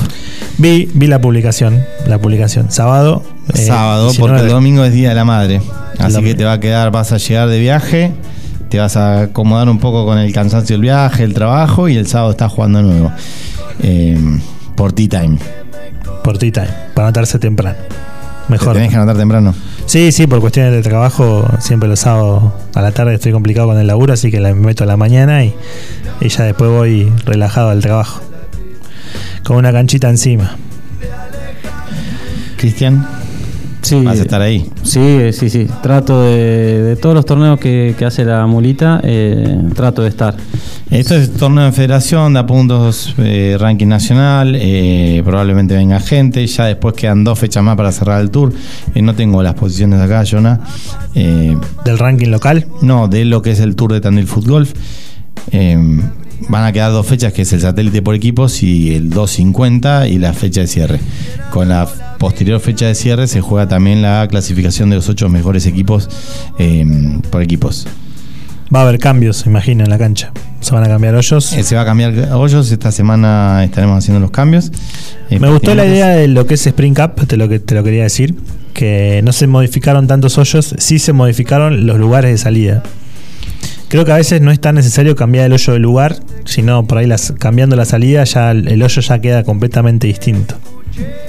Vi, 0.59 0.89
vi 0.95 1.07
la 1.07 1.21
publicación, 1.21 1.85
la 2.07 2.19
publicación. 2.19 2.71
Sábado. 2.71 3.23
eh, 3.55 3.59
Sábado, 3.67 4.07
19. 4.07 4.19
porque 4.33 4.47
el 4.47 4.53
domingo 4.53 4.85
es 4.85 4.93
Día 4.93 5.11
de 5.11 5.15
la 5.15 5.25
Madre. 5.25 5.61
Así 6.03 6.23
que 6.23 6.35
te 6.35 6.45
va 6.45 6.53
a 6.55 6.61
quedar, 6.61 6.91
vas 6.91 7.13
a 7.13 7.17
llegar 7.19 7.49
de 7.49 7.59
viaje, 7.61 8.13
te 8.69 8.79
vas 8.79 8.97
a 8.97 9.23
acomodar 9.23 9.69
un 9.69 9.79
poco 9.79 10.05
con 10.05 10.19
el 10.19 10.33
cansancio 10.33 10.75
del 10.75 10.83
viaje, 10.83 11.23
el 11.25 11.35
trabajo, 11.35 11.89
y 11.89 11.97
el 11.97 12.07
sábado 12.07 12.33
estás 12.33 12.51
jugando 12.53 12.79
de 12.79 12.85
nuevo. 12.85 13.13
Eh, 13.83 14.19
por 14.75 14.93
tea 14.93 15.09
time. 15.09 15.39
Por 16.25 16.39
tea 16.39 16.53
time, 16.53 16.69
para 16.95 17.09
anotarse 17.09 17.39
temprano. 17.39 17.77
Te 18.47 18.53
Mejor. 18.53 18.75
tenés 18.75 18.91
que 18.91 18.97
anotar 18.97 19.17
temprano. 19.17 19.55
Sí, 19.87 20.13
sí, 20.13 20.27
por 20.27 20.41
cuestiones 20.41 20.73
de 20.73 20.83
trabajo, 20.83 21.49
siempre 21.61 21.89
los 21.89 22.01
sábados 22.01 22.53
a 22.75 22.83
la 22.83 22.93
tarde 22.93 23.15
estoy 23.15 23.33
complicado 23.33 23.69
con 23.69 23.79
el 23.79 23.87
laburo, 23.87 24.13
así 24.13 24.31
que 24.31 24.41
la- 24.41 24.53
me 24.55 24.61
meto 24.67 24.85
a 24.85 24.87
la 24.87 24.97
mañana 24.97 25.45
y, 25.45 25.55
y 26.21 26.29
ya 26.29 26.45
después 26.45 26.71
voy 26.71 27.13
relajado 27.25 27.71
al 27.71 27.81
trabajo. 27.81 28.21
Con 29.45 29.57
una 29.57 29.73
canchita 29.73 30.09
encima. 30.09 30.57
Cristian, 32.57 33.07
Sí, 33.83 34.01
vas 34.05 34.19
a 34.19 34.23
estar 34.23 34.41
ahí. 34.41 34.65
sí, 34.85 35.01
eh, 35.01 35.33
sí, 35.33 35.51
sí. 35.51 35.67
Trato 35.83 36.23
de, 36.23 36.83
de 36.83 36.97
todos 36.97 37.15
los 37.15 37.27
torneos 37.27 37.59
que, 37.59 37.95
que 37.99 38.05
hace 38.05 38.25
la 38.25 38.47
mulita, 38.47 39.01
eh, 39.03 39.61
trato 39.75 40.03
de 40.03 40.09
estar. 40.09 40.37
Esto 40.91 41.17
es 41.17 41.33
torneo 41.33 41.65
de 41.65 41.73
federación, 41.73 42.35
da 42.35 42.47
puntos, 42.47 43.15
eh, 43.19 43.57
ranking 43.59 43.87
nacional, 43.89 44.55
eh, 44.57 45.21
probablemente 45.25 45.75
venga 45.75 45.99
gente, 46.01 46.47
ya 46.47 46.67
después 46.67 46.95
quedan 46.95 47.25
dos 47.25 47.39
fechas 47.39 47.63
más 47.65 47.77
para 47.77 47.91
cerrar 47.93 48.21
el 48.21 48.31
tour. 48.31 48.53
Eh, 48.95 49.03
no 49.03 49.15
tengo 49.15 49.43
las 49.43 49.55
posiciones 49.55 50.01
acá, 50.01 50.23
Jonah. 50.31 50.61
Eh, 51.15 51.57
Del 51.85 51.99
ranking 51.99 52.29
local. 52.29 52.67
no, 52.83 53.09
de 53.09 53.25
lo 53.25 53.43
que 53.43 53.51
es 53.53 53.61
el 53.61 53.75
tour 53.75 53.93
de 53.93 54.01
Tandil 54.01 54.27
Foot 54.27 54.47
Golf. 54.47 54.73
Eh, 55.51 55.77
van 56.49 56.65
a 56.65 56.73
quedar 56.73 56.93
dos 56.93 57.07
fechas, 57.07 57.33
que 57.33 57.43
es 57.43 57.53
el 57.53 57.61
satélite 57.61 58.03
por 58.03 58.15
equipos 58.15 58.63
y 58.63 58.95
el 58.95 59.11
250 59.11 60.09
y 60.09 60.19
la 60.19 60.33
fecha 60.35 60.61
de 60.61 60.67
cierre. 60.67 61.01
Con 61.51 61.69
la 61.69 61.89
posterior 62.23 62.61
fecha 62.61 62.87
de 62.87 62.95
cierre 62.95 63.27
se 63.27 63.41
juega 63.41 63.67
también 63.67 64.01
la 64.01 64.29
clasificación 64.31 64.89
de 64.89 64.95
los 64.95 65.09
ocho 65.09 65.29
mejores 65.29 65.67
equipos 65.67 66.09
eh, 66.57 66.87
por 67.31 67.43
equipos. 67.43 67.89
Va 68.73 68.79
a 68.79 68.83
haber 68.85 69.01
cambios, 69.01 69.45
imagino, 69.45 69.83
en 69.83 69.91
la 69.91 69.99
cancha. 69.99 70.31
Se 70.61 70.73
van 70.73 70.85
a 70.85 70.87
cambiar 70.87 71.17
hoyos. 71.17 71.53
Eh, 71.53 71.65
se 71.65 71.75
va 71.75 71.83
a 71.83 71.85
cambiar 71.85 72.33
hoyos, 72.33 72.71
esta 72.71 72.93
semana 72.93 73.65
estaremos 73.65 73.99
haciendo 73.99 74.21
los 74.21 74.31
cambios. 74.31 74.71
Eh, 75.31 75.41
Me 75.41 75.51
gustó 75.51 75.75
la 75.75 75.85
idea 75.85 76.11
de 76.11 76.29
lo 76.29 76.47
que 76.47 76.55
es 76.55 76.65
Spring 76.65 76.95
Cup, 76.95 77.27
te 77.27 77.37
lo, 77.37 77.49
que, 77.49 77.59
te 77.59 77.75
lo 77.75 77.83
quería 77.83 78.05
decir. 78.05 78.37
Que 78.73 79.21
no 79.25 79.33
se 79.33 79.49
modificaron 79.49 80.07
tantos 80.07 80.39
hoyos, 80.39 80.77
sí 80.79 81.01
se 81.01 81.13
modificaron 81.13 81.87
los 81.87 81.99
lugares 81.99 82.31
de 82.31 82.39
salida. 82.39 82.85
Creo 83.89 84.05
que 84.05 84.13
a 84.13 84.17
veces 84.17 84.41
no 84.41 84.53
es 84.53 84.61
tan 84.61 84.77
necesario 84.77 85.17
cambiar 85.17 85.47
el 85.47 85.55
hoyo 85.55 85.73
de 85.73 85.81
lugar, 85.81 86.21
sino 86.45 86.87
por 86.87 86.99
ahí 86.99 87.07
las, 87.07 87.33
cambiando 87.33 87.75
la 87.75 87.85
salida 87.85 88.23
ya 88.23 88.53
el 88.53 88.81
hoyo 88.81 89.03
ya 89.03 89.19
queda 89.19 89.43
completamente 89.43 90.07
distinto. 90.07 90.55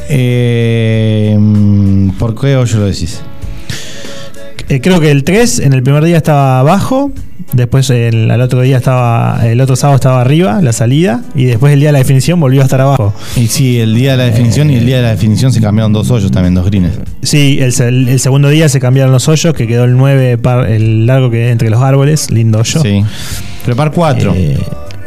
Eh, 0.10 1.36
mm, 1.39 2.10
¿Por 2.12 2.39
qué 2.39 2.56
hoyo 2.56 2.80
lo 2.80 2.86
decís? 2.86 3.21
Eh, 4.69 4.80
creo 4.82 4.99
que 4.99 5.12
el 5.12 5.23
3 5.23 5.60
en 5.60 5.73
el 5.73 5.84
primer 5.84 6.04
día 6.04 6.17
estaba 6.17 6.60
abajo, 6.60 7.12
después 7.52 7.89
el, 7.89 8.32
al 8.32 8.41
otro 8.41 8.62
día 8.62 8.78
estaba, 8.78 9.41
el 9.45 9.60
otro 9.62 9.76
sábado 9.76 9.95
estaba 9.95 10.21
arriba, 10.21 10.62
la 10.62 10.71
salida, 10.73 11.21
y 11.36 11.45
después 11.45 11.73
el 11.73 11.80
día 11.80 11.89
de 11.89 11.93
la 11.93 11.99
definición 11.99 12.39
volvió 12.39 12.62
a 12.62 12.63
estar 12.63 12.80
abajo. 12.82 13.13
Y 13.36 13.47
sí, 13.47 13.80
el 13.80 13.93
día 13.93 14.12
de 14.12 14.17
la 14.17 14.23
definición 14.26 14.71
y 14.71 14.76
el 14.76 14.86
día 14.86 14.97
de 14.97 15.04
la 15.04 15.10
definición 15.10 15.52
se 15.52 15.60
cambiaron 15.62 15.91
dos 15.93 16.10
hoyos 16.12 16.32
también, 16.32 16.56
dos 16.56 16.65
greens. 16.65 16.91
Sí, 17.21 17.60
el, 17.62 17.73
se- 17.73 17.89
el 17.89 18.19
segundo 18.19 18.49
día 18.49 18.69
se 18.69 18.80
cambiaron 18.80 19.12
los 19.12 19.28
hoyos, 19.28 19.54
que 19.54 19.67
quedó 19.67 19.84
el 19.84 19.97
9, 19.97 20.38
par, 20.38 20.69
el 20.69 21.06
largo 21.06 21.30
que 21.30 21.49
entre 21.52 21.69
los 21.69 21.82
árboles, 21.82 22.32
lindo 22.32 22.60
hoyo. 22.60 22.82
Sí. 22.82 23.04
Prepar 23.65 23.91
cuatro. 23.91 24.34
Eh, 24.36 24.58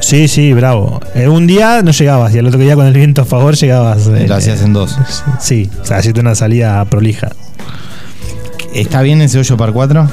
sí, 0.06 0.28
sí, 0.28 0.52
bravo. 0.52 1.00
Eh, 1.14 1.28
un 1.28 1.46
día 1.46 1.82
no 1.82 1.90
llegabas 1.90 2.34
y 2.34 2.38
al 2.38 2.46
otro 2.46 2.60
día 2.60 2.74
con 2.74 2.86
el 2.86 2.92
viento 2.94 3.22
a 3.22 3.24
favor 3.24 3.54
llegabas. 3.56 4.06
eh, 4.08 4.26
Lo 4.28 4.34
hacías 4.36 4.62
en 4.62 4.72
dos. 4.72 4.96
Sí, 5.40 5.68
o 5.80 5.84
sea, 5.84 6.00
hiciste 6.00 6.20
una 6.20 6.34
salida 6.34 6.84
prolija. 6.86 7.30
¿Está 8.74 9.02
bien 9.02 9.20
ese 9.22 9.38
hoyo 9.38 9.56
par 9.56 9.72
4? 9.72 10.08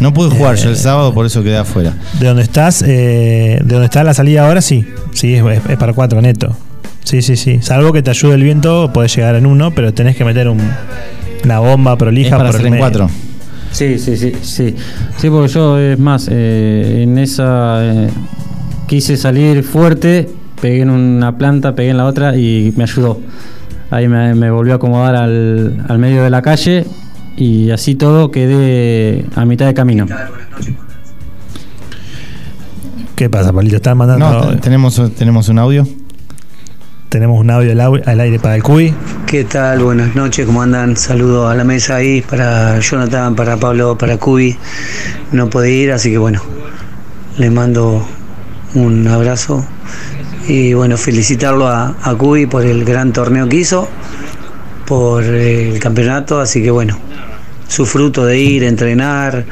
No 0.00 0.12
pude 0.12 0.30
jugar 0.30 0.56
yo 0.56 0.70
el 0.70 0.76
sábado, 0.76 1.14
por 1.14 1.26
eso 1.26 1.42
quedé 1.42 1.56
afuera. 1.58 1.94
De 2.18 2.26
donde 2.26 2.42
estás, 2.42 2.82
eh, 2.82 3.60
de 3.62 3.72
donde 3.72 3.84
está 3.86 4.02
la 4.02 4.14
salida 4.14 4.46
ahora, 4.46 4.60
sí. 4.60 4.84
Sí, 5.12 5.34
es, 5.34 5.44
es- 5.44 5.60
es 5.70 5.76
para 5.76 5.92
cuatro 5.92 6.20
neto. 6.20 6.56
Sí, 7.04 7.22
sí, 7.22 7.36
sí. 7.36 7.60
Salvo 7.62 7.92
que 7.92 8.02
te 8.02 8.10
ayude 8.10 8.34
el 8.34 8.42
viento, 8.42 8.90
podés 8.92 9.14
llegar 9.14 9.34
en 9.36 9.46
uno, 9.46 9.70
pero 9.72 9.92
tenés 9.94 10.16
que 10.16 10.24
meter 10.24 10.48
un- 10.48 10.60
una 11.44 11.58
bomba 11.60 11.96
prolija 11.96 12.30
Es 12.30 12.36
para 12.36 12.50
por 12.50 12.54
el 12.54 12.54
hacer 12.56 12.66
en 12.66 12.72
medio. 12.72 12.82
cuatro. 12.82 13.10
Sí, 13.70 13.98
sí, 13.98 14.16
sí, 14.16 14.32
sí. 14.42 14.74
Sí, 15.18 15.30
porque 15.30 15.48
yo, 15.52 15.78
es 15.78 15.98
más, 15.98 16.28
eh, 16.30 17.00
en 17.04 17.18
esa 17.18 17.78
eh, 17.84 18.08
quise 18.92 19.16
salir 19.16 19.62
fuerte, 19.62 20.28
pegué 20.60 20.82
en 20.82 20.90
una 20.90 21.38
planta, 21.38 21.74
pegué 21.74 21.88
en 21.88 21.96
la 21.96 22.04
otra 22.04 22.36
y 22.36 22.74
me 22.76 22.82
ayudó. 22.84 23.18
Ahí 23.90 24.06
me, 24.06 24.34
me 24.34 24.50
volvió 24.50 24.74
a 24.74 24.76
acomodar 24.76 25.16
al, 25.16 25.82
al 25.88 25.98
medio 25.98 26.22
de 26.22 26.28
la 26.28 26.42
calle 26.42 26.84
y 27.34 27.70
así 27.70 27.94
todo 27.94 28.30
quedé 28.30 29.24
a 29.34 29.46
mitad 29.46 29.64
de 29.64 29.72
camino. 29.72 30.04
¿Qué 33.16 33.30
pasa, 33.30 33.50
Palito? 33.50 33.76
Están 33.76 33.96
mandando. 33.96 34.28
No, 34.30 34.48
te- 34.50 34.56
tenemos, 34.58 35.00
tenemos 35.14 35.48
un 35.48 35.58
audio. 35.58 35.88
Tenemos 37.08 37.40
un 37.40 37.48
audio 37.50 37.72
al, 37.72 38.20
aire 38.20 38.38
para 38.38 38.56
el 38.56 38.62
CUI. 38.62 38.92
¿Qué 39.26 39.44
tal? 39.44 39.82
Buenas 39.84 40.14
noches, 40.14 40.44
¿cómo 40.44 40.60
andan? 40.60 40.98
Saludos 40.98 41.50
a 41.50 41.54
la 41.54 41.64
mesa 41.64 41.96
ahí 41.96 42.20
para 42.20 42.78
Jonathan, 42.80 43.34
para 43.36 43.56
Pablo, 43.56 43.96
para 43.96 44.18
Cubi. 44.18 44.54
No 45.32 45.48
puede 45.48 45.70
ir, 45.72 45.92
así 45.92 46.10
que 46.10 46.18
bueno, 46.18 46.42
le 47.38 47.48
mando 47.50 48.06
un 48.74 49.06
abrazo 49.06 49.64
y 50.48 50.74
bueno, 50.74 50.96
felicitarlo 50.96 51.68
a, 51.68 51.94
a 52.02 52.14
Cubi 52.14 52.46
por 52.46 52.64
el 52.64 52.84
gran 52.84 53.12
torneo 53.12 53.48
que 53.48 53.56
hizo, 53.56 53.88
por 54.86 55.22
el 55.24 55.78
campeonato, 55.78 56.40
así 56.40 56.62
que 56.62 56.70
bueno, 56.70 56.98
su 57.68 57.86
fruto 57.86 58.24
de 58.26 58.38
ir, 58.38 58.64
entrenar 58.64 59.44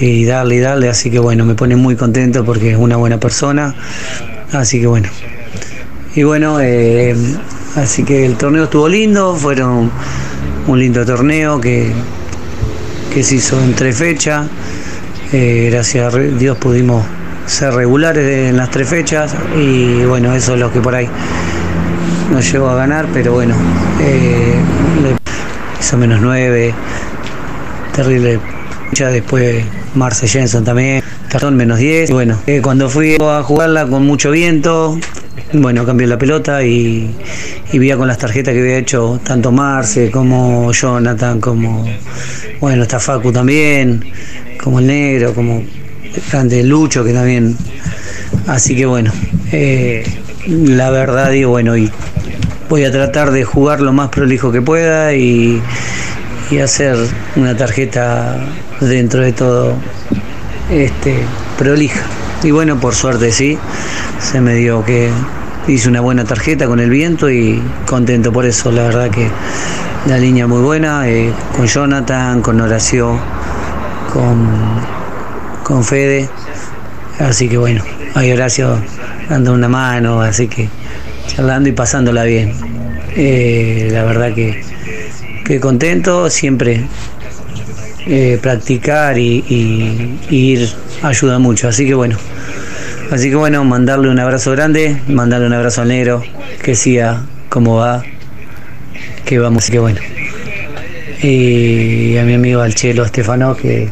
y 0.00 0.24
darle 0.24 0.56
y 0.56 0.60
darle, 0.60 0.88
así 0.88 1.10
que 1.10 1.18
bueno, 1.18 1.44
me 1.44 1.54
pone 1.54 1.76
muy 1.76 1.96
contento 1.96 2.44
porque 2.44 2.72
es 2.72 2.76
una 2.76 2.96
buena 2.96 3.18
persona, 3.18 3.74
así 4.52 4.80
que 4.80 4.86
bueno. 4.86 5.08
Y 6.14 6.22
bueno, 6.22 6.60
eh, 6.60 7.16
así 7.76 8.04
que 8.04 8.26
el 8.26 8.36
torneo 8.36 8.64
estuvo 8.64 8.88
lindo, 8.88 9.34
fueron 9.34 9.90
un 10.66 10.78
lindo 10.78 11.04
torneo 11.04 11.60
que, 11.60 11.90
que 13.12 13.22
se 13.22 13.36
hizo 13.36 13.60
en 13.62 13.74
tres 13.74 13.96
fechas. 13.96 14.46
Eh, 15.32 15.68
gracias 15.70 16.14
a 16.14 16.18
Dios 16.18 16.56
pudimos 16.58 17.04
ser 17.48 17.72
regulares 17.72 18.50
en 18.50 18.56
las 18.56 18.70
tres 18.70 18.88
fechas 18.88 19.34
y 19.56 20.04
bueno, 20.04 20.34
eso 20.34 20.54
es 20.54 20.60
lo 20.60 20.72
que 20.72 20.80
por 20.80 20.94
ahí 20.94 21.08
no 22.30 22.40
llegó 22.40 22.68
a 22.68 22.74
ganar, 22.74 23.06
pero 23.12 23.32
bueno, 23.32 23.54
eh, 24.00 24.54
menos 25.96 26.20
9, 26.20 26.74
terrible. 27.94 28.38
Ya 28.92 29.08
después 29.08 29.64
Marce 29.94 30.28
Jensen 30.28 30.64
también, 30.64 31.02
Tartón 31.30 31.56
menos 31.56 31.78
10. 31.78 32.10
Y 32.10 32.12
bueno, 32.12 32.38
eh, 32.46 32.60
cuando 32.62 32.88
fui 32.88 33.16
a 33.20 33.42
jugarla 33.42 33.86
con 33.86 34.06
mucho 34.06 34.30
viento, 34.30 34.98
bueno, 35.52 35.84
cambié 35.86 36.06
la 36.06 36.18
pelota 36.18 36.62
y, 36.62 37.14
y 37.72 37.90
con 37.92 38.08
las 38.08 38.18
tarjetas 38.18 38.52
que 38.52 38.60
había 38.60 38.78
hecho 38.78 39.20
tanto 39.24 39.50
Marce 39.52 40.10
como 40.10 40.72
Jonathan, 40.72 41.40
como, 41.40 41.86
bueno, 42.60 42.82
está 42.82 43.00
Facu 43.00 43.32
también, 43.32 44.04
como 44.62 44.80
el 44.80 44.86
negro, 44.86 45.34
como 45.34 45.62
grande 46.30 46.62
Lucho 46.62 47.04
que 47.04 47.12
también. 47.12 47.56
Así 48.46 48.76
que 48.76 48.86
bueno, 48.86 49.12
eh, 49.52 50.04
la 50.46 50.90
verdad 50.90 51.30
digo, 51.30 51.50
bueno, 51.50 51.76
y 51.76 51.90
voy 52.68 52.84
a 52.84 52.92
tratar 52.92 53.30
de 53.30 53.44
jugar 53.44 53.80
lo 53.80 53.92
más 53.92 54.08
prolijo 54.08 54.52
que 54.52 54.62
pueda 54.62 55.14
y, 55.14 55.62
y 56.50 56.58
hacer 56.58 56.96
una 57.36 57.56
tarjeta 57.56 58.38
dentro 58.80 59.22
de 59.22 59.32
todo 59.32 59.74
este 60.70 61.24
prolija. 61.58 62.00
Y 62.42 62.50
bueno, 62.50 62.78
por 62.78 62.94
suerte 62.94 63.32
sí, 63.32 63.58
se 64.20 64.40
me 64.40 64.54
dio 64.54 64.84
que 64.84 65.10
hice 65.66 65.88
una 65.88 66.00
buena 66.00 66.24
tarjeta 66.24 66.66
con 66.66 66.80
el 66.80 66.90
viento 66.90 67.30
y 67.30 67.62
contento 67.86 68.32
por 68.32 68.46
eso, 68.46 68.70
la 68.70 68.84
verdad 68.84 69.10
que 69.10 69.28
la 70.06 70.16
línea 70.16 70.46
muy 70.46 70.62
buena, 70.62 71.08
eh, 71.08 71.32
con 71.54 71.66
Jonathan, 71.66 72.40
con 72.40 72.60
Horacio, 72.60 73.18
con, 74.12 74.48
con 75.68 75.84
Fede, 75.84 76.30
así 77.18 77.46
que 77.46 77.58
bueno, 77.58 77.84
ahí 78.14 78.32
Horacio 78.32 78.80
dando 79.28 79.52
una 79.52 79.68
mano, 79.68 80.22
así 80.22 80.48
que 80.48 80.66
charlando 81.26 81.68
y 81.68 81.72
pasándola 81.72 82.24
bien. 82.24 82.54
Eh, 83.14 83.90
la 83.92 84.02
verdad 84.04 84.34
que, 84.34 84.62
que 85.44 85.60
contento, 85.60 86.30
siempre 86.30 86.86
eh, 88.06 88.38
practicar 88.40 89.18
y, 89.18 90.18
ir 90.30 90.70
ayuda 91.02 91.38
mucho, 91.38 91.68
así 91.68 91.86
que 91.86 91.92
bueno. 91.92 92.16
Así 93.10 93.28
que 93.28 93.36
bueno, 93.36 93.62
mandarle 93.64 94.08
un 94.08 94.18
abrazo 94.18 94.52
grande, 94.52 94.96
mandarle 95.06 95.48
un 95.48 95.52
abrazo 95.52 95.82
al 95.82 95.88
negro, 95.88 96.22
que 96.62 96.74
siga 96.74 97.26
como 97.50 97.76
va, 97.76 98.02
que 99.26 99.38
vamos, 99.38 99.64
así 99.64 99.72
que 99.72 99.80
bueno. 99.80 100.00
Y 101.22 102.16
a 102.16 102.24
mi 102.24 102.32
amigo 102.32 102.62
Alchelo 102.62 103.04
Estefano, 103.04 103.54
que, 103.54 103.90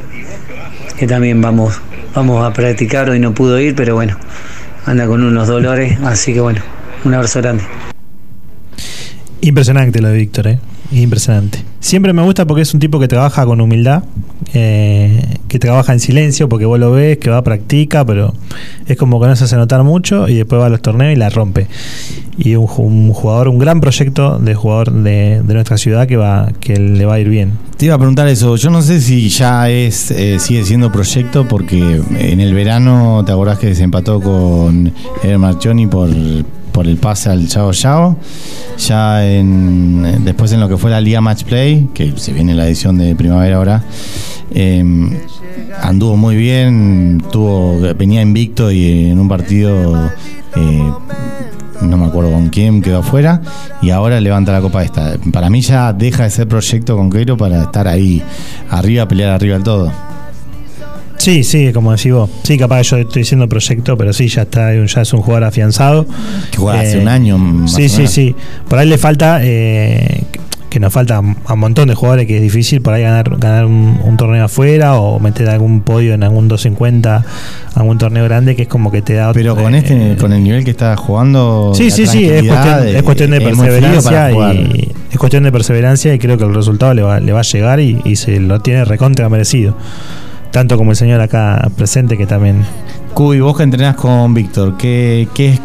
que 0.97 1.07
también 1.07 1.41
vamos, 1.41 1.81
vamos 2.15 2.45
a 2.45 2.53
practicar, 2.53 3.11
hoy 3.11 3.19
no 3.19 3.35
pudo 3.35 3.59
ir, 3.61 3.75
pero 3.75 3.95
bueno, 3.95 4.17
anda 4.87 5.07
con 5.07 5.23
unos 5.23 5.49
dolores, 5.49 5.99
así 6.05 6.33
que 6.33 6.41
bueno, 6.41 6.61
un 7.05 7.15
abrazo 7.15 7.41
grande. 7.41 7.65
Impresionante 9.41 10.01
lo 10.01 10.09
de 10.09 10.17
Víctor, 10.17 10.49
¿eh? 10.49 10.59
Impresionante. 10.93 11.65
Siempre 11.81 12.13
me 12.13 12.23
gusta 12.23 12.47
porque 12.47 12.63
es 12.63 12.75
un 12.75 12.81
tipo 12.81 12.99
que 12.99 13.09
trabaja 13.09 13.45
con 13.45 13.61
humildad, 13.61 14.05
eh, 14.55 15.23
que 15.49 15.59
trabaja 15.59 15.93
en 15.93 16.01
silencio 16.01 16.49
porque 16.49 16.65
vos 16.65 16.79
lo 16.79 16.93
ves, 16.93 17.19
que 17.19 17.31
va 17.31 17.43
practica, 17.43 18.05
pero 18.05 18.35
es 18.87 18.97
como 18.97 19.21
que 19.21 19.27
no 19.27 19.37
se 19.37 19.45
hace 19.45 19.57
notar 19.57 19.83
mucho 19.85 20.29
y 20.29 20.35
después 20.35 20.61
va 20.61 20.67
a 20.67 20.69
los 20.69 20.83
torneos 20.83 21.13
y 21.13 21.17
la 21.17 21.29
rompe. 21.29 21.67
Y 22.39 22.55
un, 22.55 22.69
un 22.77 23.13
jugador, 23.13 23.49
un 23.49 23.59
gran 23.59 23.81
proyecto 23.81 24.39
de 24.39 24.55
jugador 24.55 24.93
de, 24.93 25.43
nuestra 25.45 25.79
ciudad 25.79 26.07
que 26.07 26.17
va 26.17 26.53
que 26.61 26.77
le 26.77 27.05
va 27.05 27.15
a 27.15 27.21
ir 27.21 27.29
bien. 27.29 27.53
Te 27.77 27.87
iba 27.87 27.95
a 27.95 27.99
preguntar 27.99 28.29
eso. 28.29 28.57
Yo 28.57 28.71
no 28.71 28.83
sé 28.83 29.01
si 29.01 29.29
ya 29.29 29.71
es 29.71 30.11
eh, 30.11 30.39
sigue 30.39 30.65
siendo 30.65 30.93
proyecto 30.93 31.47
porque 31.49 32.01
en 32.19 32.41
el 32.41 32.55
verano 32.55 33.23
te 33.25 33.33
acordás 33.33 33.59
que 33.59 33.75
se 33.75 33.85
empató 33.85 34.21
con 34.21 34.93
Eder 35.23 35.39
Marchioni 35.39 35.87
por, 35.87 36.09
por 36.77 36.87
el 36.87 36.99
pase 36.99 37.31
al 37.31 37.49
Chao 37.49 37.73
Chao. 37.73 38.17
Ya 38.77 39.27
en, 39.27 40.23
después 40.27 40.53
en 40.53 40.61
lo 40.61 40.69
que 40.69 40.77
fue 40.77 40.91
la 40.91 41.01
Liga 41.01 41.23
Match 41.23 41.45
Play, 41.45 41.89
que 41.95 42.13
se 42.17 42.35
viene 42.35 42.55
la 42.55 42.67
edición 42.67 42.99
de 42.99 43.17
primavera 43.17 43.57
ahora, 43.57 43.83
eh, 44.51 44.85
anduvo 45.81 46.19
muy 46.19 46.37
bien, 46.37 47.25
tuvo, 47.33 47.81
venía 47.97 48.21
invicto 48.21 48.71
y 48.71 49.07
en 49.07 49.19
un 49.19 49.27
partido 49.27 50.11
eh, 50.55 50.93
no 51.81 51.97
me 51.97 52.05
acuerdo 52.05 52.31
con 52.31 52.51
quién 52.51 52.83
quedó 52.83 52.99
afuera 52.99 53.41
y 53.81 53.89
ahora 53.89 54.21
levanta 54.21 54.53
la 54.53 54.61
copa 54.61 54.85
esta. 54.85 55.17
Para 55.33 55.49
mí 55.49 55.63
ya 55.63 55.95
deja 55.95 56.25
de 56.25 56.31
ser 56.31 56.47
proyecto 56.47 56.95
con 56.95 57.09
Queiro 57.09 57.39
para 57.39 57.63
estar 57.63 57.89
ahí 57.89 58.23
arriba, 58.69 59.09
pelear 59.09 59.31
arriba 59.31 59.55
del 59.55 59.65
todo. 59.65 59.91
Sí, 61.19 61.45
sí, 61.45 61.73
como 61.73 61.93
decís 61.93 62.13
vos. 62.13 62.31
Sí, 62.43 62.57
capaz 62.59 62.83
yo 62.83 62.99
estoy 62.99 63.23
diciendo 63.23 63.49
proyecto, 63.49 63.97
pero 63.97 64.13
sí, 64.13 64.29
ya 64.29 64.43
está, 64.43 64.73
ya 64.75 65.01
es 65.03 65.13
un 65.13 65.21
jugador 65.23 65.45
afianzado. 65.45 66.07
Que 66.51 66.59
juega 66.59 66.81
hace 66.81 66.99
un 66.99 67.09
año, 67.09 67.39
más 67.39 67.73
Sí, 67.73 67.87
o 67.87 67.89
sí, 67.89 67.97
menos. 67.99 68.11
sí. 68.13 68.37
Por 68.69 68.79
ahí 68.79 68.89
le 68.89 68.99
falta, 68.99 69.41
eh, 69.43 70.25
que 70.69 70.81
nos 70.81 70.93
falta 70.93 71.17
a 71.17 71.53
un 71.55 71.59
montón 71.59 71.89
de 71.89 71.95
jugadores 71.95 72.27
que 72.27 72.37
es 72.37 72.43
difícil 72.43 72.83
por 72.83 72.93
ahí 72.93 73.03
ganar, 73.03 73.39
ganar 73.39 73.65
un, 73.65 73.99
un 74.05 74.17
torneo 74.19 74.45
afuera 74.45 74.97
o 74.97 75.19
meter 75.19 75.49
algún 75.49 75.81
podio 75.81 76.13
en 76.13 76.23
algún 76.23 76.49
250, 76.49 77.25
algún 77.75 77.97
torneo 77.99 78.25
grande 78.25 78.55
que 78.57 78.63
es 78.63 78.69
como 78.69 78.91
que 78.91 79.01
te 79.01 79.15
da 79.15 79.33
Pero 79.33 79.57
con 79.57 79.75
eh, 79.75 79.79
este, 79.79 80.17
con 80.17 80.33
el 80.35 80.45
nivel 80.45 80.65
que 80.65 80.73
está 80.73 80.95
jugando. 80.97 81.73
Sí, 81.75 81.91
sí, 81.91 82.07
sí, 82.07 82.29
es 82.29 82.47
cuestión, 82.47 82.89
es 82.89 83.03
cuestión 83.05 83.31
de 83.31 83.39
eh, 83.39 83.41
perseverancia 83.41 84.31
y 84.33 84.93
es 85.11 85.19
cuestión 85.19 85.45
de 85.45 85.53
perseverancia 85.53 86.13
y 86.13 86.19
creo 86.19 86.37
que 86.37 86.45
el 86.45 86.55
resultado 86.55 86.93
le 86.93 87.03
va, 87.03 87.21
le 87.21 87.33
va 87.33 87.41
a 87.41 87.45
llegar 87.45 87.81
y, 87.81 88.01
y 88.05 88.17
se 88.17 88.39
lo 88.39 88.61
tiene 88.61 88.85
recontra 88.85 89.29
merecido. 89.31 89.75
Tanto 90.57 90.79
como 90.79 90.93
el 90.93 90.97
señor 90.97 91.21
acá 91.21 91.71
presente 91.77 92.17
que 92.17 92.25
también 92.25 92.65
Cubi, 93.13 93.41
vos 93.41 93.59
que 93.59 93.63
entrenás 93.63 93.95
con 93.95 94.33
Víctor, 94.33 94.79
¿qué, 94.79 95.29
qué, 95.35 95.51
es, 95.51 95.61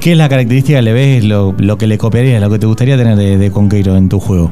¿qué 0.00 0.12
es 0.12 0.16
la 0.16 0.30
característica 0.30 0.78
que 0.78 0.82
le 0.82 0.92
ves, 0.94 1.24
lo, 1.24 1.54
lo 1.58 1.76
que 1.76 1.86
le 1.86 1.98
copiarías, 1.98 2.40
lo 2.40 2.48
que 2.48 2.58
te 2.58 2.64
gustaría 2.64 2.96
tener 2.96 3.18
de, 3.18 3.36
de 3.36 3.50
Conqueiro 3.50 3.98
en 3.98 4.08
tu 4.08 4.18
juego? 4.18 4.50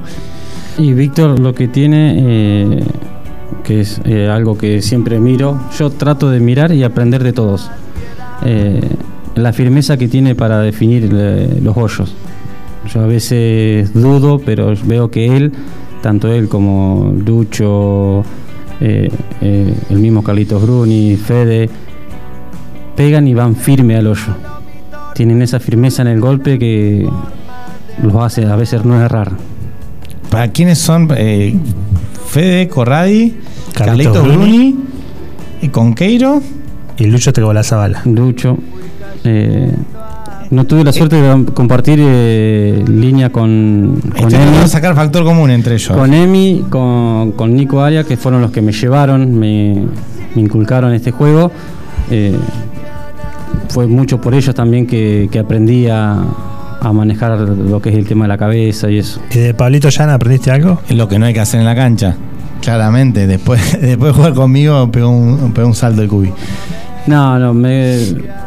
Y 0.76 0.93
Víctor 0.93 1.41
lo 1.41 1.55
que 1.55 1.68
tiene, 1.68 2.16
eh, 2.18 2.84
que 3.64 3.80
es 3.80 4.03
eh, 4.05 4.28
algo 4.28 4.59
que 4.59 4.82
siempre 4.82 5.18
miro, 5.20 5.59
yo 5.78 5.89
trato 5.89 6.28
de 6.28 6.41
mirar 6.41 6.70
y 6.72 6.82
aprender 6.82 7.24
de 7.24 7.32
todos. 7.32 7.70
Eh, 8.45 8.82
la 9.36 9.55
firmeza 9.55 9.97
que 9.97 10.07
tiene 10.07 10.34
para 10.34 10.61
definir 10.61 11.09
eh, 11.11 11.61
los 11.62 11.74
hoyos. 11.78 12.14
Yo 12.93 13.01
a 13.01 13.07
veces 13.07 13.95
dudo, 13.95 14.39
pero 14.39 14.74
veo 14.84 15.11
que 15.11 15.34
él, 15.34 15.51
tanto 16.03 16.30
él 16.30 16.51
como 16.51 17.11
Lucho, 17.24 18.22
eh, 18.81 19.09
eh, 19.41 19.74
el 19.91 19.99
mismo 19.99 20.22
Carlitos 20.22 20.62
Bruni, 20.62 21.16
Fede, 21.16 21.68
pegan 22.97 23.26
y 23.26 23.35
van 23.35 23.57
firme 23.57 23.97
al 23.97 24.07
hoyo. 24.07 24.35
Tienen 25.14 25.43
esa 25.43 25.61
firmeza 25.61 26.03
en 26.03 26.09
el 26.09 26.20
golpe 26.20 26.59
que 26.59 27.09
los 28.03 28.14
hace 28.16 28.47
a 28.47 28.57
veces 28.57 28.85
no 28.85 29.01
errar. 29.01 29.33
¿Para 30.31 30.49
quiénes 30.49 30.79
son 30.79 31.09
eh, 31.16 31.57
Fede, 32.26 32.68
Corradi, 32.68 33.37
Carlitos 33.74 34.14
Carlitos 34.14 34.22
Bruni. 34.22 34.37
Bruni, 34.37 34.76
y 35.62 35.68
Conqueiro? 35.68 36.43
y 36.99 37.07
Lucho 37.07 37.33
te 37.33 37.41
la 37.41 37.62
zabala. 37.62 38.03
Lucho. 38.05 38.59
Eh, 39.24 39.72
no 40.51 40.64
tuve 40.64 40.84
la 40.84 40.92
suerte 40.92 41.16
de 41.16 41.44
compartir 41.53 41.99
eh, 42.01 42.84
línea 42.88 43.30
con, 43.30 44.01
con 44.01 44.09
Estoy 44.14 44.28
tratando 44.30 44.53
Emi, 44.53 44.62
de 44.62 44.68
sacar 44.68 44.94
factor 44.94 45.24
común 45.24 45.51
entre 45.51 45.74
ellos. 45.74 45.96
con, 45.96 46.14
Emi 46.14 46.64
con, 46.70 47.32
con 47.32 47.55
Nico 47.55 47.82
Aria, 47.82 48.05
que 48.05 48.16
fueron 48.16 48.40
los 48.40 48.51
que 48.51 48.62
me 48.62 48.72
llevaron, 48.72 49.38
me, 49.38 49.84
me 50.34 50.42
inculcaron 50.42 50.92
este 50.94 51.11
juego. 51.11 51.51
Eh, 52.11 52.34
fue 53.68 53.86
mucho 53.86 54.20
por 54.20 54.34
ellos 54.34 54.55
también 54.55 54.86
que, 54.86 55.28
que 55.30 55.38
aprendí 55.38 55.88
a, 55.88 56.16
a 56.80 56.92
manejar 56.92 57.38
lo 57.38 57.80
que 57.82 57.90
es 57.90 57.96
el 57.96 58.07
tema 58.07 58.24
de 58.24 58.28
la 58.28 58.38
cabeza 58.38 58.90
y 58.90 58.99
eso. 58.99 59.20
¿Y 59.30 59.38
de 59.38 59.55
Pablito 59.55 59.88
Llana 59.88 60.14
aprendiste 60.14 60.51
algo? 60.51 60.80
Es 60.88 60.96
lo 60.96 61.09
que 61.09 61.18
no 61.18 61.26
hay 61.26 61.34
que 61.34 61.40
hacer 61.40 61.61
en 61.61 61.66
la 61.66 61.74
cancha. 61.74 62.16
Claramente, 62.62 63.26
después, 63.26 63.78
después 63.80 64.12
de 64.12 64.16
jugar 64.16 64.34
conmigo 64.34 64.90
pegó 64.90 65.11
un, 65.11 65.53
pegó 65.53 65.68
un 65.68 65.74
salto 65.74 66.03
el 66.03 66.09
cubi. 66.09 66.32
No, 67.07 67.38
no, 67.38 67.55
me, 67.55 67.96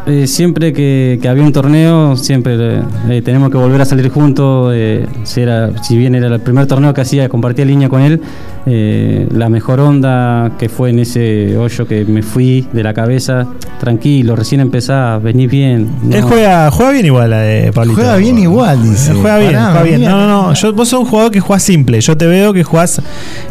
eh, 0.06 0.28
siempre 0.28 0.74
que, 0.74 1.20
había 1.28 1.44
un 1.44 1.54
torneo, 1.54 2.16
siempre 2.16 2.82
eh, 3.10 3.22
tenemos 3.24 3.50
que 3.50 3.58
volver 3.58 3.82
a 3.82 3.86
salir 3.86 4.10
juntos. 4.10 4.72
eh, 4.76 5.08
si, 5.24 5.42
era, 5.42 5.84
si 5.84 5.98
bien 5.98 6.16
era 6.16 6.28
el 6.28 6.40
primer 6.42 6.68
torneo 6.68 6.94
que 6.94 7.02
hacía, 7.02 7.30
compartía 7.30 7.66
línea 7.66 7.90
con 7.90 8.02
él, 8.02 8.22
eh, 8.66 9.28
la 9.32 9.50
mejor 9.50 9.80
onda 9.80 10.52
que 10.60 10.70
fue 10.70 10.92
en 10.92 11.00
ese 11.00 11.58
hoyo 11.58 11.88
que 11.88 12.06
me 12.06 12.22
fui 12.22 12.68
de 12.72 12.84
la 12.84 12.94
cabeza, 12.94 13.48
tranquilo, 13.80 14.36
recién 14.36 14.62
empezaba, 14.62 15.18
vení 15.18 15.48
bien. 15.48 15.90
no. 16.04 16.16
Él 16.16 16.22
juega, 16.22 16.70
juega 16.70 16.92
bien 16.92 17.06
igual 17.06 17.30
la 17.32 17.40
de 17.40 17.74
Pablito. 17.74 18.00
Juega 18.00 18.18
bien 18.18 18.38
igual, 18.38 18.84
dice. 18.84 19.14
Juega 19.14 19.38
bien, 19.40 19.54
Pará, 19.54 19.66
juega 19.72 19.84
bien. 19.84 20.02
No, 20.02 20.28
no, 20.28 20.28
no. 20.28 20.54
Yo, 20.54 20.74
vos 20.74 20.90
sos 20.90 21.00
un 21.00 21.06
jugador 21.06 21.32
que 21.32 21.40
juega 21.40 21.60
simple. 21.60 22.00
Yo 22.02 22.16
te 22.16 22.28
veo 22.28 22.54
que 22.54 22.64
jugás, 22.64 23.02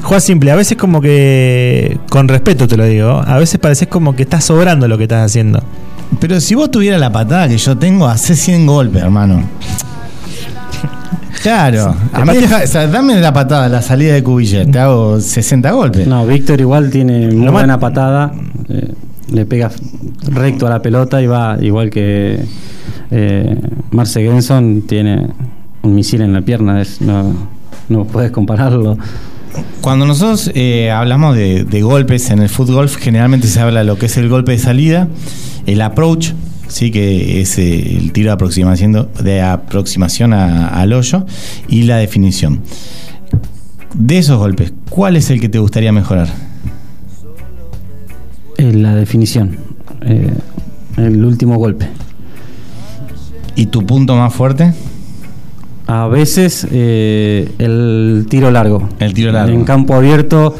jugás 0.03 0.23
simple. 0.23 0.51
A 0.53 0.57
veces 0.57 0.77
como 0.77 1.01
que, 1.01 1.99
con 2.09 2.29
respeto 2.29 2.69
te 2.69 2.77
lo 2.77 2.85
digo, 2.85 3.23
a 3.27 3.39
veces 3.39 3.59
pareces 3.59 3.89
como 3.89 4.15
que 4.15 4.23
estás 4.23 4.45
sobrando 4.45 4.87
lo 4.87 4.97
que 4.97 5.05
estás 5.05 5.27
haciendo. 5.27 5.61
Pero 6.21 6.41
si 6.41 6.55
vos 6.55 6.71
tuvieras 6.71 7.01
la 7.01 7.11
patada 7.13 7.49
que 7.49 7.57
yo 7.57 7.77
tengo, 7.77 8.07
hace 8.07 8.35
100 8.37 8.67
golpes, 8.67 9.03
hermano. 9.03 9.43
Claro. 11.43 11.95
A 12.13 12.25
mí 12.25 12.37
deja- 12.37 12.63
o 12.65 12.67
sea, 12.67 12.87
dame 12.87 13.19
la 13.21 13.33
patada, 13.33 13.69
la 13.69 13.83
salida 13.83 14.15
de 14.15 14.23
Cubiller. 14.23 14.71
Te 14.71 14.79
hago 14.79 15.21
60 15.21 15.71
golpes. 15.71 16.07
No, 16.07 16.27
Víctor 16.27 16.61
igual 16.61 16.91
tiene 16.91 17.29
muy 17.29 17.47
Lo 17.47 17.53
buena 17.53 17.79
patada, 17.81 18.33
eh, 18.69 18.93
le 19.33 19.47
pega 19.47 19.71
recto 20.29 20.67
a 20.67 20.71
la 20.71 20.83
pelota 20.83 21.23
y 21.23 21.27
va 21.27 21.57
igual 21.61 21.89
que 21.91 22.45
eh, 23.11 23.61
Marce 23.91 24.23
Genson, 24.23 24.83
tiene 24.87 25.29
un 25.83 25.95
misil 25.95 26.21
en 26.21 26.33
la 26.33 26.43
pierna, 26.43 26.81
es, 26.83 27.01
no, 27.01 27.33
no 27.89 28.05
puedes 28.05 28.31
compararlo. 28.31 28.99
Cuando 29.81 30.07
nosotros 30.07 30.51
eh, 30.55 30.91
hablamos 30.91 31.35
de, 31.37 31.65
de 31.65 31.83
golpes 31.83 32.31
en 32.31 32.41
el 32.41 32.49
fútbol, 32.49 32.89
generalmente 32.89 33.47
se 33.49 33.61
habla 33.61 33.81
de 33.81 33.87
lo 33.87 33.97
que 33.99 34.07
es 34.07 34.17
el 34.17 34.29
golpe 34.29 34.53
de 34.53 34.59
salida, 34.59 35.09
el 35.67 35.81
approach, 35.81 36.33
sí 36.71 36.91
que 36.91 37.41
es 37.41 37.59
eh, 37.59 37.97
el 37.99 38.13
tiro 38.13 38.29
de 38.29 38.33
aproximación, 38.33 39.09
de 39.23 39.41
aproximación 39.43 40.33
a- 40.33 40.69
al 40.69 40.93
hoyo, 40.93 41.27
y 41.69 41.83
la 41.83 41.99
definición. 41.99 42.61
De 43.95 44.19
esos 44.19 44.39
golpes, 44.39 44.73
¿cuál 44.89 45.17
es 45.17 45.31
el 45.31 45.41
que 45.41 45.49
te 45.49 45.59
gustaría 45.59 45.93
mejorar? 45.93 46.29
Eh, 48.59 48.73
la 48.73 48.95
definición, 48.95 49.57
eh, 50.03 50.31
el 50.97 51.25
último 51.25 51.57
golpe. 51.57 51.87
¿Y 53.57 53.67
tu 53.67 53.85
punto 53.85 54.15
más 54.17 54.33
fuerte? 54.33 54.73
A 55.87 56.07
veces 56.07 56.67
eh, 56.71 57.51
el 57.59 58.27
tiro 58.29 58.51
largo. 58.51 58.89
El 59.01 59.13
tiro 59.13 59.33
largo. 59.33 59.53
En 59.53 59.65
campo 59.65 59.95
abierto. 59.95 60.55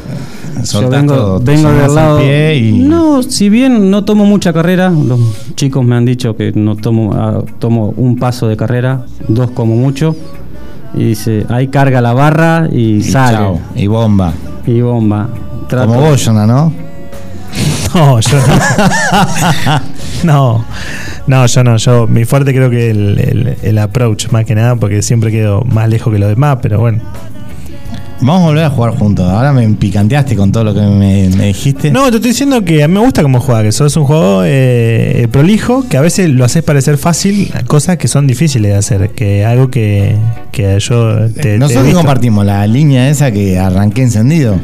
Yo 0.59 0.65
Soltás 0.65 1.01
vengo, 1.01 1.39
vengo 1.39 1.69
del 1.71 1.95
lado. 1.95 2.19
pie 2.19 2.55
y- 2.57 2.71
No, 2.79 3.23
si 3.23 3.49
bien 3.49 3.89
no 3.89 4.03
tomo 4.03 4.25
mucha 4.25 4.53
carrera, 4.53 4.89
los 4.89 5.19
chicos 5.55 5.83
me 5.85 5.95
han 5.95 6.05
dicho 6.05 6.35
que 6.35 6.51
no 6.53 6.75
tomo, 6.75 7.13
ah, 7.13 7.43
tomo 7.59 7.93
un 7.97 8.17
paso 8.17 8.47
de 8.47 8.57
carrera, 8.57 9.05
dos 9.27 9.51
como 9.51 9.75
mucho. 9.75 10.15
Y 10.93 11.05
dice, 11.05 11.45
ahí 11.49 11.69
carga 11.69 12.01
la 12.01 12.13
barra 12.13 12.67
y, 12.71 12.95
Y 12.97 13.01
sale. 13.03 13.37
chao, 13.37 13.59
y 13.75 13.87
bomba. 13.87 14.33
Y 14.67 14.81
bomba. 14.81 15.29
Trato- 15.69 15.87
Como 15.87 16.01
vos, 16.01 16.21
Jonah, 16.25 16.45
¿no? 16.45 16.73
No, 17.93 18.19
yo 18.21 18.37
no. 18.37 19.81
no. 20.23 20.65
No, 21.27 21.45
yo 21.45 21.63
no. 21.63 21.77
Yo, 21.77 22.07
mi 22.07 22.25
fuerte 22.25 22.53
creo 22.53 22.69
que 22.69 22.89
el, 22.89 23.19
el, 23.19 23.57
el 23.61 23.77
approach, 23.77 24.29
más 24.31 24.45
que 24.45 24.55
nada, 24.55 24.75
porque 24.75 25.01
siempre 25.01 25.31
quedo 25.31 25.61
más 25.65 25.89
lejos 25.89 26.11
que 26.13 26.19
los 26.19 26.29
demás, 26.29 26.57
pero 26.61 26.79
bueno. 26.79 27.01
Vamos 28.23 28.43
a 28.43 28.45
volver 28.45 28.63
a 28.65 28.69
jugar 28.69 28.91
juntos. 28.97 29.27
Ahora 29.27 29.51
me 29.51 29.67
picanteaste 29.69 30.35
con 30.35 30.51
todo 30.51 30.63
lo 30.63 30.73
que 30.75 30.81
me, 30.81 31.29
me 31.35 31.47
dijiste. 31.47 31.89
No, 31.91 32.09
te 32.09 32.17
estoy 32.17 32.31
diciendo 32.31 32.63
que 32.63 32.83
a 32.83 32.87
mí 32.87 32.93
me 32.93 32.99
gusta 32.99 33.23
cómo 33.23 33.39
juega, 33.39 33.63
que 33.63 33.71
sos 33.71 33.95
un 33.97 34.03
juego 34.03 34.43
eh, 34.45 35.27
prolijo, 35.31 35.87
que 35.89 35.97
a 35.97 36.01
veces 36.01 36.29
lo 36.29 36.45
haces 36.45 36.61
parecer 36.63 36.97
fácil, 36.99 37.51
cosas 37.67 37.97
que 37.97 38.07
son 38.07 38.27
difíciles 38.27 38.71
de 38.71 38.77
hacer, 38.77 39.09
que 39.09 39.43
algo 39.43 39.71
que, 39.71 40.15
que 40.51 40.79
yo 40.79 41.27
te, 41.31 41.41
te 41.41 41.57
Nosotros 41.57 41.85
visto. 41.85 41.97
compartimos 41.99 42.45
la 42.45 42.65
línea 42.67 43.09
esa 43.09 43.31
que 43.31 43.57
arranqué 43.57 44.03
encendido. 44.03 44.59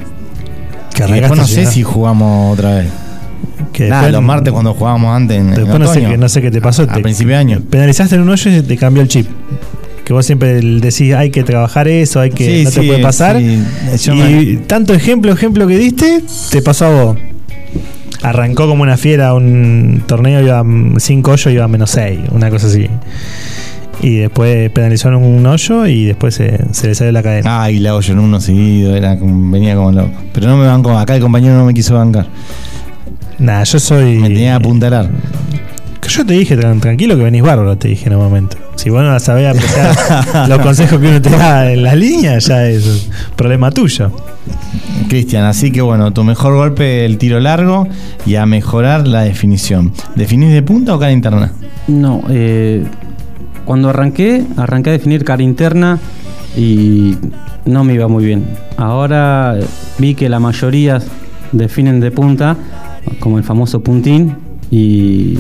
Que 0.93 1.08
Y 1.08 1.12
después 1.14 1.39
no 1.39 1.47
sé 1.47 1.66
si 1.66 1.82
jugamos 1.84 2.53
otra 2.53 2.76
vez. 2.76 2.88
Que 3.74 3.89
Nada, 3.89 4.01
después- 4.03 4.14
los 4.14 4.24
martes 4.24 4.53
cuando 4.53 4.74
jugábamos 4.76 5.16
antes 5.16 5.38
en, 5.38 5.49
en 5.49 5.55
Después 5.55 5.80
no 5.80 5.93
sé, 5.93 6.01
qué, 6.01 6.18
no 6.18 6.30
sé 6.30 6.41
qué 6.41 6.51
te 6.51 6.62
pasó. 6.62 6.84
A 6.84 6.88
te 6.88 7.01
principio 7.01 7.34
de 7.34 7.39
año. 7.39 7.62
Penalizaste 7.70 8.16
en 8.16 8.22
un 8.22 8.30
hoyo 8.30 8.51
y 8.51 8.62
te 8.62 8.78
cambió 8.78 9.01
el 9.01 9.08
chip. 9.08 9.28
Que 10.08 10.14
vos 10.14 10.26
siempre 10.26 10.62
decís, 10.62 11.14
hay 11.14 11.32
que 11.32 11.43
trabajar 11.43 11.89
eso, 11.89 12.22
hay 12.22 12.30
que 12.30 12.60
Sí, 12.60 12.64
no 12.64 12.72
te 12.72 12.82
puede 12.84 12.99
pasar. 13.01 13.38
sí, 13.97 14.10
y 14.10 14.12
me- 14.16 14.55
tanto 14.66 14.93
ejemplo, 14.93 15.34
ejemplo 15.34 15.68
que 15.68 15.78
diste, 15.78 16.22
te 16.49 16.62
pasó 16.62 16.86
a 16.86 16.89
vos. 17.03 17.18
Arrancó 18.22 18.68
como 18.68 18.84
una 18.84 18.95
fiera 18.95 19.34
un 19.34 20.03
torneo, 20.08 20.41
iba 20.41 20.62
a 20.62 20.66
5 20.97 21.32
hoyos, 21.32 21.53
iba 21.53 21.66
a 21.66 21.68
menos 21.68 21.89
6, 21.89 22.20
una 22.32 22.49
cosa 22.49 22.68
así. 22.68 22.88
Y 24.01 24.16
después 24.16 24.70
penalizó 24.72 25.10
en 25.10 25.16
un 25.16 25.45
hoyo 25.45 25.86
y 25.88 26.05
después 26.05 26.36
se, 26.36 26.58
se 26.72 26.88
le 26.88 26.95
salió 26.95 27.12
la 27.12 27.22
cadena. 27.22 27.64
Ah, 27.64 27.70
y 27.70 27.80
la 27.80 27.93
hoyo 27.93 28.14
en 28.14 28.20
uno 28.20 28.39
seguido, 28.39 28.95
era 28.95 29.18
venía 29.20 29.76
como 29.76 29.91
loco. 29.91 30.12
Pero 30.34 30.47
no 30.47 30.55
me 30.55 30.68
bancó, 30.68 30.97
acá 30.97 31.16
el 31.18 31.22
compañero 31.22 31.55
no 31.58 31.66
me 31.66 31.74
quiso 31.74 31.95
bancar. 31.95 32.28
Nada, 33.39 33.66
yo 33.66 33.78
soy. 33.78 34.20
Me 34.20 34.30
tenía 34.30 34.51
que 34.51 34.64
apuntalar. 34.66 35.10
Yo 36.08 36.26
te 36.26 36.34
dije, 36.34 36.58
tran- 36.58 36.80
tranquilo 36.80 37.16
que 37.18 37.24
venís 37.24 37.41
bárbaro, 37.43 37.78
te 37.78 37.89
dije 37.89 38.08
en 38.08 38.16
un 38.16 38.24
momento. 38.24 38.58
Si 38.76 38.89
vos 38.89 39.03
no 39.03 39.20
sabés 39.20 39.49
apreciar 39.55 40.47
los 40.49 40.60
consejos 40.60 40.99
que 40.99 41.08
uno 41.10 41.22
te 41.22 41.30
da 41.30 41.72
en 41.72 41.84
las 41.84 41.95
líneas, 41.97 42.45
ya 42.45 42.66
es 42.68 43.10
problema 43.36 43.72
tuyo. 43.72 44.12
Cristian, 45.10 45.43
así 45.45 45.72
que 45.72 45.82
bueno, 45.82 46.12
tu 46.14 46.24
mejor 46.24 46.55
golpe 46.55 47.05
el 47.05 47.18
tiro 47.18 47.39
largo 47.39 47.88
y 48.26 48.36
a 48.36 48.45
mejorar 48.45 49.08
la 49.08 49.22
definición. 49.22 49.91
¿Definís 50.16 50.51
de 50.53 50.62
punta 50.62 50.95
o 50.95 50.99
cara 50.99 51.12
interna? 51.12 51.51
No, 51.88 52.24
eh, 52.30 52.84
cuando 53.66 53.89
arranqué, 53.89 54.43
arranqué 54.58 54.89
a 54.91 54.93
definir 54.93 55.24
cara 55.24 55.43
interna 55.43 55.99
y 56.55 57.16
no 57.66 57.84
me 57.84 57.93
iba 57.93 58.08
muy 58.08 58.24
bien. 58.26 58.45
Ahora 58.78 59.55
eh, 59.60 59.66
vi 59.97 60.16
que 60.16 60.30
la 60.30 60.39
mayoría 60.39 60.99
definen 61.51 61.99
de 61.99 62.12
punta, 62.12 62.55
como 63.20 63.38
el 63.38 63.43
famoso 63.43 63.82
puntín, 63.82 64.36
y 64.70 65.38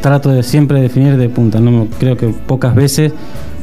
trato 0.00 0.30
de 0.30 0.42
siempre 0.42 0.80
definir 0.80 1.16
de 1.16 1.28
punta. 1.28 1.60
No 1.60 1.86
creo 1.98 2.16
que 2.16 2.28
pocas 2.28 2.74
veces 2.74 3.12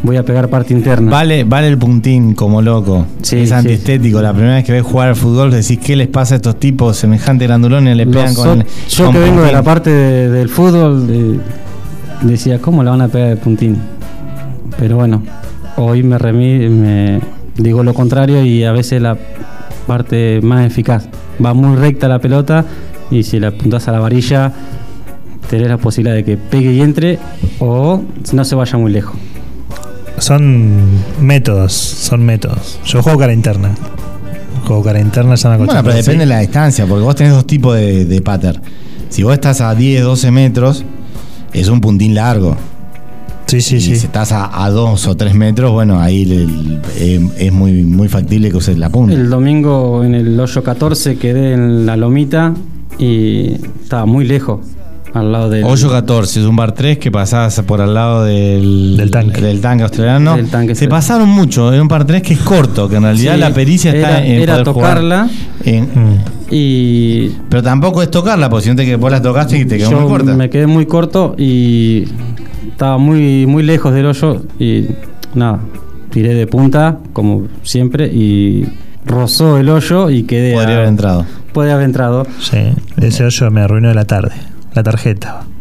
voy 0.03 0.17
a 0.17 0.23
pegar 0.23 0.49
parte 0.49 0.73
interna. 0.73 1.09
Vale, 1.11 1.43
vale 1.43 1.67
el 1.67 1.77
puntín 1.77 2.33
como 2.35 2.61
loco. 2.61 3.05
Sí, 3.21 3.37
es 3.37 3.49
sí. 3.49 3.55
antiestético. 3.55 4.21
La 4.21 4.33
primera 4.33 4.55
vez 4.55 4.63
que 4.65 4.71
ves 4.71 4.83
jugar 4.83 5.09
al 5.09 5.15
fútbol 5.15 5.51
decís, 5.51 5.79
¿qué 5.83 5.95
les 5.95 6.07
pasa 6.07 6.35
a 6.35 6.37
estos 6.37 6.59
tipos 6.59 6.95
semejante 6.97 7.45
grandulones? 7.47 7.95
Le 7.97 8.05
pegan 8.05 8.25
Los 8.25 8.35
con 8.35 8.61
el- 8.61 8.67
yo 8.89 9.05
con 9.05 9.13
que 9.13 9.19
vengo 9.19 9.41
de 9.41 9.51
la 9.51 9.63
parte 9.63 9.89
de- 9.89 10.29
del 10.29 10.49
fútbol, 10.49 11.07
de- 11.07 11.39
decía, 12.21 12.59
¿cómo 12.59 12.83
la 12.83 12.91
van 12.91 13.01
a 13.01 13.07
pegar 13.07 13.29
de 13.29 13.37
puntín? 13.37 13.77
Pero 14.77 14.97
bueno, 14.97 15.23
hoy 15.77 16.03
me, 16.03 16.17
remí, 16.17 16.69
me 16.69 17.19
digo 17.57 17.83
lo 17.83 17.93
contrario 17.93 18.43
y 18.45 18.63
a 18.63 18.71
veces 18.71 19.01
la 19.01 19.17
parte 19.87 20.39
más 20.41 20.65
eficaz. 20.67 21.07
Va 21.43 21.53
muy 21.53 21.75
recta 21.77 22.07
la 22.07 22.19
pelota 22.19 22.65
y 23.11 23.23
si 23.23 23.39
la 23.39 23.49
apuntás 23.49 23.87
a 23.87 23.91
la 23.91 23.99
varilla, 23.99 24.51
tenés 25.49 25.67
la 25.67 25.77
posibilidad 25.77 26.15
de 26.15 26.23
que 26.23 26.37
pegue 26.37 26.73
y 26.73 26.81
entre 26.81 27.19
o 27.59 28.01
no 28.33 28.45
se 28.45 28.55
vaya 28.55 28.77
muy 28.77 28.91
lejos. 28.91 29.15
Son 30.17 30.79
métodos, 31.21 31.73
son 31.73 32.25
métodos. 32.25 32.79
Yo 32.85 33.03
juego 33.03 33.19
cara 33.19 33.33
interna. 33.33 33.75
Juego 34.65 34.81
cara 34.83 34.99
interna, 34.99 35.35
Bueno, 35.57 35.73
pero 35.83 35.93
depende 35.95 36.19
de 36.21 36.25
la 36.25 36.39
distancia, 36.39 36.85
porque 36.87 37.03
vos 37.03 37.15
tenés 37.15 37.33
dos 37.33 37.45
tipos 37.45 37.75
de, 37.75 38.05
de 38.05 38.21
pattern. 38.21 38.61
Si 39.09 39.23
vos 39.23 39.33
estás 39.33 39.61
a 39.61 39.75
10, 39.75 40.03
12 40.03 40.31
metros, 40.31 40.83
es 41.53 41.67
un 41.67 41.81
puntín 41.81 42.15
largo. 42.15 42.55
Sí, 43.45 43.61
sí, 43.61 43.75
y 43.75 43.81
sí. 43.81 43.95
si 43.97 44.05
estás 44.07 44.31
a, 44.31 44.63
a 44.65 44.71
2 44.71 45.07
o 45.07 45.15
3 45.15 45.35
metros, 45.35 45.71
bueno, 45.71 45.99
ahí 46.01 46.23
el- 46.23 46.31
el- 46.31 46.81
eh, 46.97 47.29
es 47.37 47.53
muy, 47.53 47.83
muy 47.83 48.07
factible 48.07 48.49
que 48.49 48.57
uses 48.57 48.77
la 48.79 48.89
punta. 48.89 49.13
El 49.13 49.29
domingo 49.29 50.03
en 50.03 50.15
el 50.15 50.39
hoyo 50.39 50.63
14 50.63 51.17
quedé 51.17 51.53
en 51.53 51.85
la 51.85 51.95
lomita 51.95 52.53
y 52.97 53.51
estaba 53.83 54.07
muy 54.07 54.25
lejos, 54.25 54.61
al 55.15 55.31
lado 55.31 55.49
del... 55.49 55.63
Hoyo 55.63 55.89
14, 55.89 56.39
es 56.41 56.45
un 56.45 56.55
bar 56.55 56.73
3 56.73 56.97
que 56.99 57.09
pasás 57.11 57.59
por 57.61 57.81
al 57.81 57.93
lado 57.93 58.23
del, 58.25 58.95
Del 58.97 59.09
tanque. 59.11 59.41
del 59.41 59.61
tanque 59.61 59.83
australiano. 59.83 60.35
Del 60.35 60.49
tanque, 60.49 60.75
Se 60.75 60.87
pasaron 60.87 61.29
mucho, 61.29 61.73
es 61.73 61.81
un 61.81 61.87
par 61.87 62.05
3 62.05 62.21
que 62.21 62.33
es 62.33 62.39
corto, 62.39 62.87
que 62.89 62.97
en 62.97 63.03
realidad 63.03 63.33
Sí, 63.35 63.39
la 63.39 63.49
pericia 63.53 63.93
está 63.93 64.09
era- 64.19 64.25
en 64.25 64.41
era 64.41 64.53
poder 64.53 64.67
jugar 64.73 64.89
tocarla. 64.95 65.29
en- 65.63 65.83
Mm. 65.85 66.17
Y 66.51 67.29
pero 67.49 67.63
tampoco 67.63 68.01
es 68.03 68.11
tocarla, 68.11 68.49
porque 68.49 68.65
siente 68.65 68.85
que 68.85 68.95
vos 68.97 69.11
la 69.11 69.21
tocaste 69.21 69.57
y 69.57 69.65
te 69.65 69.77
quedó 69.77 69.91
yo 69.91 69.99
muy 70.01 70.09
corta. 70.09 70.33
me 70.35 70.49
quedé 70.49 70.67
muy 70.67 70.85
corto 70.85 71.33
y 71.37 72.03
estaba 72.69 72.97
muy, 72.97 73.45
muy 73.47 73.63
lejos 73.63 73.93
del 73.93 74.05
hoyo 74.05 74.43
y 74.59 74.85
nada, 75.33 75.59
tiré 76.11 76.33
de 76.35 76.45
punta 76.45 76.99
como 77.13 77.47
siempre 77.63 78.05
y 78.07 78.65
rozó 79.05 79.57
el 79.57 79.69
hoyo 79.69 80.09
y 80.09 80.23
quedé... 80.23 80.53
Podría 80.53 80.75
a- 80.75 80.77
haber 80.77 80.87
entrado. 80.89 81.25
Podría 81.53 81.73
haber 81.75 81.85
entrado. 81.85 82.27
Sí, 82.41 82.57
ese 83.01 83.23
hoyo 83.25 83.49
me 83.49 83.61
arruinó 83.61 83.93
la 83.93 84.05
tarde. 84.05 84.33
La 84.75 84.83
tarjeta. 84.83 85.54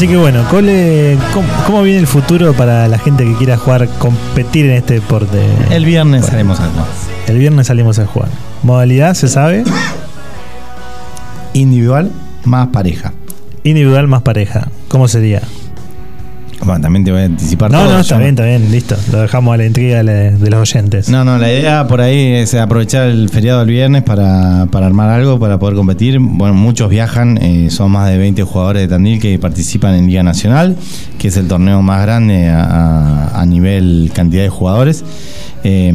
Así 0.00 0.08
que 0.08 0.16
bueno, 0.16 0.42
Cole, 0.48 1.18
¿cómo, 1.34 1.46
cómo 1.66 1.82
viene 1.82 1.98
el 1.98 2.06
futuro 2.06 2.54
para 2.54 2.88
la 2.88 2.96
gente 2.96 3.22
que 3.22 3.34
quiera 3.34 3.58
jugar, 3.58 3.86
competir 3.98 4.64
en 4.64 4.76
este 4.76 4.94
deporte? 4.94 5.44
El 5.68 5.84
viernes 5.84 6.32
haremos 6.32 6.58
algo. 6.58 6.86
El 7.26 7.36
viernes 7.36 7.66
salimos 7.66 7.98
a 7.98 8.06
jugar. 8.06 8.30
¿Modalidad 8.62 9.12
se 9.12 9.28
sabe? 9.28 9.62
Individual 11.52 12.10
más 12.46 12.68
pareja. 12.68 13.12
Individual 13.62 14.08
más 14.08 14.22
pareja. 14.22 14.68
¿Cómo 14.88 15.06
sería? 15.06 15.42
Bueno, 16.62 16.82
también 16.82 17.04
te 17.04 17.10
voy 17.10 17.22
a 17.22 17.24
anticipar 17.24 17.70
No, 17.70 17.78
todo, 17.84 17.92
no, 17.94 18.00
está 18.00 18.14
yo 18.16 18.18
bien, 18.18 18.30
está 18.30 18.44
bien, 18.44 18.70
listo. 18.70 18.94
Lo 19.10 19.20
dejamos 19.22 19.54
a 19.54 19.56
la 19.56 19.64
intriga 19.66 20.02
de 20.02 20.32
de 20.36 20.50
los 20.50 20.60
oyentes. 20.60 21.08
No, 21.08 21.24
no, 21.24 21.38
la 21.38 21.50
idea 21.50 21.86
por 21.88 22.00
ahí 22.02 22.18
es 22.34 22.54
aprovechar 22.54 23.08
el 23.08 23.30
feriado 23.30 23.60
del 23.60 23.70
viernes 23.70 24.02
para, 24.02 24.66
para 24.70 24.86
armar 24.86 25.08
algo, 25.08 25.40
para 25.40 25.58
poder 25.58 25.74
competir. 25.74 26.18
Bueno, 26.20 26.52
muchos 26.54 26.90
viajan, 26.90 27.38
eh, 27.42 27.70
son 27.70 27.92
más 27.92 28.10
de 28.10 28.18
20 28.18 28.42
jugadores 28.42 28.82
de 28.82 28.88
Tandil 28.88 29.18
que 29.20 29.38
participan 29.38 29.94
en 29.94 30.06
Liga 30.06 30.22
Nacional, 30.22 30.76
que 31.18 31.28
es 31.28 31.36
el 31.38 31.48
torneo 31.48 31.80
más 31.80 32.02
grande 32.02 32.48
a, 32.50 32.62
a- 32.64 33.40
a 33.40 33.46
nivel 33.46 34.10
cantidad 34.14 34.42
de 34.42 34.50
jugadores 34.50 35.02
eh, 35.64 35.94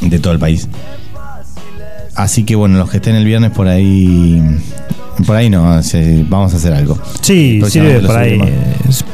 de 0.00 0.18
todo 0.18 0.32
el 0.32 0.38
país. 0.40 0.68
Así 2.16 2.44
que 2.44 2.56
bueno, 2.56 2.78
los 2.78 2.90
que 2.90 2.96
estén 2.96 3.14
el 3.14 3.24
viernes 3.24 3.50
por 3.52 3.68
ahí, 3.68 4.42
por 5.24 5.36
ahí 5.36 5.48
no, 5.48 5.62
vamos 6.28 6.52
a 6.54 6.56
hacer 6.56 6.72
algo. 6.72 6.98
Sí, 7.20 7.60
sirve 7.68 8.00
por 8.00 8.16
ahí. 8.16 8.40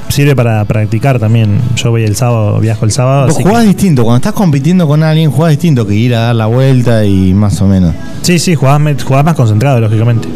Sirve 0.09 0.37
para 0.37 0.65
practicar 0.65 1.19
también. 1.19 1.59
Yo 1.77 1.91
voy 1.91 2.05
el 2.05 2.17
sábado, 2.17 2.59
viajo 2.61 2.85
el 2.85 2.93
sábado. 2.93 3.29
Así 3.31 3.43
jugás 3.43 3.63
que- 3.63 3.69
distinto, 3.69 4.03
cuando 4.05 4.17
estás 4.17 4.33
compitiendo 4.35 4.87
con 4.87 5.03
alguien 5.03 5.31
jugás 5.31 5.51
distinto 5.53 5.87
que 5.87 5.95
ir 5.95 6.15
a 6.15 6.21
dar 6.21 6.35
la 6.37 6.47
vuelta 6.47 7.05
y 7.05 7.33
más 7.33 7.61
o 7.63 7.67
menos. 7.67 7.95
sí, 8.23 8.39
sí, 8.39 8.55
jugás, 8.55 8.81
jugás 9.05 9.25
más 9.25 9.35
concentrado, 9.35 9.81
lógicamente. 9.81 10.29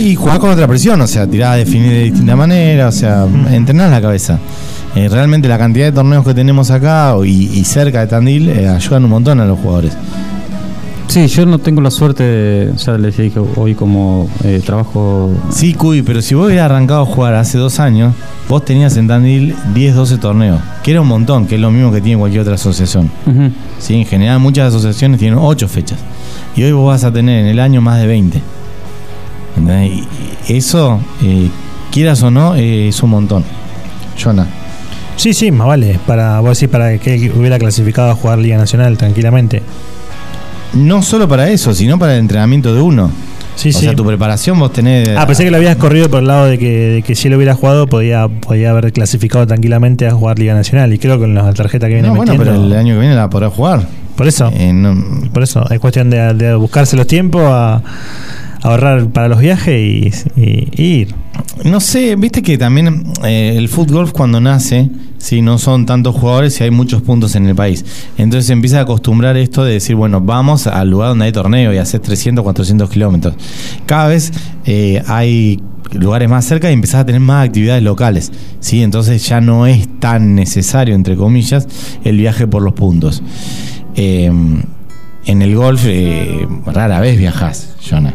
Y 0.00 0.14
jugás 0.16 0.38
con 0.40 0.50
otra 0.50 0.66
presión, 0.66 1.00
o 1.00 1.06
sea, 1.06 1.26
tirás 1.26 1.50
a 1.50 1.56
definir 1.56 1.90
de 1.90 2.02
distinta 2.04 2.34
manera, 2.34 2.88
o 2.88 2.92
sea, 2.92 3.26
entrenás 3.50 3.90
la 3.90 4.00
cabeza. 4.00 4.38
Eh, 4.96 5.08
realmente 5.10 5.46
la 5.46 5.58
cantidad 5.58 5.84
de 5.86 5.92
torneos 5.92 6.24
que 6.24 6.32
tenemos 6.34 6.70
acá 6.70 7.14
y, 7.24 7.50
y 7.58 7.64
cerca 7.64 8.00
de 8.00 8.06
Tandil 8.06 8.48
eh, 8.48 8.66
ayudan 8.68 9.04
un 9.04 9.10
montón 9.10 9.38
a 9.40 9.44
los 9.44 9.58
jugadores. 9.58 9.92
Sí, 11.08 11.28
yo 11.28 11.46
no 11.46 11.58
tengo 11.58 11.80
la 11.80 11.90
suerte, 11.90 12.22
de, 12.22 12.72
ya 12.76 12.98
les 12.98 13.16
dije 13.16 13.40
hoy 13.56 13.74
como 13.74 14.28
eh, 14.44 14.60
trabajo... 14.64 15.30
Sí, 15.50 15.72
Cuy, 15.72 16.02
pero 16.02 16.20
si 16.20 16.34
vos 16.34 16.46
hubieras 16.46 16.66
arrancado 16.66 17.02
a 17.02 17.06
jugar 17.06 17.34
hace 17.34 17.58
dos 17.58 17.78
años, 17.78 18.14
vos 18.48 18.64
tenías 18.64 18.96
en 18.96 19.06
Tandil 19.06 19.54
10, 19.72 19.94
12 19.94 20.18
torneos, 20.18 20.60
que 20.82 20.90
era 20.90 21.00
un 21.00 21.08
montón, 21.08 21.46
que 21.46 21.54
es 21.54 21.60
lo 21.60 21.70
mismo 21.70 21.92
que 21.92 22.00
tiene 22.00 22.18
cualquier 22.18 22.42
otra 22.42 22.56
asociación. 22.56 23.10
Ujú. 23.24 23.50
Sí, 23.78 23.94
en 23.94 24.04
general 24.04 24.40
muchas 24.40 24.68
asociaciones 24.68 25.20
tienen 25.20 25.38
8 25.40 25.68
fechas. 25.68 25.98
Y 26.56 26.64
hoy 26.64 26.72
vos 26.72 26.88
vas 26.88 27.04
a 27.04 27.12
tener 27.12 27.40
en 27.40 27.46
el 27.46 27.60
año 27.60 27.80
más 27.80 28.00
de 28.00 28.06
20. 28.08 28.42
¿Entendés? 29.56 30.02
Y 30.48 30.56
eso, 30.56 31.00
eh, 31.22 31.48
quieras 31.92 32.22
o 32.22 32.30
no, 32.30 32.56
eh, 32.56 32.88
es 32.88 33.02
un 33.02 33.10
montón. 33.10 33.44
Jonah. 34.22 34.46
Sí, 35.16 35.32
sí, 35.32 35.50
más 35.50 35.66
vale. 35.66 35.98
Para, 36.06 36.40
vos 36.40 36.58
decís, 36.58 36.70
para 36.70 36.98
que 36.98 37.32
hubiera 37.34 37.58
clasificado 37.58 38.10
a 38.10 38.14
jugar 38.14 38.38
Liga 38.38 38.58
Nacional 38.58 38.98
tranquilamente. 38.98 39.62
No 40.76 41.02
solo 41.02 41.28
para 41.28 41.48
eso, 41.50 41.74
sino 41.74 41.98
para 41.98 42.14
el 42.14 42.20
entrenamiento 42.20 42.74
de 42.74 42.80
uno. 42.80 43.10
Sí, 43.54 43.70
o 43.70 43.72
sí. 43.72 43.80
sea, 43.86 43.94
tu 43.96 44.04
preparación 44.04 44.58
vos 44.58 44.70
tenés. 44.72 45.08
Ah, 45.16 45.26
pensé 45.26 45.44
que 45.44 45.50
lo 45.50 45.56
habías 45.56 45.76
corrido 45.76 46.10
por 46.10 46.20
el 46.20 46.26
lado 46.26 46.44
de 46.46 46.58
que, 46.58 46.70
de 46.70 47.02
que 47.02 47.14
si 47.14 47.28
él 47.28 47.34
hubiera 47.34 47.54
jugado 47.54 47.86
podía, 47.86 48.28
podía 48.28 48.70
haber 48.70 48.92
clasificado 48.92 49.46
tranquilamente 49.46 50.06
a 50.06 50.10
jugar 50.12 50.38
Liga 50.38 50.52
Nacional. 50.54 50.92
Y 50.92 50.98
creo 50.98 51.14
que 51.14 51.20
con 51.22 51.34
la 51.34 51.52
tarjeta 51.54 51.86
que 51.88 51.94
viene 51.94 52.08
No, 52.08 52.14
bueno, 52.14 52.32
metiendo. 52.34 52.60
pero 52.60 52.66
el 52.66 52.78
año 52.78 52.94
que 52.94 53.00
viene 53.00 53.14
la 53.14 53.30
podrás 53.30 53.52
jugar. 53.54 53.88
Por 54.14 54.26
eso, 54.28 54.50
Eh, 54.54 54.72
no- 54.74 55.30
por 55.32 55.42
eso. 55.42 55.64
Es 55.70 55.80
cuestión 55.80 56.10
de, 56.10 56.34
de 56.34 56.54
buscarse 56.54 56.96
los 56.96 57.06
tiempos, 57.06 57.42
a, 57.44 57.76
a 57.76 57.82
ahorrar 58.62 59.06
para 59.08 59.28
los 59.28 59.40
viajes 59.40 59.74
y, 59.80 60.10
y- 60.40 60.68
y 60.76 60.82
ir. 61.00 61.14
No 61.64 61.80
sé, 61.80 62.16
viste 62.16 62.42
que 62.42 62.58
también 62.58 63.04
eh, 63.24 63.54
el 63.56 63.68
fútbol 63.70 64.12
cuando 64.12 64.38
nace, 64.40 64.90
si 65.26 65.42
no 65.42 65.58
son 65.58 65.86
tantos 65.86 66.14
jugadores 66.14 66.60
y 66.60 66.62
hay 66.62 66.70
muchos 66.70 67.02
puntos 67.02 67.34
en 67.34 67.46
el 67.46 67.56
país. 67.56 67.84
Entonces 68.16 68.46
se 68.46 68.52
empieza 68.52 68.78
a 68.78 68.82
acostumbrar 68.82 69.36
esto 69.36 69.64
de 69.64 69.72
decir, 69.72 69.96
bueno, 69.96 70.20
vamos 70.20 70.68
al 70.68 70.88
lugar 70.88 71.08
donde 71.08 71.24
hay 71.24 71.32
torneo 71.32 71.74
y 71.74 71.78
haces 71.78 72.00
300, 72.00 72.44
400 72.44 72.88
kilómetros. 72.88 73.34
Cada 73.86 74.06
vez 74.06 74.32
eh, 74.66 75.02
hay 75.08 75.60
lugares 75.90 76.30
más 76.30 76.44
cerca 76.44 76.70
y 76.70 76.74
empezás 76.74 77.00
a 77.00 77.06
tener 77.06 77.20
más 77.20 77.44
actividades 77.44 77.82
locales. 77.82 78.30
¿sí? 78.60 78.84
Entonces 78.84 79.26
ya 79.26 79.40
no 79.40 79.66
es 79.66 79.88
tan 79.98 80.36
necesario, 80.36 80.94
entre 80.94 81.16
comillas, 81.16 81.66
el 82.04 82.18
viaje 82.18 82.46
por 82.46 82.62
los 82.62 82.74
puntos. 82.74 83.20
Eh, 83.96 84.26
en 84.26 85.42
el 85.42 85.56
golf 85.56 85.82
eh, 85.86 86.46
rara 86.66 87.00
vez 87.00 87.18
viajás, 87.18 87.74
Jonah. 87.82 88.14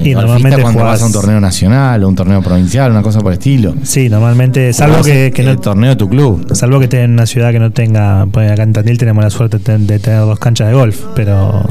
Y 0.00 0.14
normalmente 0.14 0.60
cuando 0.60 0.80
jugás- 0.80 0.92
vas 0.94 1.02
a 1.02 1.06
un 1.06 1.12
torneo 1.12 1.40
nacional 1.40 2.04
o 2.04 2.08
un 2.08 2.14
torneo 2.14 2.40
provincial, 2.42 2.90
una 2.92 3.02
cosa 3.02 3.20
por 3.20 3.32
el 3.32 3.38
estilo. 3.38 3.74
Sí, 3.82 4.08
normalmente, 4.08 4.72
salvo 4.72 5.02
que, 5.02 5.32
que 5.34 5.42
no, 5.42 5.50
el 5.50 5.58
torneo 5.58 5.90
de 5.90 5.96
tu 5.96 6.08
club. 6.08 6.54
Salvo 6.54 6.78
que 6.78 6.84
esté 6.84 7.02
en 7.02 7.12
una 7.12 7.26
ciudad 7.26 7.50
que 7.52 7.58
no 7.58 7.72
tenga, 7.72 8.26
pues 8.30 8.50
acá 8.50 8.62
en 8.62 8.72
Tandil 8.72 8.96
tenemos 8.98 9.24
la 9.24 9.30
suerte 9.30 9.58
de 9.58 9.98
tener 9.98 10.20
dos 10.20 10.38
canchas 10.38 10.68
de 10.68 10.74
golf, 10.74 11.00
pero 11.14 11.64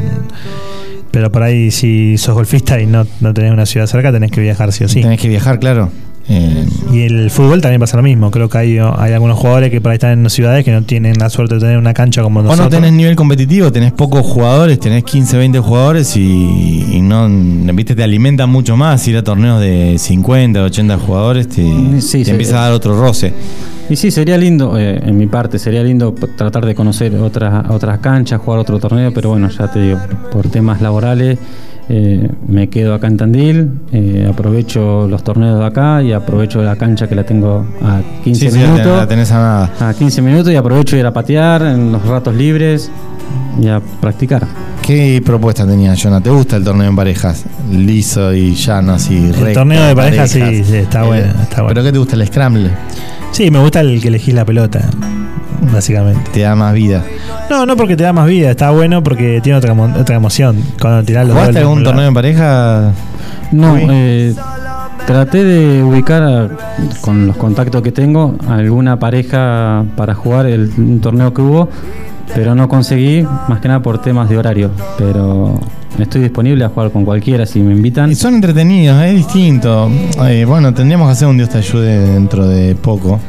pero 1.12 1.32
por 1.32 1.42
ahí 1.42 1.72
si 1.72 2.18
sos 2.18 2.36
golfista 2.36 2.80
y 2.80 2.86
no, 2.86 3.08
no 3.22 3.34
tenés 3.34 3.52
una 3.52 3.66
ciudad 3.66 3.88
cerca 3.88 4.12
tenés 4.12 4.30
que 4.30 4.42
viajar 4.42 4.72
sí 4.72 4.84
o 4.84 4.88
sí. 4.90 5.02
Tenés 5.02 5.20
que 5.20 5.30
viajar, 5.30 5.58
claro. 5.60 5.90
Eh, 6.30 6.66
Y 6.92 7.02
el 7.04 7.32
fútbol 7.32 7.62
también 7.62 7.80
pasa 7.80 7.96
lo 7.96 8.04
mismo, 8.04 8.30
creo 8.32 8.50
que 8.50 8.58
hay, 8.58 8.78
hay 8.80 9.14
algunos 9.14 9.38
jugadores 9.38 9.72
que 9.72 9.80
por 9.80 9.92
ahí 9.92 9.96
están 9.96 10.20
en 10.26 10.30
ciudades 10.30 10.66
que 10.66 10.72
no 10.72 10.82
tienen 10.84 11.18
la 11.18 11.30
suerte 11.30 11.56
de 11.56 11.62
tener 11.62 11.78
una 11.78 11.94
cancha 11.94 12.22
como 12.22 12.42
nosotros. 12.42 12.66
no 12.66 12.70
tenés 12.70 12.92
nivel 12.92 13.16
competitivo, 13.16 13.72
tenés 13.72 13.94
pocos 13.94 14.24
jugadores, 14.26 14.78
tenés 14.80 15.04
15, 15.06 15.38
20 15.38 15.60
jugadores 15.60 16.18
y, 16.18 16.86
y 16.92 17.02
no, 17.02 17.30
viste, 17.74 17.96
te 17.96 18.04
alimentan 18.04 18.50
mucho 18.50 18.76
más. 18.76 19.08
Ir 19.08 19.16
a 19.18 19.24
torneos 19.24 19.62
de 19.62 19.96
50, 19.98 20.64
80 20.64 20.98
jugadores 20.98 21.48
te, 21.48 21.62
Sí, 22.02 22.20
te 22.20 22.26
sí. 22.26 22.32
empieza 22.32 22.58
a 22.60 22.64
dar 22.66 22.74
otro 22.74 23.00
roce. 23.00 23.32
Y 23.90 23.96
sí, 23.96 24.12
sería 24.12 24.38
lindo, 24.38 24.78
eh, 24.78 25.00
en 25.06 25.18
mi 25.18 25.28
parte, 25.28 25.58
sería 25.60 25.82
lindo 25.82 26.14
tratar 26.36 26.66
de 26.66 26.76
conocer 26.76 27.16
otras 27.16 27.70
otras 27.70 28.00
canchas, 28.00 28.42
jugar 28.42 28.60
otro 28.60 28.80
torneo, 28.80 29.14
pero 29.14 29.30
bueno, 29.30 29.48
ya 29.50 29.72
te 29.72 29.80
digo, 29.82 29.98
por 30.30 30.50
temas 30.50 30.82
laborales 30.82 31.40
eh, 31.90 32.30
me 32.48 32.68
quedo 32.70 32.94
acá 32.94 33.08
en 33.08 33.18
Tandil, 33.18 33.72
eh, 33.92 34.28
aprovecho 34.30 35.08
los 35.08 35.24
torneos 35.24 35.60
de 35.60 35.66
acá 35.66 36.04
y 36.04 36.12
aprovecho 36.12 36.62
la 36.62 36.76
cancha 36.76 37.08
que 37.08 37.16
la 37.16 37.24
tengo 37.26 37.66
a 37.82 38.02
15 38.24 38.46
Sí, 38.46 38.52
sí, 38.52 38.60
la, 38.62 38.72
minutos. 38.72 39.08
tenés 39.08 39.32
a 39.32 39.36
nada. 39.36 39.90
a 39.90 39.94
15 39.94 40.22
minutos 40.22 40.52
y 40.52 40.56
aprovecho 40.56 40.98
ir 40.98 41.06
a 41.06 41.14
patear 41.14 41.62
en 41.64 41.92
los 41.92 42.06
ratos 42.06 42.36
libres 42.36 42.92
y 43.62 43.68
a 43.68 43.80
practicar. 44.02 44.46
¿Qué 44.82 45.22
propuesta 45.26 45.66
tenías, 45.68 46.02
Jonah? 46.02 46.22
¿Te 46.22 46.30
gusta 46.30 46.56
el 46.58 46.64
torneo 46.64 46.88
en 46.90 46.96
parejas? 46.96 47.44
Liso 47.72 48.34
y 48.34 48.54
llano, 48.56 48.94
así. 48.94 49.18
El 49.18 49.34
recto, 49.34 49.54
torneo 49.60 49.84
de 49.86 49.96
parejas, 49.96 50.32
sí, 50.32 50.40
parejas. 50.40 50.68
sí, 50.68 50.76
está 50.78 51.04
Eh, 51.04 51.08
bueno, 51.08 51.26
está 51.42 51.62
bueno. 51.62 51.68
¿Pero 51.70 51.84
qué 51.84 51.92
te 51.92 51.98
gusta 51.98 52.16
el 52.16 52.28
scramble? 52.28 52.70
Sí, 53.32 53.52
me 53.52 53.60
gusta 53.60 53.82
el 53.82 54.02
que 54.02 54.08
elegís 54.08 54.34
la 54.34 54.46
pelota, 54.46 54.80
básicamente. 55.78 56.32
Te 56.32 56.42
da 56.42 56.56
más 56.56 56.74
vida. 56.74 57.04
No, 57.50 57.66
no 57.66 57.76
porque 57.78 57.96
te 57.96 58.04
da 58.04 58.14
más 58.14 58.28
vida, 58.28 58.52
está 58.52 58.72
bueno 58.72 59.02
porque 59.04 59.40
tiene 59.42 59.58
otra, 59.58 59.74
otra 59.74 60.16
emoción 60.16 60.58
cuando 60.82 61.04
tirás 61.04 61.26
los 61.28 61.36
¿Jugaste 61.38 61.60
algún 61.60 61.84
torneo 61.84 62.08
en 62.08 62.14
pareja? 62.14 62.92
No, 63.52 63.74
Uy. 63.74 63.88
eh, 63.90 64.36
traté 65.06 65.44
de 65.44 65.82
ubicar 65.84 66.24
a- 66.24 66.50
con 67.02 67.28
los 67.28 67.38
contactos 67.38 67.82
que 67.82 67.92
tengo 67.92 68.36
alguna 68.50 69.00
pareja 69.00 69.86
para 69.96 70.14
jugar 70.16 70.48
el 70.48 70.70
un 70.78 71.00
torneo 71.00 71.34
que 71.34 71.42
hubo, 71.42 71.70
pero 72.36 72.56
no 72.56 72.68
conseguí, 72.68 73.26
más 73.48 73.60
que 73.62 73.68
nada 73.70 73.82
por 73.82 74.02
temas 74.02 74.28
de 74.30 74.38
horario. 74.38 74.72
Pero 74.98 75.58
estoy 75.98 76.22
disponible 76.22 76.66
a 76.66 76.70
jugar 76.70 76.92
con 76.92 77.06
cualquiera 77.06 77.46
si 77.46 77.60
me 77.62 77.74
invitan. 77.74 78.12
Y 78.12 78.16
son 78.16 78.36
entretenidos, 78.36 79.02
es 79.04 79.16
distinto. 79.16 79.90
Eh, 80.28 80.44
bueno, 80.46 80.74
tendríamos 80.74 81.08
que 81.08 81.12
hacer 81.14 81.28
un 81.30 81.38
Dios 81.38 81.50
te 81.50 81.60
ayude 81.60 82.00
dentro 82.14 82.46
de 82.46 82.76
poco 82.76 83.20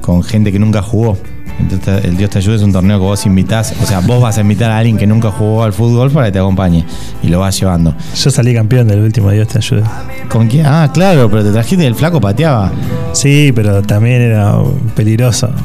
con 0.00 0.22
gente 0.24 0.50
que 0.50 0.58
nunca 0.58 0.82
jugó. 0.82 1.16
Entonces, 1.60 2.04
el 2.04 2.16
Dios 2.16 2.30
te 2.30 2.38
ayude 2.38 2.56
es 2.56 2.62
un 2.62 2.72
torneo 2.72 2.98
que 2.98 3.04
vos 3.04 3.26
invitás, 3.26 3.74
o 3.80 3.86
sea, 3.86 4.00
vos 4.00 4.20
vas 4.20 4.38
a 4.38 4.40
invitar 4.40 4.70
a 4.70 4.78
alguien 4.78 4.96
que 4.96 5.06
nunca 5.06 5.30
jugó 5.30 5.62
al 5.62 5.72
fútbol 5.72 6.10
para 6.10 6.26
que 6.26 6.32
te 6.32 6.38
acompañe 6.38 6.84
y 7.22 7.28
lo 7.28 7.40
vas 7.40 7.58
llevando. 7.58 7.94
Yo 8.16 8.30
salí 8.30 8.54
campeón 8.54 8.88
del 8.88 9.00
último, 9.00 9.30
Dios 9.30 9.48
te 9.48 9.58
ayude. 9.58 9.82
¿Con 10.28 10.48
quién? 10.48 10.66
Ah, 10.66 10.90
claro, 10.92 11.30
pero 11.30 11.44
te 11.44 11.52
trajiste 11.52 11.86
el 11.86 11.94
flaco 11.94 12.20
pateaba. 12.20 12.72
Sí, 13.12 13.52
pero 13.54 13.82
también 13.82 14.22
era 14.22 14.54
peligroso. 14.94 15.50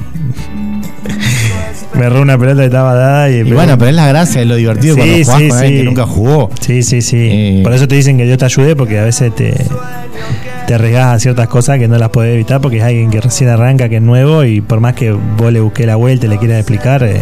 Me 1.95 2.05
erró 2.07 2.21
una 2.21 2.37
pelota 2.37 2.59
que 2.59 2.65
estaba 2.65 2.93
dada 2.93 3.29
y, 3.29 3.35
Y 3.35 3.53
bueno, 3.53 3.77
pero 3.77 3.89
es 3.89 3.95
la 3.95 4.07
gracia, 4.07 4.41
es 4.41 4.47
lo 4.47 4.55
divertido 4.55 4.95
Sí, 4.95 4.99
cuando 4.99 5.23
jugás 5.23 5.39
sí, 5.39 5.47
con 5.47 5.57
alguien 5.57 5.73
sí. 5.73 5.77
que 5.77 5.83
nunca 5.85 6.05
jugó. 6.05 6.49
Sí, 6.59 6.83
sí, 6.83 7.01
sí. 7.01 7.17
Eh. 7.17 7.59
Por 7.63 7.73
eso 7.73 7.87
te 7.87 7.95
dicen 7.95 8.17
que 8.17 8.25
Dios 8.25 8.37
te 8.37 8.45
ayude 8.45 8.75
porque 8.75 8.99
a 8.99 9.05
veces 9.05 9.33
te 9.33 9.53
te 10.67 10.73
arriesgas 10.75 11.15
a 11.15 11.19
ciertas 11.19 11.47
cosas 11.47 11.77
que 11.77 11.87
no 11.87 11.97
las 11.97 12.09
podés 12.09 12.33
evitar 12.33 12.59
porque 12.61 12.77
es 12.77 12.83
alguien 12.83 13.11
que 13.11 13.21
recién 13.21 13.49
arranca, 13.49 13.87
que 13.89 13.97
es 13.97 14.01
nuevo 14.01 14.43
y 14.43 14.61
por 14.61 14.79
más 14.79 14.93
que 14.93 15.11
vos 15.11 15.51
le 15.53 15.59
busques 15.61 15.85
la 15.85 15.95
vuelta 15.95 16.25
y 16.25 16.29
le 16.29 16.37
quieras 16.37 16.57
explicar, 16.59 17.03
eh, 17.03 17.21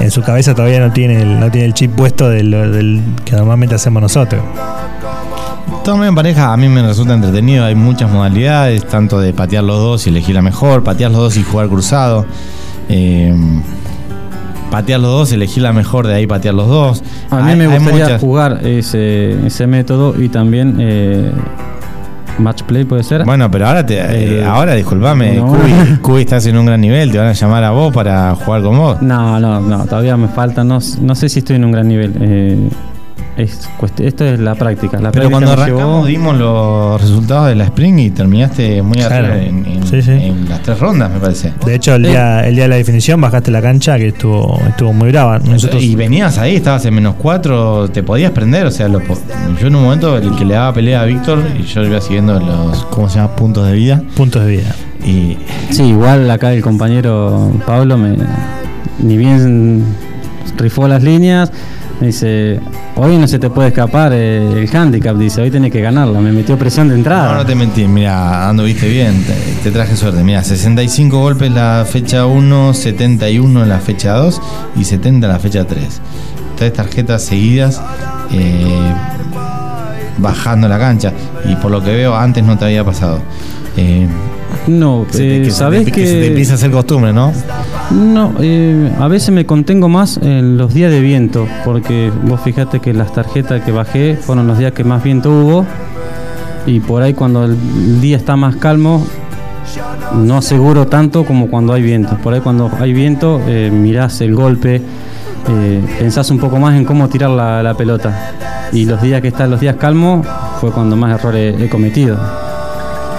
en 0.00 0.10
su 0.10 0.22
cabeza 0.22 0.54
todavía 0.54 0.80
no 0.80 0.92
tiene 0.92 1.20
el, 1.22 1.38
no 1.40 1.50
tiene 1.50 1.66
el 1.66 1.74
chip 1.74 1.92
puesto 1.94 2.28
del, 2.30 2.50
del 2.50 3.02
que 3.24 3.36
normalmente 3.36 3.74
hacemos 3.74 4.00
nosotros. 4.02 4.42
Torneo 5.84 6.08
en 6.08 6.14
pareja 6.14 6.52
a 6.52 6.56
mí 6.56 6.68
me 6.68 6.82
resulta 6.82 7.14
entretenido, 7.14 7.64
hay 7.64 7.74
muchas 7.76 8.10
modalidades, 8.10 8.84
tanto 8.86 9.20
de 9.20 9.32
patear 9.32 9.62
los 9.62 9.78
dos 9.78 10.06
y 10.06 10.10
elegir 10.10 10.34
la 10.34 10.42
mejor, 10.42 10.82
patear 10.82 11.10
los 11.12 11.20
dos 11.20 11.36
y 11.36 11.42
jugar 11.42 11.68
cruzado. 11.68 12.26
eh, 12.88 13.34
patear 14.70 14.98
los 15.00 15.10
dos, 15.10 15.32
elegir 15.32 15.62
la 15.62 15.72
mejor, 15.72 16.06
de 16.08 16.14
ahí 16.14 16.26
patear 16.26 16.54
los 16.54 16.66
dos. 16.68 17.02
A 17.30 17.36
mí 17.42 17.52
Hay- 17.52 17.56
me 17.56 17.66
gustaría 17.68 18.04
muchas- 18.04 18.20
jugar 18.20 18.60
ese, 18.66 19.46
ese 19.46 19.66
método 19.68 20.20
y 20.20 20.28
también 20.28 20.76
eh, 20.80 21.30
match 22.38 22.62
play 22.64 22.84
puede 22.84 23.02
ser. 23.02 23.24
Bueno, 23.24 23.50
pero 23.50 23.66
ahora, 23.66 23.84
te, 23.84 23.98
eh, 23.98 24.40
Eh, 24.40 24.44
ahora 24.44 24.74
disculpame, 24.74 25.34
no. 25.36 25.46
Cubi, 25.46 25.72
Cubi 26.02 26.20
estás 26.22 26.46
en 26.46 26.56
un 26.58 26.66
gran 26.66 26.80
nivel, 26.80 27.10
te 27.12 27.18
van 27.18 27.28
a 27.28 27.32
llamar 27.32 27.64
a 27.64 27.70
vos 27.70 27.92
para 27.92 28.34
jugar 28.34 28.62
con 28.62 28.76
vos. 28.76 29.02
No, 29.02 29.38
no, 29.40 29.60
no, 29.60 29.84
todavía 29.86 30.16
me 30.16 30.28
falta, 30.28 30.62
no, 30.64 30.78
no 31.00 31.14
sé 31.14 31.28
si 31.28 31.38
estoy 31.40 31.56
en 31.56 31.64
un 31.64 31.72
gran 31.72 31.88
nivel. 31.88 32.14
eh, 32.20 32.68
es 33.36 33.68
esto 33.98 34.24
es 34.24 34.40
la 34.40 34.54
práctica. 34.54 34.98
La 34.98 35.12
Pero 35.12 35.28
práctica 35.28 35.30
cuando 35.30 35.52
arrancamos 35.52 36.04
llevó- 36.04 36.06
dimos 36.06 36.36
los 36.38 37.00
resultados 37.00 37.48
de 37.48 37.54
la 37.54 37.64
Spring 37.64 37.98
y 37.98 38.10
terminaste 38.10 38.82
muy 38.82 38.96
Claro. 38.98 39.14
arriba 39.26 39.36
en, 39.42 39.66
en- 39.66 39.86
Sí, 39.86 40.00
sí. 40.02 40.10
en 40.12 40.48
las 40.48 40.62
tres 40.62 40.78
rondas, 40.80 41.10
me 41.12 41.18
parece. 41.20 41.52
De 41.64 41.74
hecho, 41.74 41.94
el 41.94 42.04
día, 42.04 42.46
el 42.46 42.54
día 42.54 42.64
de 42.64 42.68
la 42.68 42.76
definición 42.76 43.20
bajaste 43.20 43.50
la 43.50 43.60
cancha 43.62 43.96
que 43.98 44.08
estuvo, 44.08 44.58
estuvo 44.68 44.92
muy 44.92 45.10
brava. 45.10 45.38
Nosotros, 45.38 45.82
y 45.82 45.94
venías 45.94 46.38
ahí, 46.38 46.56
estabas 46.56 46.84
en 46.86 46.94
menos 46.94 47.14
cuatro, 47.16 47.88
te 47.90 48.02
podías 48.02 48.30
prender, 48.32 48.66
o 48.66 48.70
sea, 48.70 48.88
lo 48.88 49.00
yo 49.60 49.66
en 49.68 49.76
un 49.76 49.82
momento 49.82 50.16
el 50.16 50.34
que 50.36 50.44
le 50.44 50.54
daba 50.54 50.72
pelea 50.72 51.02
a 51.02 51.04
Víctor 51.04 51.42
y 51.58 51.62
yo 51.64 51.82
iba 51.84 52.00
siguiendo 52.00 52.40
los, 52.40 52.84
¿cómo 52.86 53.08
se 53.08 53.16
llama? 53.16 53.36
Puntos 53.36 53.66
de 53.66 53.72
vida. 53.74 54.02
puntos 54.16 54.44
de 54.44 54.50
vida. 54.56 54.74
Y 55.04 55.36
Sí, 55.70 55.84
igual 55.84 56.28
acá 56.30 56.52
el 56.52 56.62
compañero 56.62 57.52
Pablo 57.66 57.96
me 57.98 58.16
ni 58.98 59.16
bien 59.16 59.84
rifó 60.56 60.88
las 60.88 61.02
líneas, 61.02 61.52
dice, 62.00 62.60
hoy 62.96 63.16
no 63.16 63.26
se 63.26 63.38
te 63.38 63.50
puede 63.50 63.68
escapar 63.68 64.12
eh, 64.12 64.62
el 64.62 64.76
handicap, 64.76 65.16
dice, 65.16 65.42
hoy 65.42 65.50
tenés 65.50 65.72
que 65.72 65.80
ganarla, 65.80 66.20
me 66.20 66.32
metió 66.32 66.58
presión 66.58 66.88
de 66.88 66.94
entrada. 66.94 67.34
no, 67.34 67.46
te 67.46 67.54
mentí, 67.54 67.86
mira, 67.86 68.48
ando 68.48 68.64
viste 68.64 68.88
bien, 68.88 69.24
te, 69.24 69.34
te 69.62 69.70
traje 69.70 69.96
suerte. 69.96 70.22
Mira, 70.22 70.42
65 70.42 71.18
golpes 71.18 71.50
la 71.50 71.86
fecha 71.88 72.26
1, 72.26 72.74
71 72.74 73.62
en 73.62 73.68
la 73.68 73.78
fecha 73.78 74.12
2 74.14 74.40
y 74.76 74.84
70 74.84 75.26
en 75.26 75.32
la 75.32 75.38
fecha 75.38 75.64
3. 75.66 76.00
Tres 76.56 76.72
tarjetas 76.72 77.22
seguidas 77.22 77.82
eh, 78.32 78.92
bajando 80.18 80.68
la 80.68 80.78
cancha. 80.78 81.12
Y 81.44 81.54
por 81.56 81.70
lo 81.70 81.82
que 81.82 81.94
veo, 81.94 82.16
antes 82.16 82.44
no 82.44 82.56
te 82.58 82.64
había 82.66 82.84
pasado. 82.84 83.20
Eh, 83.76 84.06
No, 84.68 85.02
eh, 85.14 85.42
que 85.44 85.44
se 85.44 85.50
¿sabés 85.50 85.84
te- 85.84 85.92
que, 85.92 86.00
que 86.02 86.06
se 86.06 86.12
te 86.20 86.26
empieza 86.28 86.52
a 86.52 86.54
hacer 86.56 86.70
costumbre, 86.70 87.12
¿no? 87.12 87.32
No, 87.92 88.32
eh, 88.40 88.90
a 88.98 89.06
veces 89.08 89.30
me 89.30 89.46
contengo 89.46 89.88
más 89.88 90.16
en 90.18 90.56
los 90.56 90.74
días 90.74 90.90
de 90.90 91.00
viento, 91.00 91.46
porque 91.64 92.10
vos 92.24 92.40
fijate 92.40 92.80
que 92.80 92.92
las 92.92 93.12
tarjetas 93.12 93.62
que 93.62 93.70
bajé 93.72 94.16
fueron 94.20 94.46
los 94.48 94.58
días 94.58 94.72
que 94.72 94.82
más 94.82 95.02
viento 95.04 95.30
hubo, 95.30 95.66
y 96.66 96.80
por 96.80 97.02
ahí 97.02 97.14
cuando 97.14 97.44
el 97.44 98.00
día 98.00 98.16
está 98.16 98.34
más 98.36 98.56
calmo, 98.56 99.06
no 100.14 100.38
aseguro 100.38 100.86
tanto 100.88 101.24
como 101.24 101.48
cuando 101.48 101.72
hay 101.72 101.82
viento. 101.82 102.16
Por 102.18 102.34
ahí 102.34 102.40
cuando 102.40 102.70
hay 102.80 102.92
viento, 102.92 103.40
eh, 103.46 103.70
mirás 103.72 104.20
el 104.20 104.34
golpe, 104.34 104.76
eh, 105.48 105.80
pensás 106.00 106.28
un 106.30 106.38
poco 106.38 106.58
más 106.58 106.74
en 106.76 106.84
cómo 106.84 107.08
tirar 107.08 107.30
la, 107.30 107.62
la 107.62 107.74
pelota. 107.74 108.32
Y 108.72 108.84
los 108.84 109.00
días 109.00 109.20
que 109.22 109.28
están 109.28 109.50
los 109.50 109.60
días 109.60 109.76
calmos 109.76 110.26
fue 110.60 110.72
cuando 110.72 110.96
más 110.96 111.20
errores 111.20 111.60
he 111.60 111.68
cometido. 111.68 112.18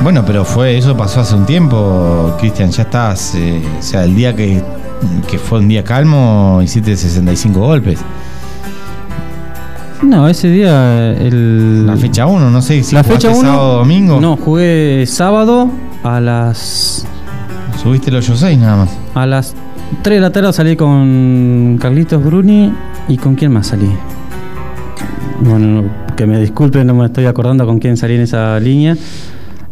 Bueno, 0.02 0.24
pero 0.26 0.46
fue 0.46 0.78
eso 0.78 0.96
pasó 0.96 1.22
hace 1.22 1.36
un 1.36 1.46
tiempo, 1.46 2.36
Cristian, 2.40 2.70
ya 2.72 2.84
estás, 2.84 3.34
eh, 3.36 3.62
o 3.80 3.82
sea, 3.82 4.04
el 4.06 4.16
día 4.16 4.36
que, 4.36 4.62
que 5.28 5.38
fue 5.40 5.60
un 5.60 5.68
día 5.68 5.84
calmo 5.84 6.60
hiciste 6.64 6.96
65 6.96 7.60
golpes. 7.60 8.00
No, 10.04 10.28
ese 10.30 10.50
día 10.50 11.12
el... 11.14 11.88
La 11.88 11.98
fecha 11.98 12.28
1, 12.28 12.52
no 12.52 12.62
sé 12.62 12.84
si 12.84 12.94
La 12.94 13.04
fecha 13.04 13.30
1. 13.30 13.42
sábado 13.42 13.74
o 13.74 13.78
domingo. 13.80 14.22
No, 14.22 14.38
jugué 14.38 15.06
sábado 15.08 15.70
a 16.04 16.20
las 16.22 17.06
Subiste 17.82 18.12
el 18.12 18.18
8-6 18.18 18.58
nada 18.60 18.86
más. 18.86 18.90
a 19.16 19.26
las 19.26 19.56
3 20.04 20.18
de 20.18 20.22
la 20.22 20.30
tarde 20.32 20.54
salí 20.54 20.76
con 20.76 21.78
Carlitos 21.82 22.24
Bruni 22.24 22.72
y 23.08 23.18
con 23.18 23.34
quién 23.36 23.52
más 23.52 23.68
salí. 23.68 23.90
Bueno, 25.42 25.84
que 26.16 26.28
me 26.28 26.40
disculpen, 26.40 26.86
no 26.86 26.94
me 26.94 27.06
estoy 27.08 27.26
acordando 27.26 27.66
con 27.66 27.80
quién 27.80 27.98
salí 27.98 28.16
en 28.16 28.22
esa 28.22 28.60
línea, 28.60 28.96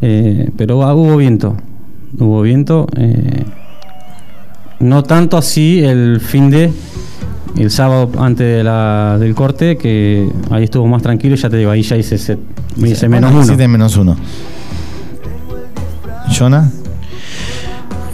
eh, 0.01 0.49
pero 0.57 0.83
ah, 0.83 0.93
hubo 0.93 1.17
viento, 1.17 1.55
hubo 2.19 2.41
viento. 2.41 2.87
eh, 2.97 3.43
no 4.79 5.03
tanto 5.03 5.37
así 5.37 5.79
el 5.83 6.19
fin 6.19 6.49
de 6.49 6.71
el 7.57 7.71
sábado 7.71 8.09
antes 8.19 8.57
de 8.57 8.63
la, 8.63 9.17
del 9.17 9.33
corte, 9.33 9.77
que 9.77 10.29
ahí 10.51 10.65
estuvo 10.65 10.85
más 10.87 11.01
tranquilo, 11.01 11.35
ya 11.37 11.49
te 11.49 11.55
digo, 11.57 11.71
ahí 11.71 11.81
ya 11.81 11.95
hice, 11.95 12.17
set- 12.17 12.39
me 12.75 12.89
hice 12.89 13.07
menos 13.07 13.31
uno. 13.31 13.41
hiciste 13.43 13.67
menos 13.69 13.95
uno. 13.95 14.17
¿Jonah? 16.37 16.69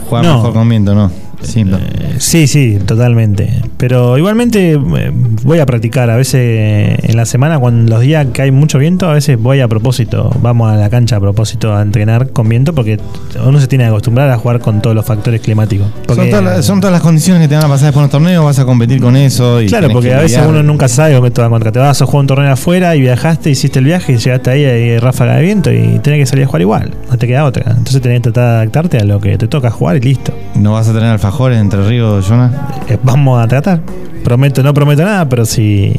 Juega 0.08 0.28
No. 0.28 0.36
mejor 0.36 0.52
con 0.52 0.68
viento, 0.68 0.94
¿no? 0.94 1.10
Sí. 1.42 1.60
Eh, 1.60 2.16
sí, 2.18 2.46
sí, 2.46 2.78
totalmente. 2.84 3.62
Pero 3.76 4.16
igualmente 4.18 4.72
eh, 4.72 5.12
voy 5.42 5.58
a 5.58 5.66
practicar. 5.66 6.10
A 6.10 6.16
veces 6.16 6.40
eh, 6.42 6.98
en 7.02 7.16
la 7.16 7.26
semana, 7.26 7.58
cuando 7.58 7.92
los 7.94 8.02
días 8.02 8.26
que 8.32 8.42
hay 8.42 8.50
mucho 8.50 8.78
viento, 8.78 9.08
a 9.08 9.14
veces 9.14 9.40
voy 9.40 9.60
a 9.60 9.68
propósito. 9.68 10.30
Vamos 10.40 10.70
a 10.70 10.76
la 10.76 10.90
cancha 10.90 11.16
a 11.16 11.20
propósito 11.20 11.74
a 11.74 11.82
entrenar 11.82 12.30
con 12.30 12.48
viento 12.48 12.74
porque 12.74 12.98
uno 13.44 13.60
se 13.60 13.66
tiene 13.66 13.84
que 13.84 13.88
acostumbrar 13.88 14.30
a 14.30 14.38
jugar 14.38 14.60
con 14.60 14.80
todos 14.80 14.94
los 14.94 15.04
factores 15.04 15.40
climáticos. 15.40 15.88
Son, 16.08 16.30
todas 16.30 16.44
las, 16.44 16.64
son 16.64 16.80
todas 16.80 16.92
las 16.92 17.02
condiciones 17.02 17.42
que 17.42 17.48
te 17.48 17.54
van 17.54 17.64
a 17.64 17.68
pasar 17.68 17.86
después 17.86 18.02
en 18.02 18.02
los 18.02 18.10
torneos, 18.10 18.44
vas 18.44 18.58
a 18.58 18.64
competir 18.64 19.00
con 19.00 19.16
eso. 19.16 19.60
Y 19.60 19.66
Claro, 19.66 19.88
porque 19.90 20.08
que 20.08 20.14
a 20.14 20.20
veces 20.20 20.42
uno 20.48 20.62
nunca 20.62 20.88
sabe 20.88 21.14
con 21.14 21.24
qué 21.24 21.30
te 21.30 21.40
va 21.40 21.46
a 21.46 21.48
encontrar. 21.48 21.72
Te 21.72 21.78
vas 21.78 22.00
a 22.00 22.06
jugar 22.06 22.20
un 22.20 22.26
torneo 22.26 22.52
afuera 22.52 22.94
y 22.96 23.00
viajaste, 23.00 23.50
hiciste 23.50 23.78
el 23.78 23.84
viaje 23.84 24.12
y 24.12 24.16
llegaste 24.16 24.50
ahí 24.50 24.62
y 24.62 24.64
hay 24.64 24.98
ráfaga 24.98 25.36
de 25.36 25.42
viento 25.42 25.72
y 25.72 25.98
tenés 25.98 26.20
que 26.20 26.26
salir 26.26 26.44
a 26.44 26.46
jugar 26.46 26.62
igual. 26.62 26.90
No 27.10 27.16
te 27.18 27.26
queda 27.26 27.44
otra. 27.44 27.64
Entonces 27.70 28.00
tenés 28.00 28.18
que 28.18 28.30
tratar 28.30 28.44
de 28.44 28.56
adaptarte 28.56 28.98
a 28.98 29.04
lo 29.04 29.20
que 29.20 29.38
te 29.38 29.48
toca 29.48 29.70
jugar 29.70 29.96
y 29.96 30.00
listo. 30.00 30.32
¿No 30.54 30.72
vas 30.72 30.88
a 30.88 30.92
tener 30.92 31.18
alfajores 31.32 31.58
entre 31.60 31.82
ríos, 31.88 32.26
Jonah? 32.28 32.50
Eh, 32.88 32.98
vamos 33.02 33.42
a 33.42 33.48
tratar. 33.48 33.80
Prometo, 34.22 34.62
no 34.62 34.74
prometo 34.74 35.02
nada, 35.02 35.26
pero 35.30 35.46
si, 35.46 35.94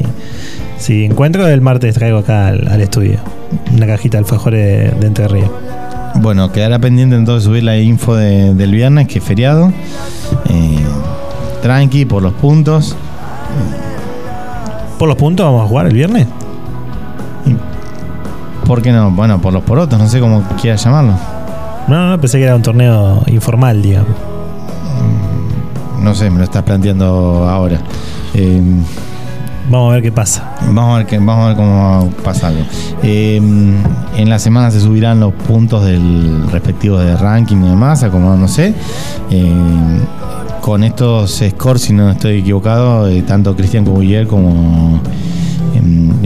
si 0.78 1.04
encuentro 1.04 1.46
el 1.48 1.60
martes 1.60 1.94
traigo 1.96 2.18
acá 2.18 2.46
al, 2.48 2.68
al 2.68 2.80
estudio 2.80 3.18
una 3.74 3.86
cajita 3.86 4.16
de 4.18 4.24
alfajores 4.24 5.00
de, 5.00 5.06
Entre 5.06 5.26
Ríos. 5.28 5.50
Bueno, 6.16 6.52
quedará 6.52 6.78
pendiente 6.78 7.16
entonces 7.16 7.44
subir 7.44 7.64
la 7.64 7.76
info 7.78 8.14
de- 8.14 8.54
del 8.54 8.70
viernes, 8.72 9.08
que 9.08 9.18
es 9.18 9.24
feriado. 9.24 9.72
Eh, 10.50 10.78
tranqui, 11.62 12.04
por 12.04 12.22
los 12.22 12.32
puntos. 12.34 12.96
¿Por 14.98 15.08
los 15.08 15.16
puntos 15.16 15.44
vamos 15.46 15.64
a 15.64 15.68
jugar 15.68 15.86
el 15.86 15.94
viernes? 15.94 16.26
¿Por 18.66 18.80
qué 18.82 18.92
no? 18.92 19.10
Bueno, 19.10 19.40
por 19.40 19.52
los 19.52 19.62
porotos, 19.64 19.98
no 19.98 20.06
sé 20.08 20.20
cómo 20.20 20.42
quieras 20.60 20.82
llamarlo. 20.84 21.14
No, 21.88 22.10
no, 22.10 22.20
pensé 22.20 22.38
que 22.38 22.44
era 22.44 22.54
un 22.56 22.62
torneo 22.62 23.22
informal, 23.26 23.82
digamos. 23.82 24.10
No 26.04 26.14
sé, 26.14 26.30
me 26.30 26.38
lo 26.38 26.44
estás 26.44 26.62
planteando 26.62 27.48
ahora. 27.48 27.80
Eh, 28.34 28.60
Vamos 29.70 29.90
a 29.90 29.94
ver 29.94 30.02
qué 30.02 30.12
pasa. 30.12 30.54
Vamos 30.66 30.94
a 30.94 30.98
ver, 30.98 31.06
que, 31.06 31.18
vamos 31.18 31.38
a 31.38 31.48
ver 31.48 31.56
cómo 31.56 32.12
pasa 32.22 32.48
algo. 32.48 32.64
Eh, 33.02 33.36
en 33.36 34.28
la 34.28 34.38
semana 34.38 34.70
se 34.70 34.80
subirán 34.80 35.20
los 35.20 35.32
puntos 35.32 35.84
del 35.84 36.46
respectivo 36.50 36.98
de 36.98 37.16
ranking 37.16 37.56
y 37.56 37.68
demás, 37.70 38.02
acomodándose. 38.02 38.74
Eh, 39.30 39.52
con 40.60 40.84
estos 40.84 41.42
scores, 41.50 41.82
si 41.82 41.94
no 41.94 42.10
estoy 42.10 42.40
equivocado, 42.40 43.08
eh, 43.08 43.22
tanto 43.22 43.56
Cristian 43.56 43.84
Cubillier 43.84 44.26
como 44.26 45.00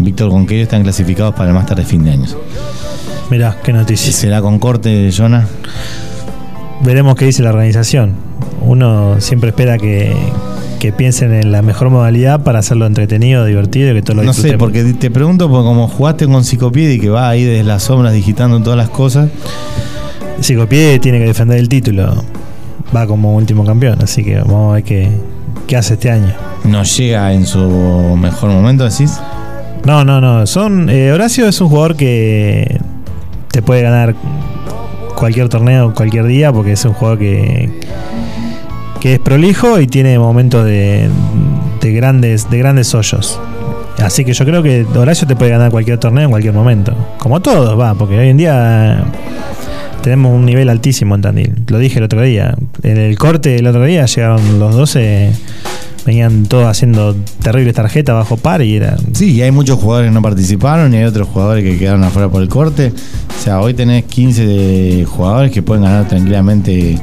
Víctor 0.01 0.31
Conquero 0.31 0.63
están 0.65 0.83
clasificados 0.83 1.35
para 1.35 1.51
el 1.51 1.55
Máster 1.55 1.77
de 1.77 1.85
fin 1.85 2.05
de 2.05 2.11
año. 2.13 2.27
Mirá, 3.31 3.57
qué 3.63 3.73
noticia. 3.73 4.13
¿Será 4.13 4.43
con 4.43 4.59
corte, 4.59 5.11
Jonah? 5.17 5.47
Veremos 6.83 7.15
qué 7.15 7.27
dice 7.27 7.43
la 7.43 7.51
organización. 7.51 8.15
Uno 8.69 9.19
siempre 9.19 9.49
espera 9.49 9.79
que, 9.79 10.15
que 10.79 10.93
piensen 10.93 11.33
en 11.33 11.53
la 11.53 11.63
mejor 11.63 11.89
modalidad 11.89 12.43
para 12.43 12.59
hacerlo 12.59 12.85
entretenido, 12.85 13.47
divertido 13.47 13.93
y 13.93 13.95
que 13.95 14.03
todo 14.03 14.17
lo 14.17 14.25
No 14.25 14.35
sé, 14.35 14.59
porque 14.59 14.85
te 14.93 15.11
pregunto, 15.11 15.49
porque 15.49 15.65
como 15.65 15.89
jugaste 15.89 16.27
con 16.27 16.45
Psicopied 16.45 16.91
y 16.91 17.01
que 17.01 17.09
va 17.09 17.31
ahí 17.31 17.45
desde 17.45 17.65
las 17.65 17.85
sombras 17.85 18.13
digitando 18.13 18.61
todas 18.61 18.77
las 18.77 18.91
cosas, 18.91 19.31
Psicopié 20.41 20.99
tiene 20.99 21.19
que 21.19 21.25
defender 21.25 21.59
el 21.59 21.71
título. 21.71 22.23
Va 22.95 23.07
como 23.07 23.35
último 23.35 23.65
campeón, 23.65 24.01
así 24.03 24.23
que 24.23 24.39
vamos 24.41 24.73
a 24.73 24.75
ver 24.75 24.85
qué, 24.85 25.09
qué 25.67 25.77
hace 25.79 25.95
este 25.95 26.11
año. 26.11 26.35
no 26.65 26.83
llega 26.83 27.33
en 27.33 27.47
su 27.47 28.17
mejor 28.21 28.51
momento, 28.51 28.85
decís. 28.85 29.19
No, 29.87 30.05
no, 30.05 30.21
no. 30.21 30.47
Son, 30.47 30.91
eh, 30.91 31.11
Horacio 31.11 31.49
es 31.49 31.59
un 31.63 31.71
jugador 31.71 31.97
que 31.97 32.79
te 33.51 33.63
puede 33.63 33.81
ganar 33.81 34.15
cualquier 35.17 35.49
torneo, 35.49 35.95
cualquier 35.95 36.27
día, 36.27 36.53
porque 36.53 36.73
es 36.73 36.85
un 36.85 36.93
jugador 36.93 37.19
que, 37.19 37.71
que 39.01 39.15
es 39.15 39.19
prolijo 39.19 39.81
y 39.81 39.87
tiene 39.87 40.19
momentos 40.19 40.65
de, 40.65 41.09
de 41.81 41.93
grandes, 41.93 42.51
de 42.51 42.59
grandes 42.59 42.95
hoyos. 42.95 43.41
así 43.99 44.25
que 44.25 44.33
yo 44.33 44.45
creo 44.45 44.63
que 44.63 44.87
Horacio 44.95 45.27
te 45.27 45.37
puede 45.37 45.51
ganar 45.51 45.71
cualquier 45.71 45.99
torneo 45.99 46.25
en 46.25 46.31
cualquier 46.31 46.55
momento. 46.55 46.95
Como 47.19 47.41
todos, 47.41 47.79
va, 47.79 47.95
porque 47.95 48.19
hoy 48.19 48.29
en 48.29 48.37
día 48.37 49.05
tenemos 50.03 50.33
un 50.33 50.45
nivel 50.45 50.69
altísimo 50.69 51.15
en 51.15 51.23
Tandil. 51.23 51.55
Lo 51.67 51.79
dije 51.79 51.99
el 51.99 52.05
otro 52.05 52.23
día. 52.23 52.57
En 52.83 52.97
el 52.97 53.19
corte 53.19 53.57
el 53.57 53.67
otro 53.67 53.85
día 53.85 54.07
llegaron 54.07 54.59
los 54.59 54.75
12, 54.75 55.33
venían 56.07 56.47
todos 56.47 56.67
haciendo 56.67 57.15
terribles 57.43 57.75
tarjetas 57.75 58.15
bajo 58.15 58.37
par 58.37 58.63
y 58.63 58.77
era. 58.77 58.97
Sí, 59.13 59.33
y 59.33 59.43
hay 59.43 59.51
muchos 59.51 59.79
jugadores 59.79 60.11
que 60.11 60.15
no 60.15 60.23
participaron 60.23 60.95
y 60.95 60.99
hay 60.99 61.05
otros 61.05 61.29
jugadores 61.29 61.65
que 61.65 61.79
quedaron 61.79 62.05
afuera 62.05 62.29
por 62.29 62.43
el 62.43 62.49
corte. 62.49 62.93
O 63.39 63.43
sea, 63.43 63.61
hoy 63.61 63.75
tenés 63.75 64.05
15 64.05 64.47
de 64.47 65.05
jugadores 65.05 65.53
que 65.53 65.63
pueden 65.63 65.85
ganar 65.85 66.09
tranquilamente, 66.09 66.99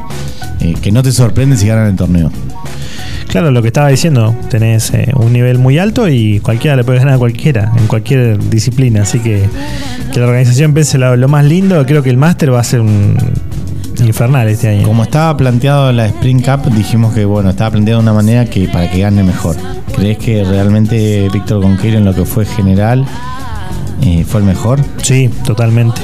eh, 0.65 0.75
que 0.81 0.91
no 0.91 1.03
te 1.03 1.11
sorprende 1.11 1.57
si 1.57 1.67
ganan 1.67 1.87
el 1.87 1.95
torneo. 1.95 2.31
Claro, 3.27 3.51
lo 3.51 3.61
que 3.61 3.67
estaba 3.67 3.89
diciendo, 3.89 4.35
tenés 4.49 4.91
eh, 4.93 5.11
un 5.15 5.33
nivel 5.33 5.57
muy 5.57 5.77
alto 5.77 6.07
y 6.07 6.39
cualquiera 6.39 6.75
le 6.75 6.83
puede 6.83 6.99
ganar 6.99 7.15
a 7.15 7.17
cualquiera, 7.17 7.71
en 7.77 7.87
cualquier 7.87 8.39
disciplina. 8.49 9.01
Así 9.01 9.19
que 9.19 9.43
que 10.13 10.19
la 10.19 10.27
organización 10.27 10.73
piense 10.73 10.97
lo, 10.97 11.15
lo 11.15 11.27
más 11.27 11.43
lindo, 11.43 11.85
creo 11.85 12.01
que 12.01 12.09
el 12.09 12.17
máster 12.17 12.53
va 12.53 12.61
a 12.61 12.63
ser 12.63 12.81
un 12.81 13.17
infernal 14.03 14.47
este 14.47 14.69
año. 14.69 14.83
Como 14.83 15.03
estaba 15.03 15.35
planteado 15.35 15.91
la 15.91 16.05
Spring 16.07 16.41
Cup, 16.41 16.71
dijimos 16.73 17.13
que 17.13 17.25
bueno, 17.25 17.49
estaba 17.49 17.71
planteado 17.71 18.01
de 18.01 18.03
una 18.03 18.13
manera 18.13 18.45
que 18.45 18.67
para 18.67 18.89
que 18.89 19.01
gane 19.01 19.23
mejor. 19.23 19.55
¿Crees 19.95 20.17
que 20.17 20.43
realmente 20.43 21.29
Víctor 21.31 21.61
Conquero 21.61 21.97
en 21.97 22.05
lo 22.05 22.13
que 22.13 22.25
fue 22.25 22.45
general 22.45 23.05
eh, 24.01 24.25
fue 24.27 24.41
el 24.41 24.47
mejor? 24.47 24.79
Sí, 25.01 25.29
totalmente. 25.45 26.01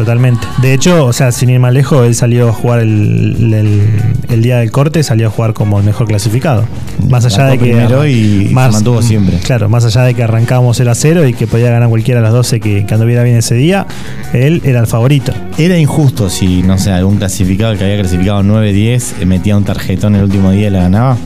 Totalmente. 0.00 0.46
De 0.62 0.72
hecho, 0.72 1.04
o 1.04 1.12
sea, 1.12 1.30
sin 1.30 1.50
ir 1.50 1.60
más 1.60 1.74
lejos, 1.74 2.06
él 2.06 2.14
salió 2.14 2.48
a 2.48 2.52
jugar 2.52 2.80
el, 2.80 3.52
el- 3.52 3.88
el 4.30 4.42
día 4.42 4.58
del 4.58 4.70
corte, 4.70 5.02
salió 5.02 5.26
a 5.26 5.30
jugar 5.30 5.52
como 5.52 5.78
el 5.78 5.84
mejor 5.84 6.06
clasificado. 6.06 6.64
Más 7.10 7.26
allá 7.26 7.48
Arrancó 7.48 7.64
de 7.64 7.70
que. 8.06 8.10
y 8.10 8.48
se 8.48 8.54
mantuvo 8.54 9.02
siempre. 9.02 9.38
Claro, 9.40 9.68
más 9.68 9.84
allá 9.84 10.02
de 10.04 10.14
que 10.14 10.22
arrancábamos 10.22 10.76
0 10.78 10.90
a 10.90 10.94
0 10.94 11.26
y 11.26 11.34
que 11.34 11.46
podía 11.46 11.70
ganar 11.70 11.88
cualquiera 11.90 12.20
de 12.20 12.24
las 12.24 12.32
12 12.32 12.60
que, 12.60 12.86
que 12.86 12.94
anduviera 12.94 13.22
bien 13.24 13.36
ese 13.36 13.54
día, 13.56 13.86
él 14.32 14.62
era 14.64 14.80
el 14.80 14.86
favorito. 14.86 15.32
Era 15.58 15.76
injusto 15.76 16.30
si, 16.30 16.62
no 16.62 16.78
sé, 16.78 16.92
algún 16.92 17.16
clasificado 17.18 17.76
que 17.76 17.84
había 17.84 17.98
clasificado 17.98 18.42
9-10 18.42 19.02
eh, 19.20 19.26
metía 19.26 19.56
un 19.56 19.64
tarjetón 19.64 20.14
el 20.16 20.22
último 20.24 20.50
día 20.52 20.68
y 20.68 20.70
la 20.70 20.80
ganaba. 20.82 21.16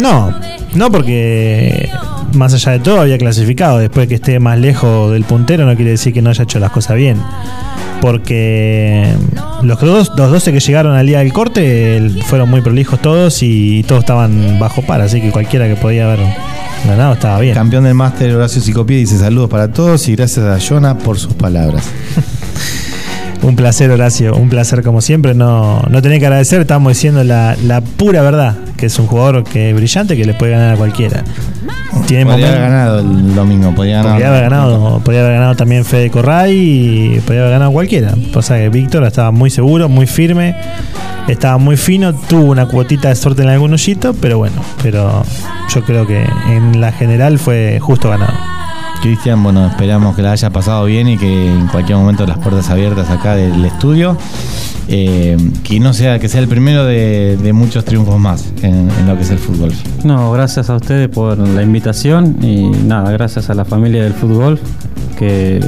No, 0.00 0.32
no 0.74 0.90
porque 0.92 1.88
más 2.36 2.54
allá 2.54 2.72
de 2.72 2.78
todo 2.80 3.00
había 3.00 3.18
clasificado. 3.18 3.78
Después 3.78 4.04
de 4.04 4.08
que 4.08 4.14
esté 4.16 4.38
más 4.40 4.58
lejos 4.58 5.12
del 5.12 5.24
puntero 5.24 5.66
no 5.66 5.74
quiere 5.76 5.92
decir 5.92 6.12
que 6.12 6.22
no 6.22 6.30
haya 6.30 6.44
hecho 6.44 6.58
las 6.58 6.70
cosas 6.70 6.96
bien. 6.96 7.20
Porque 8.00 9.12
los 9.62 9.80
dos, 9.80 10.12
los 10.16 10.30
12 10.30 10.52
que 10.52 10.60
llegaron 10.60 10.94
al 10.94 11.06
día 11.06 11.20
del 11.20 11.32
corte 11.32 12.10
fueron 12.26 12.50
muy 12.50 12.60
prolijos 12.60 13.00
todos 13.00 13.42
y 13.42 13.82
todos 13.84 14.00
estaban 14.00 14.58
bajo 14.58 14.82
par, 14.82 15.00
así 15.00 15.20
que 15.20 15.30
cualquiera 15.30 15.66
que 15.66 15.76
podía 15.76 16.04
haber 16.04 16.20
ganado 16.86 17.14
estaba 17.14 17.40
bien. 17.40 17.54
Campeón 17.54 17.84
del 17.84 17.94
máster 17.94 18.34
Horacio 18.34 18.60
Psicopía 18.60 18.98
dice 18.98 19.18
saludos 19.18 19.48
para 19.48 19.72
todos 19.72 20.06
y 20.08 20.14
gracias 20.14 20.44
a 20.44 20.58
Jonah 20.60 20.98
por 20.98 21.18
sus 21.18 21.34
palabras. 21.34 21.88
Un 23.46 23.54
placer, 23.54 23.90
Horacio, 23.92 24.34
un 24.34 24.48
placer 24.48 24.82
como 24.82 25.00
siempre. 25.00 25.32
No, 25.34 25.80
no 25.88 26.02
tenés 26.02 26.18
que 26.18 26.26
agradecer, 26.26 26.60
estamos 26.62 26.92
diciendo 26.92 27.22
la, 27.22 27.56
la 27.64 27.80
pura 27.80 28.20
verdad, 28.22 28.56
que 28.76 28.86
es 28.86 28.98
un 28.98 29.06
jugador 29.06 29.44
que 29.44 29.70
es 29.70 29.76
brillante, 29.76 30.16
que 30.16 30.24
le 30.24 30.34
puede 30.34 30.52
ganar 30.52 30.74
a 30.74 30.76
cualquiera. 30.76 31.22
Tiene 32.08 32.26
Podría 32.26 32.48
haber 32.48 32.60
ganado 32.60 32.98
el 33.00 33.34
domingo, 33.34 33.72
podría, 33.74 33.98
ganar- 33.98 34.12
Podría 34.12 34.28
haber 34.28 34.42
ganado, 34.42 35.00
podría 35.00 35.20
haber 35.22 35.34
ganado 35.34 35.54
también 35.54 35.84
Fede 35.84 36.10
Corray 36.10 36.54
y 37.16 37.20
podría 37.20 37.42
haber 37.42 37.52
ganado 37.52 37.70
cualquiera. 37.72 38.14
Pasa 38.34 38.56
que 38.58 38.68
Víctor 38.68 39.04
estaba 39.04 39.30
muy 39.30 39.50
seguro, 39.50 39.88
muy 39.88 40.06
firme, 40.06 40.56
estaba 41.28 41.56
muy 41.58 41.76
fino, 41.76 42.14
tuvo 42.14 42.50
una 42.50 42.66
cuotita 42.66 43.08
de 43.10 43.14
suerte 43.16 43.42
en 43.42 43.48
algún 43.48 43.72
hoyito, 43.72 44.12
pero 44.14 44.38
bueno, 44.38 44.56
pero 44.82 45.22
yo 45.72 45.84
creo 45.84 46.04
que 46.06 46.24
en 46.50 46.80
la 46.80 46.90
general 46.92 47.38
fue 47.38 47.78
justo 47.80 48.10
ganado. 48.10 48.34
Cristian, 49.00 49.42
bueno, 49.42 49.66
esperamos 49.66 50.14
que 50.16 50.22
la 50.22 50.32
haya 50.32 50.50
pasado 50.50 50.84
bien 50.86 51.08
y 51.08 51.16
que 51.18 51.50
en 51.52 51.66
cualquier 51.68 51.98
momento 51.98 52.26
las 52.26 52.38
puertas 52.38 52.68
abiertas 52.70 53.10
acá 53.10 53.34
del 53.36 53.64
estudio. 53.64 54.16
eh, 54.88 55.36
que 55.64 55.80
no 55.80 55.92
sea, 55.92 56.18
que 56.20 56.28
sea 56.28 56.40
el 56.40 56.46
primero 56.48 56.84
de, 56.84 57.50
muchos 57.52 57.84
triunfos 57.84 58.18
más 58.20 58.52
en, 58.62 58.88
en 58.90 59.06
lo 59.08 59.16
que 59.16 59.22
es 59.22 59.30
el 59.30 59.38
fútbol. 59.38 59.72
No, 60.04 60.30
gracias 60.32 60.70
a 60.70 60.76
ustedes 60.76 61.08
por 61.08 61.36
la 61.38 61.62
invitación 61.62 62.36
y 62.40 62.68
nada, 62.68 63.10
gracias 63.10 63.50
a 63.50 63.54
la 63.54 63.64
familia 63.64 64.02
del 64.04 64.12
fútbol 64.12 64.60
que, 65.18 65.60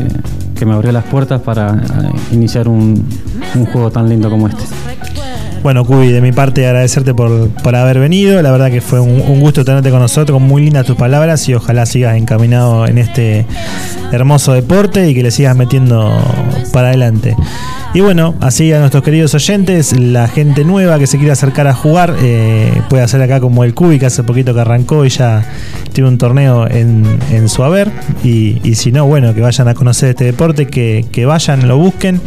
que 0.57 0.67
me 0.67 0.75
abrió 0.75 0.93
las 0.93 1.05
puertas 1.05 1.41
para 1.41 1.71
eh, 1.75 2.11
iniciar 2.33 2.69
un, 2.69 3.05
un 3.57 3.67
juego 3.67 3.91
tan 3.91 4.09
lindo 4.09 4.31
como 4.31 4.47
este. 4.49 4.65
Bueno, 5.63 5.85
Cubi, 5.85 6.13
de 6.13 6.21
mi 6.21 6.33
parte 6.33 6.67
agradecerte 6.67 7.15
por, 7.15 7.49
por 7.49 7.75
haber 7.75 7.99
venido. 7.99 8.41
La 8.43 8.51
verdad 8.51 8.71
que 8.71 8.81
fue 8.81 9.01
un, 9.01 9.21
un 9.21 9.41
gusto 9.41 9.65
tenerte 9.65 9.91
con 9.91 10.01
nosotros, 10.01 10.41
muy 10.41 10.63
lindas 10.63 10.87
tus 10.87 10.97
palabras 10.97 11.49
y 11.49 11.55
ojalá 11.55 11.85
sigas 11.87 12.17
encaminado 12.17 12.87
en 12.87 12.99
este 12.99 13.47
hermoso 14.13 14.53
deporte 14.53 15.09
y 15.09 15.15
que 15.15 15.23
le 15.23 15.31
sigas 15.31 15.57
metiendo 15.57 16.17
para 16.73 16.89
adelante. 16.89 17.37
Y 17.95 18.01
bueno, 18.01 18.35
así 18.41 18.71
a 18.73 18.81
nuestros 18.81 19.03
queridos 19.03 19.35
oyentes, 19.35 19.99
la 19.99 20.29
gente 20.29 20.63
nueva 20.65 20.99
que 20.99 21.07
se 21.07 21.17
quiera 21.17 21.33
acercar 21.33 21.67
a 21.67 21.75
jugar, 21.75 22.15
eh, 22.23 22.83
puede 22.91 23.03
hacer 23.03 23.21
acá 23.23 23.41
como 23.41 23.65
el 23.65 23.75
Cubi, 23.75 23.99
que 23.99 24.07
hace 24.07 24.23
poquito 24.23 24.53
que 24.53 24.61
arrancó 24.61 25.07
y 25.07 25.09
ya 25.09 25.45
tiene 25.99 26.11
un 26.11 26.19
torneo 26.19 26.71
en, 26.71 27.03
en 27.33 27.49
su 27.49 27.65
haber. 27.65 27.91
Y, 28.23 28.61
y 28.63 28.77
si 28.77 28.93
no, 28.93 29.05
bueno, 29.07 29.35
que 29.35 29.41
vayan 29.41 29.67
a 29.67 29.75
conocer 29.75 30.11
este 30.11 30.23
deporte, 30.27 30.69
que, 30.69 31.05
que 31.11 31.27
vayan, 31.27 31.67
lo 31.67 31.77
busquen, 31.77 32.21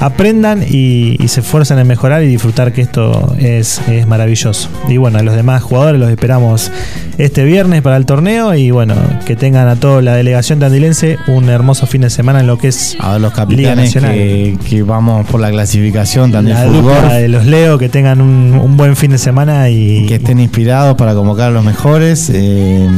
aprendan 0.00 0.62
y, 0.66 1.22
y 1.22 1.28
se 1.28 1.40
esfuercen 1.40 1.78
en 1.78 1.86
mejorar 1.86 2.22
y 2.22 2.26
disfrutar 2.26 2.72
que 2.72 2.80
esto 2.80 3.34
es, 3.38 3.82
es 3.86 4.06
maravilloso. 4.06 4.70
Y 4.88 4.96
bueno, 4.96 5.18
a 5.18 5.22
los 5.22 5.36
demás 5.36 5.62
jugadores 5.62 6.00
los 6.00 6.08
esperamos 6.10 6.72
este 7.18 7.44
viernes 7.44 7.82
para 7.82 7.98
el 7.98 8.06
torneo 8.06 8.54
y 8.54 8.70
bueno, 8.70 8.94
que 9.26 9.36
tengan 9.36 9.68
a 9.68 9.76
toda 9.76 10.00
la 10.00 10.14
delegación 10.14 10.58
tandilense 10.58 11.18
un 11.26 11.50
hermoso 11.50 11.86
fin 11.86 12.00
de 12.00 12.08
semana 12.10 12.40
en 12.40 12.46
lo 12.46 12.56
que 12.56 12.68
es 12.68 12.96
A 12.98 13.18
los 13.18 13.30
Liga 13.32 13.36
capitanes 13.36 13.94
Nacional. 13.94 14.14
que, 14.14 14.58
que 14.70 14.82
vamos 14.82 15.26
por 15.26 15.38
la 15.38 15.50
clasificación 15.50 16.32
también 16.32 16.56
la 16.56 16.64
fútbol. 16.64 16.94
dupla 16.94 17.14
de 17.16 17.28
los 17.28 17.44
Leo, 17.44 17.76
que 17.76 17.90
tengan 17.90 18.22
un, 18.22 18.54
un 18.54 18.76
buen 18.78 18.96
fin 18.96 19.10
de 19.10 19.18
semana 19.18 19.68
y 19.68 20.06
que 20.06 20.14
estén 20.14 20.40
inspirados 20.40 20.96
para 20.96 21.12
convocar 21.14 21.48
a 21.48 21.50
los 21.50 21.62
mejores. 21.62 22.30
Eh, 22.32 22.88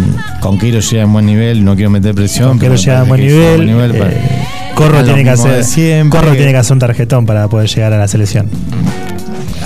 Conquero 0.40 0.80
llega 0.80 1.02
en 1.02 1.12
buen 1.12 1.26
nivel, 1.26 1.64
no 1.64 1.74
quiero 1.74 1.90
meter 1.90 2.14
presión. 2.14 2.58
Buen 2.58 2.58
parece 2.70 2.84
que 2.84 2.90
llega 2.90 3.16
nivel. 3.16 3.56
buen 3.56 3.66
nivel 3.66 3.94
eh, 3.94 3.98
para- 3.98 4.74
Corro 4.74 4.92
para 4.94 5.04
tiene 5.04 5.24
que 5.24 5.30
hacer 5.30 5.64
siempre. 5.64 6.18
Corro 6.20 6.32
tiene 6.34 6.50
que 6.52 6.58
hacer 6.58 6.72
un 6.72 6.78
tarjetón 6.80 7.26
para 7.26 7.46
poder 7.48 7.68
llegar 7.68 7.92
a 7.92 7.98
la 7.98 8.08
selección. 8.08 8.48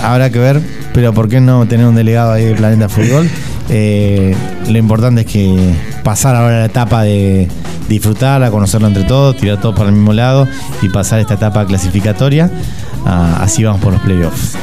Habrá 0.03 0.29
que 0.29 0.39
ver, 0.39 0.61
pero 0.93 1.13
¿por 1.13 1.27
qué 1.27 1.41
no 1.41 1.65
tener 1.67 1.85
un 1.85 1.95
delegado 1.95 2.31
ahí 2.31 2.45
de 2.45 2.55
Planeta 2.55 2.87
Fútbol? 2.89 3.29
Eh, 3.69 4.35
lo 4.69 4.77
importante 4.77 5.21
es 5.21 5.27
que 5.27 5.73
pasar 6.03 6.35
ahora 6.35 6.59
la 6.59 6.65
etapa 6.65 7.03
de 7.03 7.47
disfrutar, 7.89 8.49
conocerlo 8.51 8.87
entre 8.87 9.03
todos, 9.03 9.35
tirar 9.37 9.59
todos 9.59 9.75
para 9.75 9.89
el 9.89 9.95
mismo 9.95 10.13
lado 10.13 10.47
y 10.81 10.89
pasar 10.89 11.19
esta 11.19 11.33
etapa 11.33 11.65
clasificatoria. 11.65 12.49
Ah, 13.05 13.39
así 13.41 13.63
vamos 13.63 13.81
por 13.81 13.93
los 13.93 14.01
playoffs. 14.01 14.55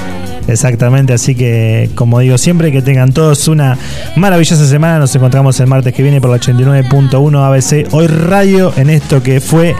Exactamente, 0.49 1.13
así 1.13 1.35
que 1.35 1.91
como 1.95 2.21
digo 2.21 2.39
siempre, 2.39 2.71
que 2.73 2.83
tengan 2.83 3.13
todos 3.13 3.49
una 3.49 3.77
maravillosa 4.17 4.67
semana. 4.67 4.99
Nos 4.99 5.15
encontramos 5.15 5.59
el 5.61 5.67
martes 5.67 5.93
que 5.93 6.03
viene 6.03 6.21
por 6.21 6.31
la 6.31 6.39
89.1 6.39 7.45
ABC 7.45 7.93
Hoy 7.93 8.07
Radio 8.07 8.73
en 8.77 8.91
esto 8.91 9.23
que 9.23 9.41
fue 9.41 9.75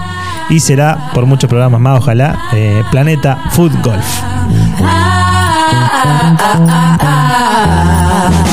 y 0.49 0.61
será 0.61 1.11
por 1.15 1.27
muchos 1.27 1.49
programas 1.49 1.81
más, 1.81 1.99
ojalá, 1.99 2.39
eh, 2.53 2.83
Planeta 2.91 3.39
Food 3.51 3.73
Golf. 3.83 4.05
ah, 4.83 6.37
ah, 6.39 6.99
ah. 7.01 8.46